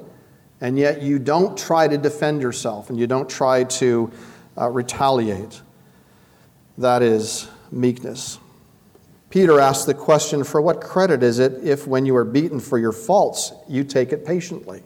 and 0.61 0.77
yet 0.77 1.01
you 1.01 1.17
don't 1.17 1.57
try 1.57 1.87
to 1.87 1.97
defend 1.97 2.41
yourself 2.41 2.89
and 2.89 2.99
you 2.99 3.07
don't 3.07 3.29
try 3.29 3.63
to 3.63 4.11
uh, 4.57 4.67
retaliate, 4.69 5.61
that 6.77 7.01
is 7.01 7.47
meekness. 7.71 8.39
Peter 9.29 9.59
asks 9.59 9.85
the 9.85 9.93
question 9.93 10.43
For 10.43 10.61
what 10.61 10.81
credit 10.81 11.23
is 11.23 11.39
it 11.39 11.63
if, 11.63 11.87
when 11.87 12.05
you 12.05 12.15
are 12.15 12.25
beaten 12.25 12.59
for 12.59 12.77
your 12.77 12.91
faults, 12.91 13.53
you 13.67 13.83
take 13.83 14.11
it 14.11 14.25
patiently? 14.25 14.83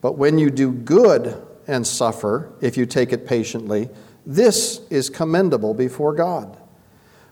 But 0.00 0.18
when 0.18 0.38
you 0.38 0.50
do 0.50 0.72
good 0.72 1.42
and 1.66 1.86
suffer, 1.86 2.52
if 2.60 2.76
you 2.76 2.86
take 2.86 3.12
it 3.12 3.26
patiently, 3.26 3.88
this 4.26 4.80
is 4.90 5.08
commendable 5.08 5.74
before 5.74 6.14
God. 6.14 6.58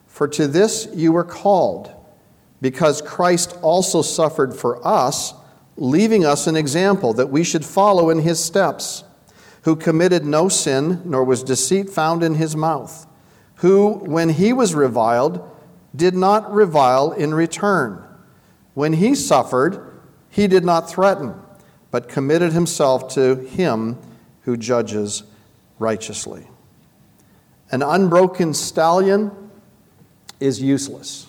For 0.06 0.26
to 0.28 0.46
this 0.46 0.88
you 0.94 1.12
were 1.12 1.24
called, 1.24 1.92
because 2.60 3.02
Christ 3.02 3.56
also 3.62 4.02
suffered 4.02 4.54
for 4.54 4.86
us, 4.86 5.34
leaving 5.76 6.24
us 6.24 6.46
an 6.46 6.56
example 6.56 7.12
that 7.14 7.30
we 7.30 7.44
should 7.44 7.64
follow 7.64 8.10
in 8.10 8.20
his 8.20 8.42
steps, 8.42 9.04
who 9.62 9.76
committed 9.76 10.24
no 10.24 10.48
sin, 10.48 11.02
nor 11.04 11.24
was 11.24 11.42
deceit 11.42 11.90
found 11.90 12.22
in 12.22 12.34
his 12.34 12.56
mouth, 12.56 13.06
who, 13.56 13.94
when 14.04 14.30
he 14.30 14.52
was 14.52 14.74
reviled, 14.74 15.46
did 15.94 16.14
not 16.14 16.52
revile 16.52 17.12
in 17.12 17.34
return. 17.34 18.04
When 18.74 18.94
he 18.94 19.14
suffered, 19.14 20.00
he 20.28 20.46
did 20.46 20.64
not 20.64 20.88
threaten, 20.88 21.34
but 21.90 22.08
committed 22.08 22.52
himself 22.52 23.12
to 23.14 23.36
him 23.36 23.98
who 24.42 24.56
judges 24.56 25.24
righteously. 25.78 26.46
An 27.72 27.82
unbroken 27.82 28.54
stallion 28.54 29.30
is 30.38 30.60
useless. 30.60 31.26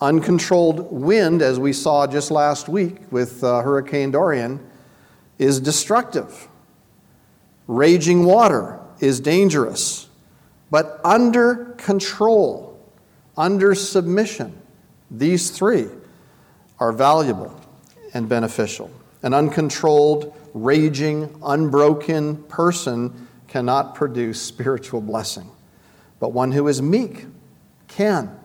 Uncontrolled 0.00 0.92
wind, 0.92 1.42
as 1.42 1.58
we 1.58 1.72
saw 1.72 2.06
just 2.06 2.30
last 2.30 2.68
week 2.68 2.96
with 3.10 3.42
uh, 3.42 3.62
Hurricane 3.62 4.10
Dorian, 4.10 4.60
is 5.38 5.60
destructive. 5.60 6.48
Raging 7.66 8.24
water 8.24 8.78
is 9.00 9.20
dangerous. 9.20 10.08
But 10.70 11.00
under 11.04 11.74
control, 11.78 12.65
under 13.36 13.74
submission, 13.74 14.56
these 15.10 15.50
three 15.50 15.86
are 16.78 16.92
valuable 16.92 17.58
and 18.14 18.28
beneficial. 18.28 18.90
An 19.22 19.34
uncontrolled, 19.34 20.34
raging, 20.54 21.38
unbroken 21.44 22.42
person 22.44 23.28
cannot 23.48 23.94
produce 23.94 24.40
spiritual 24.40 25.00
blessing. 25.00 25.50
But 26.18 26.32
one 26.32 26.52
who 26.52 26.68
is 26.68 26.80
meek 26.80 27.26
can. 27.88 28.38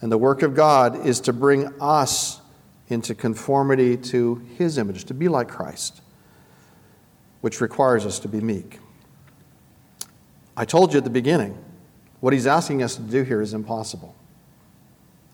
And 0.00 0.10
the 0.10 0.18
work 0.18 0.42
of 0.42 0.54
God 0.54 1.06
is 1.06 1.20
to 1.20 1.32
bring 1.32 1.68
us 1.80 2.40
into 2.88 3.14
conformity 3.14 3.96
to 3.96 4.36
his 4.56 4.78
image, 4.78 5.04
to 5.04 5.14
be 5.14 5.28
like 5.28 5.48
Christ, 5.48 6.00
which 7.40 7.60
requires 7.60 8.04
us 8.06 8.18
to 8.20 8.28
be 8.28 8.40
meek. 8.40 8.78
I 10.56 10.64
told 10.64 10.92
you 10.92 10.98
at 10.98 11.04
the 11.04 11.10
beginning, 11.10 11.56
what 12.20 12.32
he's 12.32 12.46
asking 12.46 12.82
us 12.82 12.96
to 12.96 13.02
do 13.02 13.22
here 13.22 13.40
is 13.40 13.54
impossible 13.54 14.14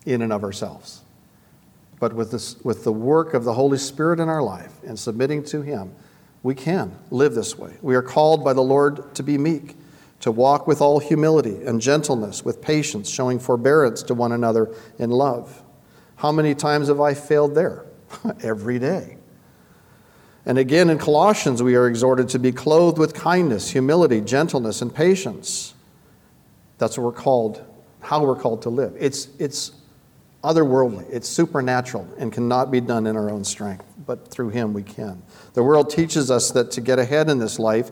in 0.05 0.21
and 0.21 0.31
of 0.31 0.43
ourselves. 0.43 1.01
But 1.99 2.13
with, 2.13 2.31
this, 2.31 2.59
with 2.63 2.83
the 2.83 2.91
work 2.91 3.33
of 3.33 3.43
the 3.43 3.53
Holy 3.53 3.77
Spirit 3.77 4.19
in 4.19 4.29
our 4.29 4.43
life 4.43 4.73
and 4.83 4.97
submitting 4.97 5.43
to 5.45 5.61
him, 5.61 5.93
we 6.43 6.55
can 6.55 6.95
live 7.09 7.33
this 7.33 7.57
way. 7.57 7.73
We 7.81 7.95
are 7.95 8.01
called 8.01 8.43
by 8.43 8.53
the 8.53 8.61
Lord 8.61 9.15
to 9.15 9.23
be 9.23 9.37
meek, 9.37 9.75
to 10.21 10.31
walk 10.31 10.67
with 10.67 10.79
all 10.79 10.99
humility 10.99 11.63
and 11.65 11.81
gentleness, 11.81 12.45
with 12.45 12.61
patience, 12.61 13.09
showing 13.09 13.39
forbearance 13.39 14.03
to 14.03 14.13
one 14.13 14.31
another 14.31 14.73
in 14.99 15.09
love. 15.09 15.63
How 16.17 16.31
many 16.31 16.55
times 16.55 16.87
have 16.87 17.01
I 17.01 17.13
failed 17.13 17.55
there? 17.55 17.85
Every 18.41 18.79
day. 18.79 19.17
And 20.45 20.57
again 20.57 20.89
in 20.89 20.97
Colossians, 20.97 21.61
we 21.61 21.75
are 21.75 21.87
exhorted 21.87 22.29
to 22.29 22.39
be 22.39 22.53
clothed 22.53 22.97
with 22.97 23.13
kindness, 23.13 23.71
humility, 23.71 24.21
gentleness, 24.21 24.81
and 24.81 24.93
patience. 24.93 25.73
That's 26.77 26.97
what 26.97 27.03
we're 27.05 27.21
called, 27.21 27.63
how 28.01 28.23
we're 28.23 28.35
called 28.35 28.61
to 28.63 28.69
live. 28.69 28.95
It's, 28.99 29.29
it's 29.39 29.71
otherworldly, 30.43 31.05
it's 31.11 31.27
supernatural, 31.27 32.07
and 32.17 32.31
cannot 32.31 32.71
be 32.71 32.79
done 32.81 33.07
in 33.07 33.15
our 33.15 33.29
own 33.29 33.43
strength, 33.43 33.85
but 34.05 34.27
through 34.29 34.49
Him 34.49 34.73
we 34.73 34.83
can. 34.83 35.21
The 35.53 35.63
world 35.63 35.89
teaches 35.89 36.29
us 36.29 36.51
that 36.51 36.71
to 36.71 36.81
get 36.81 36.99
ahead 36.99 37.29
in 37.29 37.39
this 37.39 37.59
life, 37.59 37.91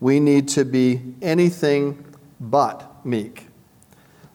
we 0.00 0.20
need 0.20 0.48
to 0.48 0.64
be 0.64 1.00
anything 1.22 2.04
but 2.40 3.04
meek. 3.06 3.46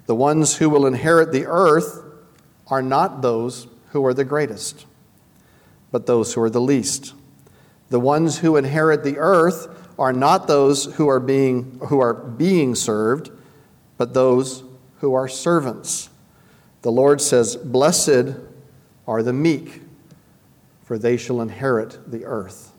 The 0.06 0.16
ones 0.16 0.58
who 0.58 0.70
will 0.70 0.86
inherit 0.88 1.32
the 1.32 1.45
earth 1.45 2.04
are 2.68 2.82
not 2.82 3.22
those 3.22 3.68
who 3.89 4.06
are 4.06 4.14
the 4.14 4.26
greatest, 4.26 4.86
but 5.91 6.06
those 6.06 6.34
who 6.34 6.41
are 6.41 6.50
the 6.50 6.62
least. 6.62 7.14
The 7.89 8.00
ones 8.00 8.39
who 8.39 8.56
inherit 8.56 9.04
the 9.04 9.18
earth 9.18 9.68
are 10.00 10.14
not 10.14 10.47
those 10.47 10.86
who 10.95 11.10
are 11.10 11.20
being, 11.20 11.80
who 11.88 12.00
are 12.00 12.14
being 12.14 12.74
served, 12.74 13.32
but 14.00 14.14
those 14.14 14.64
who 15.00 15.14
are 15.14 15.28
servants. 15.28 16.10
The 16.82 16.91
Lord 16.91 17.20
says, 17.20 17.58
Blessed 17.58 18.34
are 19.06 19.22
the 19.22 19.34
meek, 19.34 19.82
for 20.84 20.97
they 20.97 21.18
shall 21.18 21.41
inherit 21.41 22.00
the 22.10 22.26
earth. 22.26 22.72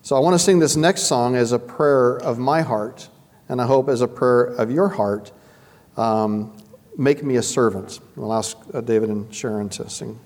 So 0.00 0.16
I 0.16 0.20
want 0.20 0.34
to 0.34 0.38
sing 0.38 0.58
this 0.58 0.74
next 0.74 1.02
song 1.02 1.36
as 1.36 1.52
a 1.52 1.58
prayer 1.58 2.16
of 2.16 2.38
my 2.38 2.62
heart, 2.62 3.10
and 3.48 3.60
I 3.60 3.66
hope 3.66 3.90
as 3.90 4.00
a 4.00 4.08
prayer 4.08 4.44
of 4.44 4.70
your 4.70 4.88
heart. 4.88 5.32
Um, 5.98 6.56
make 6.96 7.22
me 7.22 7.36
a 7.36 7.42
servant. 7.42 8.00
I'll 8.16 8.32
ask 8.32 8.56
uh, 8.72 8.80
David 8.80 9.10
and 9.10 9.32
Sharon 9.34 9.68
to 9.70 9.88
sing. 9.90 10.18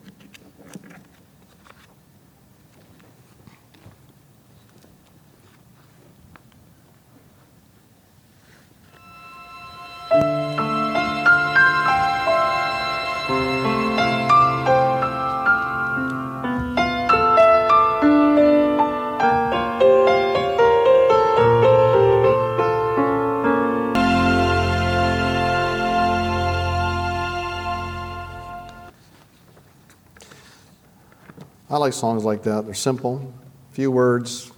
Like 31.89 31.95
songs 31.95 32.22
like 32.22 32.43
that. 32.43 32.66
They're 32.66 32.74
simple, 32.74 33.32
few 33.70 33.91
words, 33.91 34.53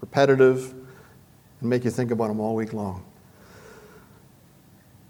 repetitive, 0.00 0.72
and 1.60 1.68
make 1.68 1.84
you 1.84 1.90
think 1.90 2.12
about 2.12 2.28
them 2.28 2.38
all 2.38 2.54
week 2.54 2.72
long. 2.72 3.04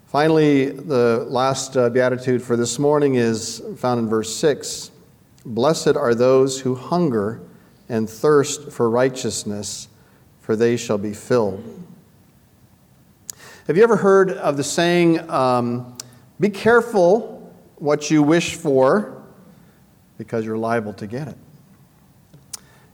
Finally, 0.07 0.71
the 0.71 1.23
last 1.29 1.77
uh, 1.77 1.87
beatitude 1.91 2.41
for 2.41 2.55
this 2.55 2.79
morning 2.79 3.13
is 3.13 3.61
found 3.77 3.99
in 3.99 4.09
verse 4.09 4.35
6 4.37 4.89
Blessed 5.45 5.95
are 5.95 6.15
those 6.15 6.61
who 6.61 6.73
hunger 6.73 7.41
and 7.89 8.09
thirst 8.09 8.71
for 8.71 8.89
righteousness, 8.89 9.87
for 10.41 10.55
they 10.55 10.77
shall 10.77 10.97
be 10.97 11.13
filled. 11.13 11.63
Have 13.67 13.77
you 13.77 13.83
ever 13.83 13.97
heard 13.97 14.31
of 14.31 14.57
the 14.57 14.63
saying, 14.63 15.29
um, 15.29 15.95
Be 16.39 16.49
careful 16.49 17.53
what 17.75 18.09
you 18.09 18.23
wish 18.23 18.55
for, 18.55 19.21
because 20.17 20.43
you're 20.43 20.57
liable 20.57 20.93
to 20.93 21.05
get 21.05 21.27
it? 21.27 21.37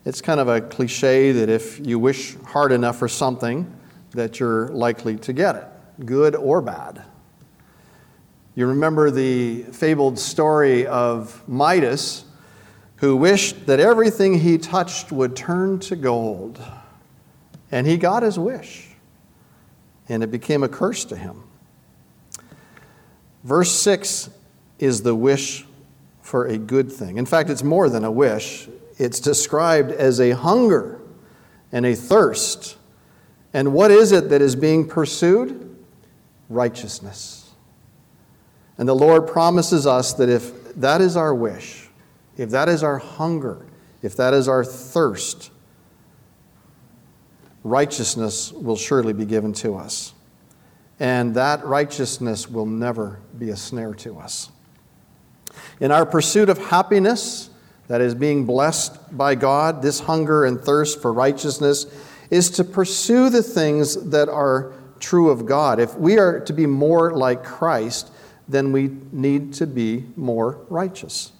It's 0.05 0.19
kind 0.21 0.41
of 0.41 0.49
a 0.49 0.59
cliche 0.59 1.31
that 1.31 1.49
if 1.49 1.85
you 1.85 1.97
wish 1.97 2.35
hard 2.45 2.73
enough 2.73 2.99
for 2.99 3.07
something, 3.07 3.73
that 4.11 4.39
you're 4.39 4.67
likely 4.69 5.15
to 5.17 5.31
get 5.31 5.55
it, 5.55 6.05
good 6.05 6.35
or 6.35 6.61
bad. 6.61 7.03
You 8.55 8.67
remember 8.67 9.09
the 9.09 9.63
fabled 9.63 10.19
story 10.19 10.85
of 10.85 11.41
Midas, 11.47 12.25
who 12.97 13.15
wished 13.15 13.65
that 13.65 13.79
everything 13.79 14.39
he 14.39 14.57
touched 14.57 15.11
would 15.11 15.35
turn 15.35 15.79
to 15.79 15.95
gold. 15.95 16.61
And 17.71 17.87
he 17.87 17.97
got 17.97 18.23
his 18.23 18.37
wish, 18.37 18.89
and 20.09 20.21
it 20.21 20.31
became 20.31 20.63
a 20.63 20.69
curse 20.69 21.05
to 21.05 21.15
him. 21.15 21.43
Verse 23.43 23.71
6 23.71 24.29
is 24.79 25.01
the 25.01 25.15
wish 25.15 25.65
for 26.21 26.45
a 26.45 26.57
good 26.57 26.91
thing. 26.91 27.17
In 27.17 27.25
fact, 27.25 27.49
it's 27.49 27.63
more 27.63 27.89
than 27.89 28.03
a 28.03 28.11
wish, 28.11 28.67
it's 28.97 29.19
described 29.19 29.91
as 29.91 30.19
a 30.19 30.31
hunger 30.31 31.01
and 31.71 31.85
a 31.85 31.95
thirst. 31.95 32.77
And 33.53 33.73
what 33.73 33.91
is 33.91 34.11
it 34.11 34.29
that 34.29 34.41
is 34.41 34.55
being 34.55 34.87
pursued? 34.87 35.75
Righteousness. 36.49 37.51
And 38.77 38.87
the 38.87 38.95
Lord 38.95 39.27
promises 39.27 39.85
us 39.85 40.13
that 40.13 40.29
if 40.29 40.75
that 40.75 41.01
is 41.01 41.15
our 41.15 41.33
wish, 41.33 41.89
if 42.37 42.49
that 42.49 42.69
is 42.69 42.83
our 42.83 42.97
hunger, 42.97 43.65
if 44.01 44.15
that 44.17 44.33
is 44.33 44.47
our 44.47 44.63
thirst, 44.63 45.51
righteousness 47.63 48.51
will 48.51 48.75
surely 48.75 49.13
be 49.13 49.25
given 49.25 49.53
to 49.53 49.75
us. 49.75 50.13
And 50.99 51.35
that 51.35 51.65
righteousness 51.65 52.49
will 52.49 52.65
never 52.65 53.19
be 53.37 53.49
a 53.49 53.57
snare 53.57 53.93
to 53.95 54.19
us. 54.19 54.49
In 55.79 55.91
our 55.91 56.05
pursuit 56.05 56.49
of 56.49 56.57
happiness, 56.57 57.49
that 57.87 58.01
is 58.01 58.15
being 58.15 58.45
blessed 58.45 59.17
by 59.17 59.35
God, 59.35 59.81
this 59.81 60.01
hunger 60.01 60.45
and 60.45 60.59
thirst 60.59 61.01
for 61.01 61.11
righteousness, 61.11 61.85
is 62.29 62.49
to 62.51 62.63
pursue 62.63 63.29
the 63.29 63.43
things 63.43 64.09
that 64.09 64.29
are 64.29 64.73
true 64.99 65.29
of 65.29 65.45
God. 65.45 65.79
If 65.79 65.95
we 65.95 66.17
are 66.17 66.39
to 66.39 66.53
be 66.53 66.65
more 66.65 67.15
like 67.15 67.43
Christ, 67.43 68.11
then 68.47 68.71
we 68.71 68.91
need 69.11 69.53
to 69.55 69.67
be 69.67 70.05
more 70.15 70.65
righteous. 70.69 71.31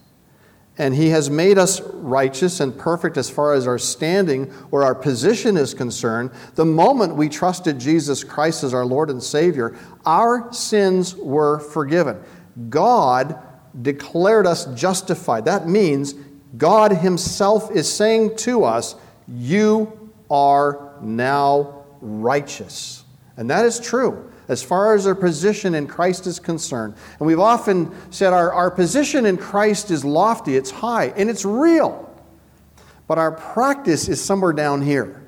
And 0.77 0.95
He 0.95 1.09
has 1.09 1.29
made 1.29 1.57
us 1.57 1.81
righteous 1.81 2.59
and 2.59 2.77
perfect 2.77 3.17
as 3.17 3.29
far 3.29 3.53
as 3.53 3.67
our 3.67 3.77
standing 3.77 4.51
or 4.71 4.83
our 4.83 4.95
position 4.95 5.55
is 5.55 5.73
concerned. 5.73 6.31
The 6.55 6.65
moment 6.65 7.15
we 7.15 7.29
trusted 7.29 7.79
Jesus 7.79 8.23
Christ 8.23 8.63
as 8.63 8.73
our 8.73 8.85
Lord 8.85 9.09
and 9.09 9.21
Savior, 9.21 9.77
our 10.05 10.51
sins 10.51 11.15
were 11.15 11.59
forgiven. 11.59 12.19
God 12.69 13.39
declared 13.81 14.47
us 14.47 14.65
justified. 14.73 15.45
That 15.45 15.67
means 15.67 16.15
God 16.57 16.91
Himself 16.91 17.71
is 17.71 17.91
saying 17.91 18.37
to 18.37 18.63
us, 18.63 18.95
You 19.27 20.11
are 20.29 20.93
now 21.01 21.85
righteous. 22.01 23.03
And 23.37 23.49
that 23.49 23.65
is 23.65 23.79
true 23.79 24.29
as 24.47 24.61
far 24.61 24.93
as 24.93 25.07
our 25.07 25.15
position 25.15 25.75
in 25.75 25.87
Christ 25.87 26.27
is 26.27 26.39
concerned. 26.39 26.95
And 27.19 27.27
we've 27.27 27.39
often 27.39 27.91
said 28.11 28.33
our, 28.33 28.51
our 28.51 28.69
position 28.69 29.25
in 29.25 29.37
Christ 29.37 29.91
is 29.91 30.03
lofty, 30.03 30.55
it's 30.55 30.71
high, 30.71 31.07
and 31.15 31.29
it's 31.29 31.45
real. 31.45 32.09
But 33.07 33.17
our 33.17 33.31
practice 33.31 34.07
is 34.09 34.23
somewhere 34.23 34.53
down 34.53 34.81
here. 34.81 35.25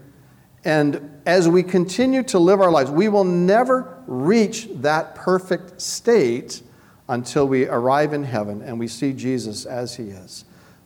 And 0.63 1.21
as 1.25 1.47
we 1.47 1.63
continue 1.63 2.23
to 2.23 2.39
live 2.39 2.59
our 2.59 2.71
lives, 2.71 2.89
we 2.89 3.07
will 3.07 3.23
never 3.23 4.03
reach 4.07 4.67
that 4.75 5.15
perfect 5.15 5.81
state 5.81 6.61
until 7.07 7.47
we 7.47 7.67
arrive 7.67 8.13
in 8.13 8.23
heaven 8.23 8.61
and 8.63 8.79
we 8.79 8.87
see 8.87 9.13
Jesus 9.13 9.65
as 9.65 9.95
he 9.95 10.05
is. 10.05 10.45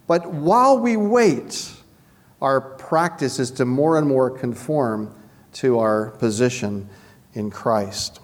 But 0.09 0.25
while 0.25 0.79
we 0.79 0.97
wait, 0.97 1.71
our 2.41 2.59
practice 2.59 3.37
is 3.37 3.51
to 3.51 3.65
more 3.65 3.95
and 3.95 4.07
more 4.07 4.31
conform 4.31 5.15
to 5.53 5.77
our 5.77 6.09
position 6.09 6.89
in 7.35 7.51
Christ. 7.51 8.19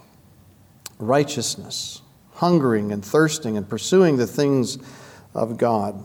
Righteousness, 0.98 2.02
hungering 2.34 2.92
and 2.92 3.06
thirsting 3.06 3.56
and 3.56 3.70
pursuing 3.70 4.18
the 4.18 4.26
things 4.26 4.80
of 5.36 5.58
God. 5.58 6.04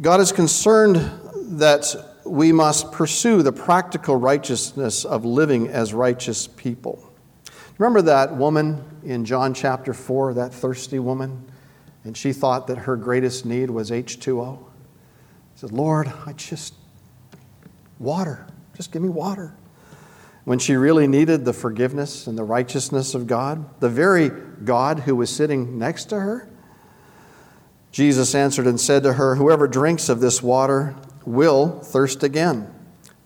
God 0.00 0.18
is 0.18 0.32
concerned 0.32 0.96
that 1.36 1.94
we 2.26 2.50
must 2.50 2.90
pursue 2.90 3.44
the 3.44 3.52
practical 3.52 4.16
righteousness 4.16 5.04
of 5.04 5.24
living 5.24 5.68
as 5.68 5.94
righteous 5.94 6.48
people. 6.48 7.08
Remember 7.78 8.02
that 8.02 8.34
woman 8.34 8.82
in 9.04 9.24
John 9.24 9.54
chapter 9.54 9.94
4, 9.94 10.34
that 10.34 10.52
thirsty 10.52 10.98
woman? 10.98 11.52
And 12.04 12.16
she 12.16 12.32
thought 12.32 12.66
that 12.66 12.78
her 12.78 12.96
greatest 12.96 13.44
need 13.44 13.70
was 13.70 13.90
H2O. 13.90 14.58
She 15.54 15.60
said, 15.60 15.72
Lord, 15.72 16.12
I 16.26 16.32
just, 16.34 16.74
water, 17.98 18.46
just 18.76 18.92
give 18.92 19.02
me 19.02 19.08
water 19.08 19.54
when 20.44 20.58
she 20.58 20.76
really 20.76 21.06
needed 21.06 21.44
the 21.44 21.52
forgiveness 21.52 22.26
and 22.26 22.36
the 22.36 22.44
righteousness 22.44 23.14
of 23.14 23.26
God, 23.26 23.80
the 23.80 23.88
very 23.88 24.28
God 24.28 25.00
who 25.00 25.16
was 25.16 25.34
sitting 25.34 25.78
next 25.78 26.06
to 26.06 26.20
her? 26.20 26.48
Jesus 27.90 28.34
answered 28.34 28.66
and 28.66 28.80
said 28.80 29.02
to 29.04 29.14
her, 29.14 29.36
Whoever 29.36 29.66
drinks 29.66 30.08
of 30.08 30.20
this 30.20 30.42
water 30.42 30.94
will 31.24 31.80
thirst 31.80 32.22
again, 32.22 32.72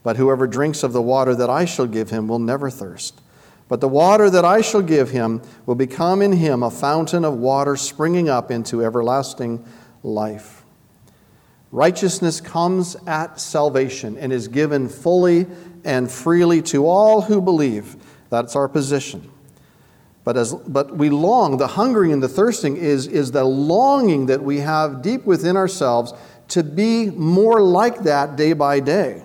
but 0.03 0.17
whoever 0.17 0.47
drinks 0.47 0.83
of 0.83 0.93
the 0.93 1.03
water 1.03 1.35
that 1.35 1.51
I 1.51 1.65
shall 1.65 1.87
give 1.87 2.11
him 2.11 2.29
will 2.29 2.39
never 2.39 2.71
thirst. 2.71 3.21
But 3.69 3.83
the 3.83 3.89
water 3.89 4.31
that 4.31 4.45
I 4.45 4.63
shall 4.63 4.83
give 4.83 5.11
him 5.11 5.43
will 5.67 5.75
become 5.75 6.23
in 6.23 6.33
him 6.33 6.63
a 6.63 6.71
fountain 6.71 7.25
of 7.25 7.35
water 7.35 7.77
springing 7.77 8.29
up 8.29 8.51
into 8.51 8.83
everlasting 8.83 9.65
life. 10.03 10.65
Righteousness 11.71 12.41
comes 12.41 12.97
at 13.07 13.39
salvation 13.39 14.17
and 14.17 14.33
is 14.33 14.49
given 14.49 14.89
fully 14.89 15.47
and 15.85 16.11
freely 16.11 16.63
to 16.63 16.87
all 16.87 17.21
who 17.23 17.43
believe. 17.43 17.97
That's 18.31 18.57
our 18.57 18.69
position. 18.69 19.31
But, 20.25 20.39
as, 20.39 20.55
but 20.55 20.97
we 20.97 21.11
long, 21.11 21.59
the 21.59 21.67
hungering 21.67 22.13
and 22.13 22.23
the 22.23 22.29
thirsting 22.29 22.77
is, 22.77 23.07
is 23.07 23.33
the 23.33 23.45
longing 23.45 24.27
that 24.27 24.43
we 24.43 24.59
have 24.59 25.03
deep 25.03 25.25
within 25.25 25.57
ourselves 25.57 26.15
to 26.49 26.63
be 26.63 27.11
more 27.11 27.63
like 27.63 28.03
that 28.05 28.37
day 28.37 28.55
by 28.55 28.81
day 28.81 29.25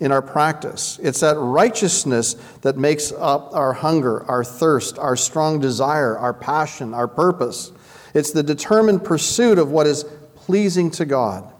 in 0.00 0.10
our 0.10 0.22
practice. 0.22 0.98
It's 1.02 1.20
that 1.20 1.36
righteousness 1.38 2.34
that 2.62 2.76
makes 2.76 3.12
up 3.12 3.54
our 3.54 3.74
hunger, 3.74 4.24
our 4.24 4.42
thirst, 4.42 4.98
our 4.98 5.14
strong 5.14 5.60
desire, 5.60 6.18
our 6.18 6.34
passion, 6.34 6.94
our 6.94 7.06
purpose. 7.06 7.70
It's 8.14 8.32
the 8.32 8.42
determined 8.42 9.04
pursuit 9.04 9.58
of 9.58 9.70
what 9.70 9.86
is 9.86 10.04
pleasing 10.34 10.90
to 10.92 11.04
God. 11.04 11.52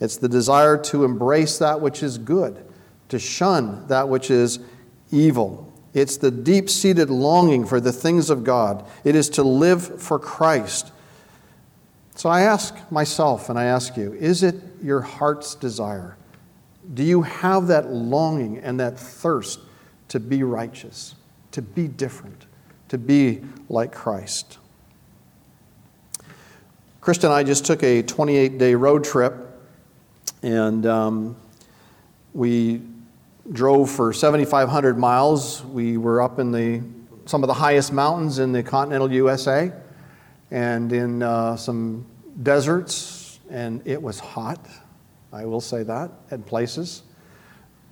It's 0.00 0.18
the 0.18 0.28
desire 0.28 0.78
to 0.84 1.04
embrace 1.04 1.58
that 1.58 1.80
which 1.80 2.02
is 2.02 2.18
good 2.18 2.64
to 3.08 3.18
shun 3.18 3.86
that 3.88 4.08
which 4.08 4.30
is 4.30 4.58
evil. 5.10 5.72
It's 5.94 6.18
the 6.18 6.30
deep 6.30 6.68
seated 6.68 7.10
longing 7.10 7.66
for 7.66 7.80
the 7.80 7.92
things 7.92 8.30
of 8.30 8.44
God. 8.44 8.86
It 9.04 9.16
is 9.16 9.30
to 9.30 9.42
live 9.42 10.00
for 10.00 10.18
Christ. 10.18 10.92
So 12.14 12.28
I 12.28 12.42
ask 12.42 12.74
myself 12.90 13.48
and 13.48 13.58
I 13.58 13.64
ask 13.64 13.96
you 13.96 14.12
is 14.12 14.42
it 14.42 14.56
your 14.82 15.00
heart's 15.00 15.54
desire? 15.54 16.17
Do 16.92 17.02
you 17.02 17.22
have 17.22 17.66
that 17.66 17.90
longing 17.90 18.58
and 18.58 18.80
that 18.80 18.98
thirst 18.98 19.60
to 20.08 20.20
be 20.20 20.42
righteous, 20.42 21.14
to 21.52 21.62
be 21.62 21.86
different, 21.86 22.46
to 22.88 22.98
be 22.98 23.42
like 23.68 23.92
Christ? 23.92 24.58
Krista 27.02 27.24
and 27.24 27.32
I 27.32 27.42
just 27.42 27.64
took 27.64 27.82
a 27.82 28.02
28 28.02 28.58
day 28.58 28.74
road 28.74 29.04
trip, 29.04 29.34
and 30.42 30.84
um, 30.86 31.36
we 32.34 32.82
drove 33.52 33.90
for 33.90 34.12
7,500 34.12 34.98
miles. 34.98 35.64
We 35.64 35.96
were 35.96 36.20
up 36.20 36.38
in 36.38 36.52
the, 36.52 36.82
some 37.24 37.42
of 37.42 37.46
the 37.46 37.54
highest 37.54 37.92
mountains 37.92 38.38
in 38.38 38.52
the 38.52 38.62
continental 38.62 39.10
USA 39.12 39.72
and 40.50 40.92
in 40.92 41.22
uh, 41.22 41.56
some 41.56 42.06
deserts, 42.42 43.40
and 43.50 43.80
it 43.86 44.02
was 44.02 44.18
hot. 44.20 44.66
I 45.32 45.44
will 45.44 45.60
say 45.60 45.82
that 45.82 46.10
in 46.30 46.42
places. 46.42 47.02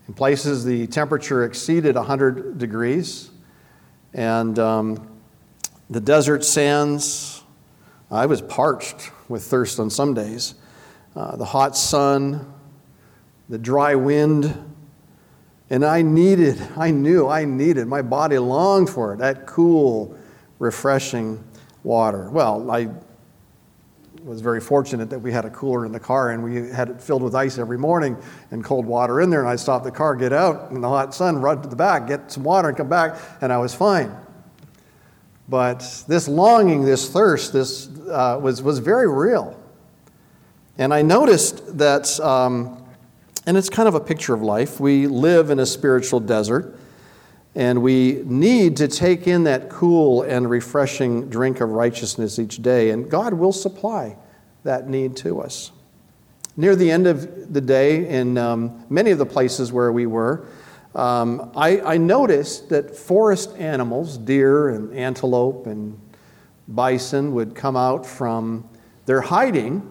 In 0.08 0.14
places, 0.14 0.64
the 0.64 0.86
temperature 0.86 1.44
exceeded 1.44 1.96
100 1.96 2.58
degrees, 2.58 3.30
and 4.14 4.58
um, 4.58 5.20
the 5.90 6.00
desert 6.00 6.44
sands. 6.44 7.42
I 8.10 8.26
was 8.26 8.40
parched 8.40 9.10
with 9.28 9.42
thirst 9.42 9.80
on 9.80 9.90
some 9.90 10.14
days. 10.14 10.54
Uh, 11.14 11.36
the 11.36 11.44
hot 11.44 11.76
sun, 11.76 12.52
the 13.48 13.58
dry 13.58 13.94
wind, 13.96 14.56
and 15.70 15.84
I 15.84 16.02
needed, 16.02 16.60
I 16.76 16.90
knew 16.92 17.28
I 17.28 17.44
needed, 17.44 17.86
my 17.88 18.02
body 18.02 18.38
longed 18.38 18.88
for 18.88 19.14
it, 19.14 19.18
that 19.18 19.46
cool, 19.46 20.16
refreshing 20.58 21.42
water. 21.82 22.30
Well, 22.30 22.70
I 22.70 22.88
was 24.26 24.40
very 24.40 24.60
fortunate 24.60 25.08
that 25.10 25.18
we 25.20 25.30
had 25.30 25.44
a 25.44 25.50
cooler 25.50 25.86
in 25.86 25.92
the 25.92 26.00
car 26.00 26.32
and 26.32 26.42
we 26.42 26.68
had 26.70 26.90
it 26.90 27.00
filled 27.00 27.22
with 27.22 27.34
ice 27.34 27.58
every 27.58 27.78
morning 27.78 28.16
and 28.50 28.64
cold 28.64 28.84
water 28.84 29.20
in 29.20 29.30
there. 29.30 29.40
And 29.40 29.48
I 29.48 29.56
stopped 29.56 29.84
the 29.84 29.90
car, 29.92 30.16
get 30.16 30.32
out 30.32 30.72
in 30.72 30.80
the 30.80 30.88
hot 30.88 31.14
sun, 31.14 31.38
run 31.38 31.62
to 31.62 31.68
the 31.68 31.76
back, 31.76 32.08
get 32.08 32.32
some 32.32 32.42
water, 32.42 32.68
and 32.68 32.76
come 32.76 32.88
back, 32.88 33.16
and 33.40 33.52
I 33.52 33.58
was 33.58 33.74
fine. 33.74 34.14
But 35.48 36.04
this 36.08 36.26
longing, 36.26 36.84
this 36.84 37.08
thirst, 37.08 37.52
this 37.52 37.88
uh, 38.08 38.40
was, 38.42 38.62
was 38.62 38.80
very 38.80 39.08
real. 39.08 39.58
And 40.76 40.92
I 40.92 41.02
noticed 41.02 41.78
that. 41.78 42.18
Um, 42.20 42.82
and 43.46 43.56
it's 43.56 43.70
kind 43.70 43.88
of 43.88 43.94
a 43.94 44.00
picture 44.00 44.34
of 44.34 44.42
life. 44.42 44.80
We 44.80 45.06
live 45.06 45.50
in 45.50 45.60
a 45.60 45.66
spiritual 45.66 46.18
desert, 46.18 46.76
and 47.56 47.82
we 47.82 48.22
need 48.26 48.76
to 48.76 48.86
take 48.86 49.26
in 49.26 49.44
that 49.44 49.70
cool 49.70 50.22
and 50.22 50.48
refreshing 50.48 51.30
drink 51.30 51.62
of 51.62 51.70
righteousness 51.70 52.38
each 52.38 52.60
day, 52.60 52.90
and 52.90 53.10
God 53.10 53.32
will 53.32 53.52
supply 53.52 54.18
that 54.62 54.90
need 54.90 55.16
to 55.16 55.40
us. 55.40 55.72
Near 56.58 56.76
the 56.76 56.90
end 56.90 57.06
of 57.06 57.54
the 57.54 57.62
day, 57.62 58.08
in 58.08 58.36
um, 58.36 58.84
many 58.90 59.10
of 59.10 59.16
the 59.16 59.24
places 59.24 59.72
where 59.72 59.90
we 59.90 60.04
were, 60.04 60.46
um, 60.94 61.50
I, 61.56 61.80
I 61.80 61.96
noticed 61.96 62.68
that 62.68 62.94
forest 62.94 63.56
animals, 63.56 64.18
deer 64.18 64.68
and 64.68 64.92
antelope 64.94 65.66
and 65.66 65.98
bison, 66.68 67.32
would 67.32 67.54
come 67.54 67.76
out 67.76 68.04
from 68.04 68.68
their 69.06 69.22
hiding 69.22 69.90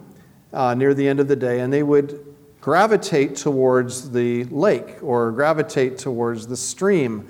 uh, 0.53 0.75
near 0.75 0.93
the 0.93 1.07
end 1.07 1.19
of 1.19 1.27
the 1.27 1.35
day, 1.35 1.61
and 1.61 1.73
they 1.73 1.83
would 1.83 2.35
gravitate 2.61 3.35
towards 3.35 4.11
the 4.11 4.43
lake 4.45 5.01
or 5.01 5.31
gravitate 5.31 5.97
towards 5.97 6.45
the 6.45 6.57
stream 6.57 7.27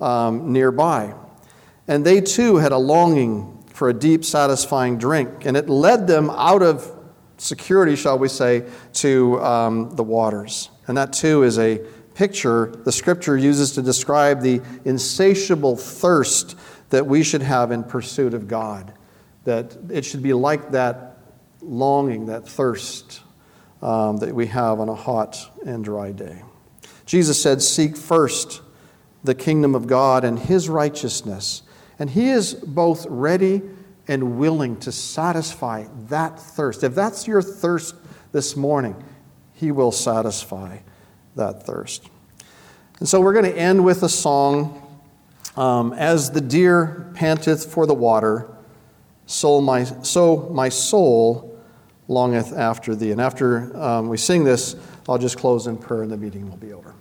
um, 0.00 0.52
nearby. 0.52 1.14
And 1.86 2.04
they 2.04 2.20
too 2.20 2.56
had 2.56 2.72
a 2.72 2.78
longing 2.78 3.64
for 3.72 3.88
a 3.88 3.94
deep, 3.94 4.24
satisfying 4.24 4.98
drink, 4.98 5.46
and 5.46 5.56
it 5.56 5.68
led 5.68 6.06
them 6.06 6.30
out 6.30 6.62
of 6.62 6.94
security, 7.36 7.96
shall 7.96 8.18
we 8.18 8.28
say, 8.28 8.64
to 8.92 9.40
um, 9.40 9.90
the 9.90 10.02
waters. 10.02 10.70
And 10.86 10.96
that 10.96 11.12
too 11.12 11.44
is 11.44 11.58
a 11.58 11.78
picture 12.14 12.72
the 12.84 12.90
scripture 12.90 13.36
uses 13.36 13.72
to 13.72 13.82
describe 13.82 14.40
the 14.40 14.60
insatiable 14.84 15.76
thirst 15.76 16.56
that 16.90 17.06
we 17.06 17.22
should 17.22 17.42
have 17.42 17.70
in 17.70 17.84
pursuit 17.84 18.34
of 18.34 18.48
God. 18.48 18.92
That 19.44 19.76
it 19.88 20.04
should 20.04 20.22
be 20.22 20.32
like 20.32 20.72
that 20.72 21.18
longing, 21.60 22.26
that 22.26 22.48
thirst 22.48 23.22
um, 23.80 24.16
that 24.18 24.34
we 24.34 24.46
have 24.48 24.80
on 24.80 24.88
a 24.88 24.94
hot 24.94 25.38
and 25.64 25.84
dry 25.84 26.10
day. 26.10 26.42
Jesus 27.06 27.40
said, 27.40 27.62
Seek 27.62 27.96
first 27.96 28.60
the 29.24 29.34
kingdom 29.34 29.74
of 29.74 29.86
God 29.86 30.24
and 30.24 30.38
his 30.38 30.68
righteousness, 30.68 31.62
And 31.98 32.10
He 32.10 32.30
is 32.30 32.54
both 32.54 33.06
ready 33.06 33.62
and 34.06 34.38
willing 34.38 34.76
to 34.80 34.92
satisfy 34.92 35.86
that 36.08 36.40
thirst. 36.40 36.82
If 36.82 36.94
that's 36.94 37.26
your 37.26 37.42
thirst 37.42 37.94
this 38.32 38.56
morning, 38.56 39.02
He 39.54 39.72
will 39.72 39.92
satisfy 39.92 40.78
that 41.36 41.64
thirst. 41.64 42.08
And 43.00 43.08
so 43.08 43.20
we're 43.20 43.32
going 43.32 43.44
to 43.44 43.56
end 43.56 43.84
with 43.84 44.02
a 44.02 44.08
song 44.08 44.84
um, 45.56 45.92
As 45.92 46.30
the 46.30 46.40
deer 46.40 47.10
panteth 47.14 47.72
for 47.72 47.86
the 47.86 47.94
water, 47.94 48.48
so 49.26 49.60
my, 49.60 49.84
so 49.84 50.48
my 50.52 50.68
soul 50.68 51.60
longeth 52.06 52.52
after 52.52 52.94
thee. 52.94 53.10
And 53.12 53.20
after 53.20 53.76
um, 53.76 54.08
we 54.08 54.16
sing 54.16 54.44
this, 54.44 54.74
I'll 55.08 55.18
just 55.18 55.36
close 55.36 55.66
in 55.66 55.76
prayer 55.76 56.02
and 56.02 56.10
the 56.10 56.16
meeting 56.16 56.48
will 56.48 56.56
be 56.56 56.72
over. 56.72 56.94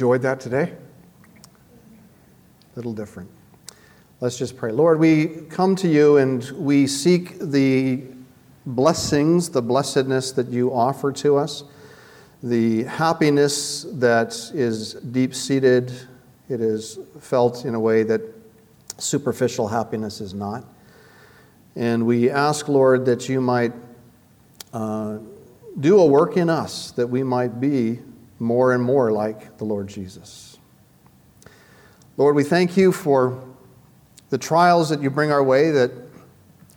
Enjoyed 0.00 0.22
that 0.22 0.40
today? 0.40 0.72
A 1.42 2.74
little 2.74 2.94
different. 2.94 3.28
Let's 4.20 4.38
just 4.38 4.56
pray. 4.56 4.72
Lord, 4.72 4.98
we 4.98 5.26
come 5.50 5.76
to 5.76 5.88
you 5.88 6.16
and 6.16 6.42
we 6.52 6.86
seek 6.86 7.38
the 7.38 8.04
blessings, 8.64 9.50
the 9.50 9.60
blessedness 9.60 10.32
that 10.32 10.48
you 10.48 10.72
offer 10.72 11.12
to 11.12 11.36
us, 11.36 11.64
the 12.42 12.84
happiness 12.84 13.82
that 13.92 14.32
is 14.54 14.94
deep 14.94 15.34
seated. 15.34 15.92
It 16.48 16.62
is 16.62 16.98
felt 17.20 17.66
in 17.66 17.74
a 17.74 17.80
way 17.80 18.02
that 18.04 18.22
superficial 18.96 19.68
happiness 19.68 20.22
is 20.22 20.32
not. 20.32 20.64
And 21.76 22.06
we 22.06 22.30
ask, 22.30 22.68
Lord, 22.68 23.04
that 23.04 23.28
you 23.28 23.42
might 23.42 23.74
uh, 24.72 25.18
do 25.78 26.00
a 26.00 26.06
work 26.06 26.38
in 26.38 26.48
us, 26.48 26.90
that 26.92 27.08
we 27.08 27.22
might 27.22 27.60
be 27.60 27.98
more 28.40 28.72
and 28.72 28.82
more 28.82 29.12
like 29.12 29.58
the 29.58 29.64
Lord 29.64 29.86
Jesus. 29.86 30.58
Lord, 32.16 32.34
we 32.34 32.42
thank 32.42 32.76
you 32.76 32.90
for 32.90 33.44
the 34.30 34.38
trials 34.38 34.88
that 34.88 35.02
you 35.02 35.10
bring 35.10 35.30
our 35.30 35.42
way 35.42 35.70
that 35.70 35.92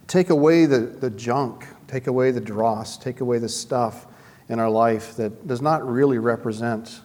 take 0.07 0.29
away 0.29 0.65
the, 0.65 0.79
the 0.79 1.09
junk, 1.09 1.65
take 1.87 2.07
away 2.07 2.31
the 2.31 2.41
dross, 2.41 2.97
take 2.97 3.21
away 3.21 3.39
the 3.39 3.49
stuff 3.49 4.05
in 4.49 4.59
our 4.59 4.69
life 4.69 5.15
that 5.15 5.47
does 5.47 5.61
not 5.61 5.87
really 5.87 6.17
represent 6.17 7.01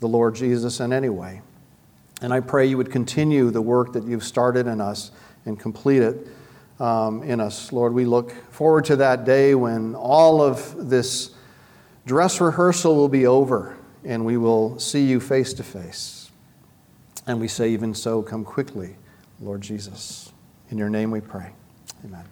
the 0.00 0.06
Lord 0.06 0.34
Jesus 0.34 0.80
in 0.80 0.92
any 0.92 1.08
way. 1.08 1.40
And 2.20 2.32
I 2.32 2.40
pray 2.40 2.66
you 2.66 2.76
would 2.76 2.92
continue 2.92 3.50
the 3.50 3.62
work 3.62 3.92
that 3.94 4.04
you've 4.04 4.24
started 4.24 4.66
in 4.66 4.80
us 4.80 5.10
and 5.46 5.58
complete 5.58 6.02
it 6.02 6.28
um, 6.78 7.22
in 7.22 7.40
us. 7.40 7.72
Lord, 7.72 7.94
we 7.94 8.04
look 8.04 8.32
forward 8.52 8.84
to 8.86 8.96
that 8.96 9.24
day 9.24 9.54
when 9.54 9.94
all 9.94 10.42
of 10.42 10.90
this 10.90 11.30
dress 12.06 12.40
rehearsal 12.40 12.94
will 12.94 13.08
be 13.08 13.26
over 13.26 13.76
and 14.04 14.24
we 14.24 14.36
will 14.36 14.78
see 14.78 15.04
you 15.04 15.20
face 15.20 15.52
to 15.54 15.62
face. 15.62 16.30
And 17.26 17.40
we 17.40 17.48
say, 17.48 17.70
even 17.70 17.94
so, 17.94 18.22
come 18.22 18.44
quickly, 18.44 18.96
Lord 19.40 19.62
Jesus. 19.62 20.32
In 20.70 20.78
your 20.78 20.90
name 20.90 21.10
we 21.10 21.20
pray. 21.20 21.52
Amen. 22.04 22.24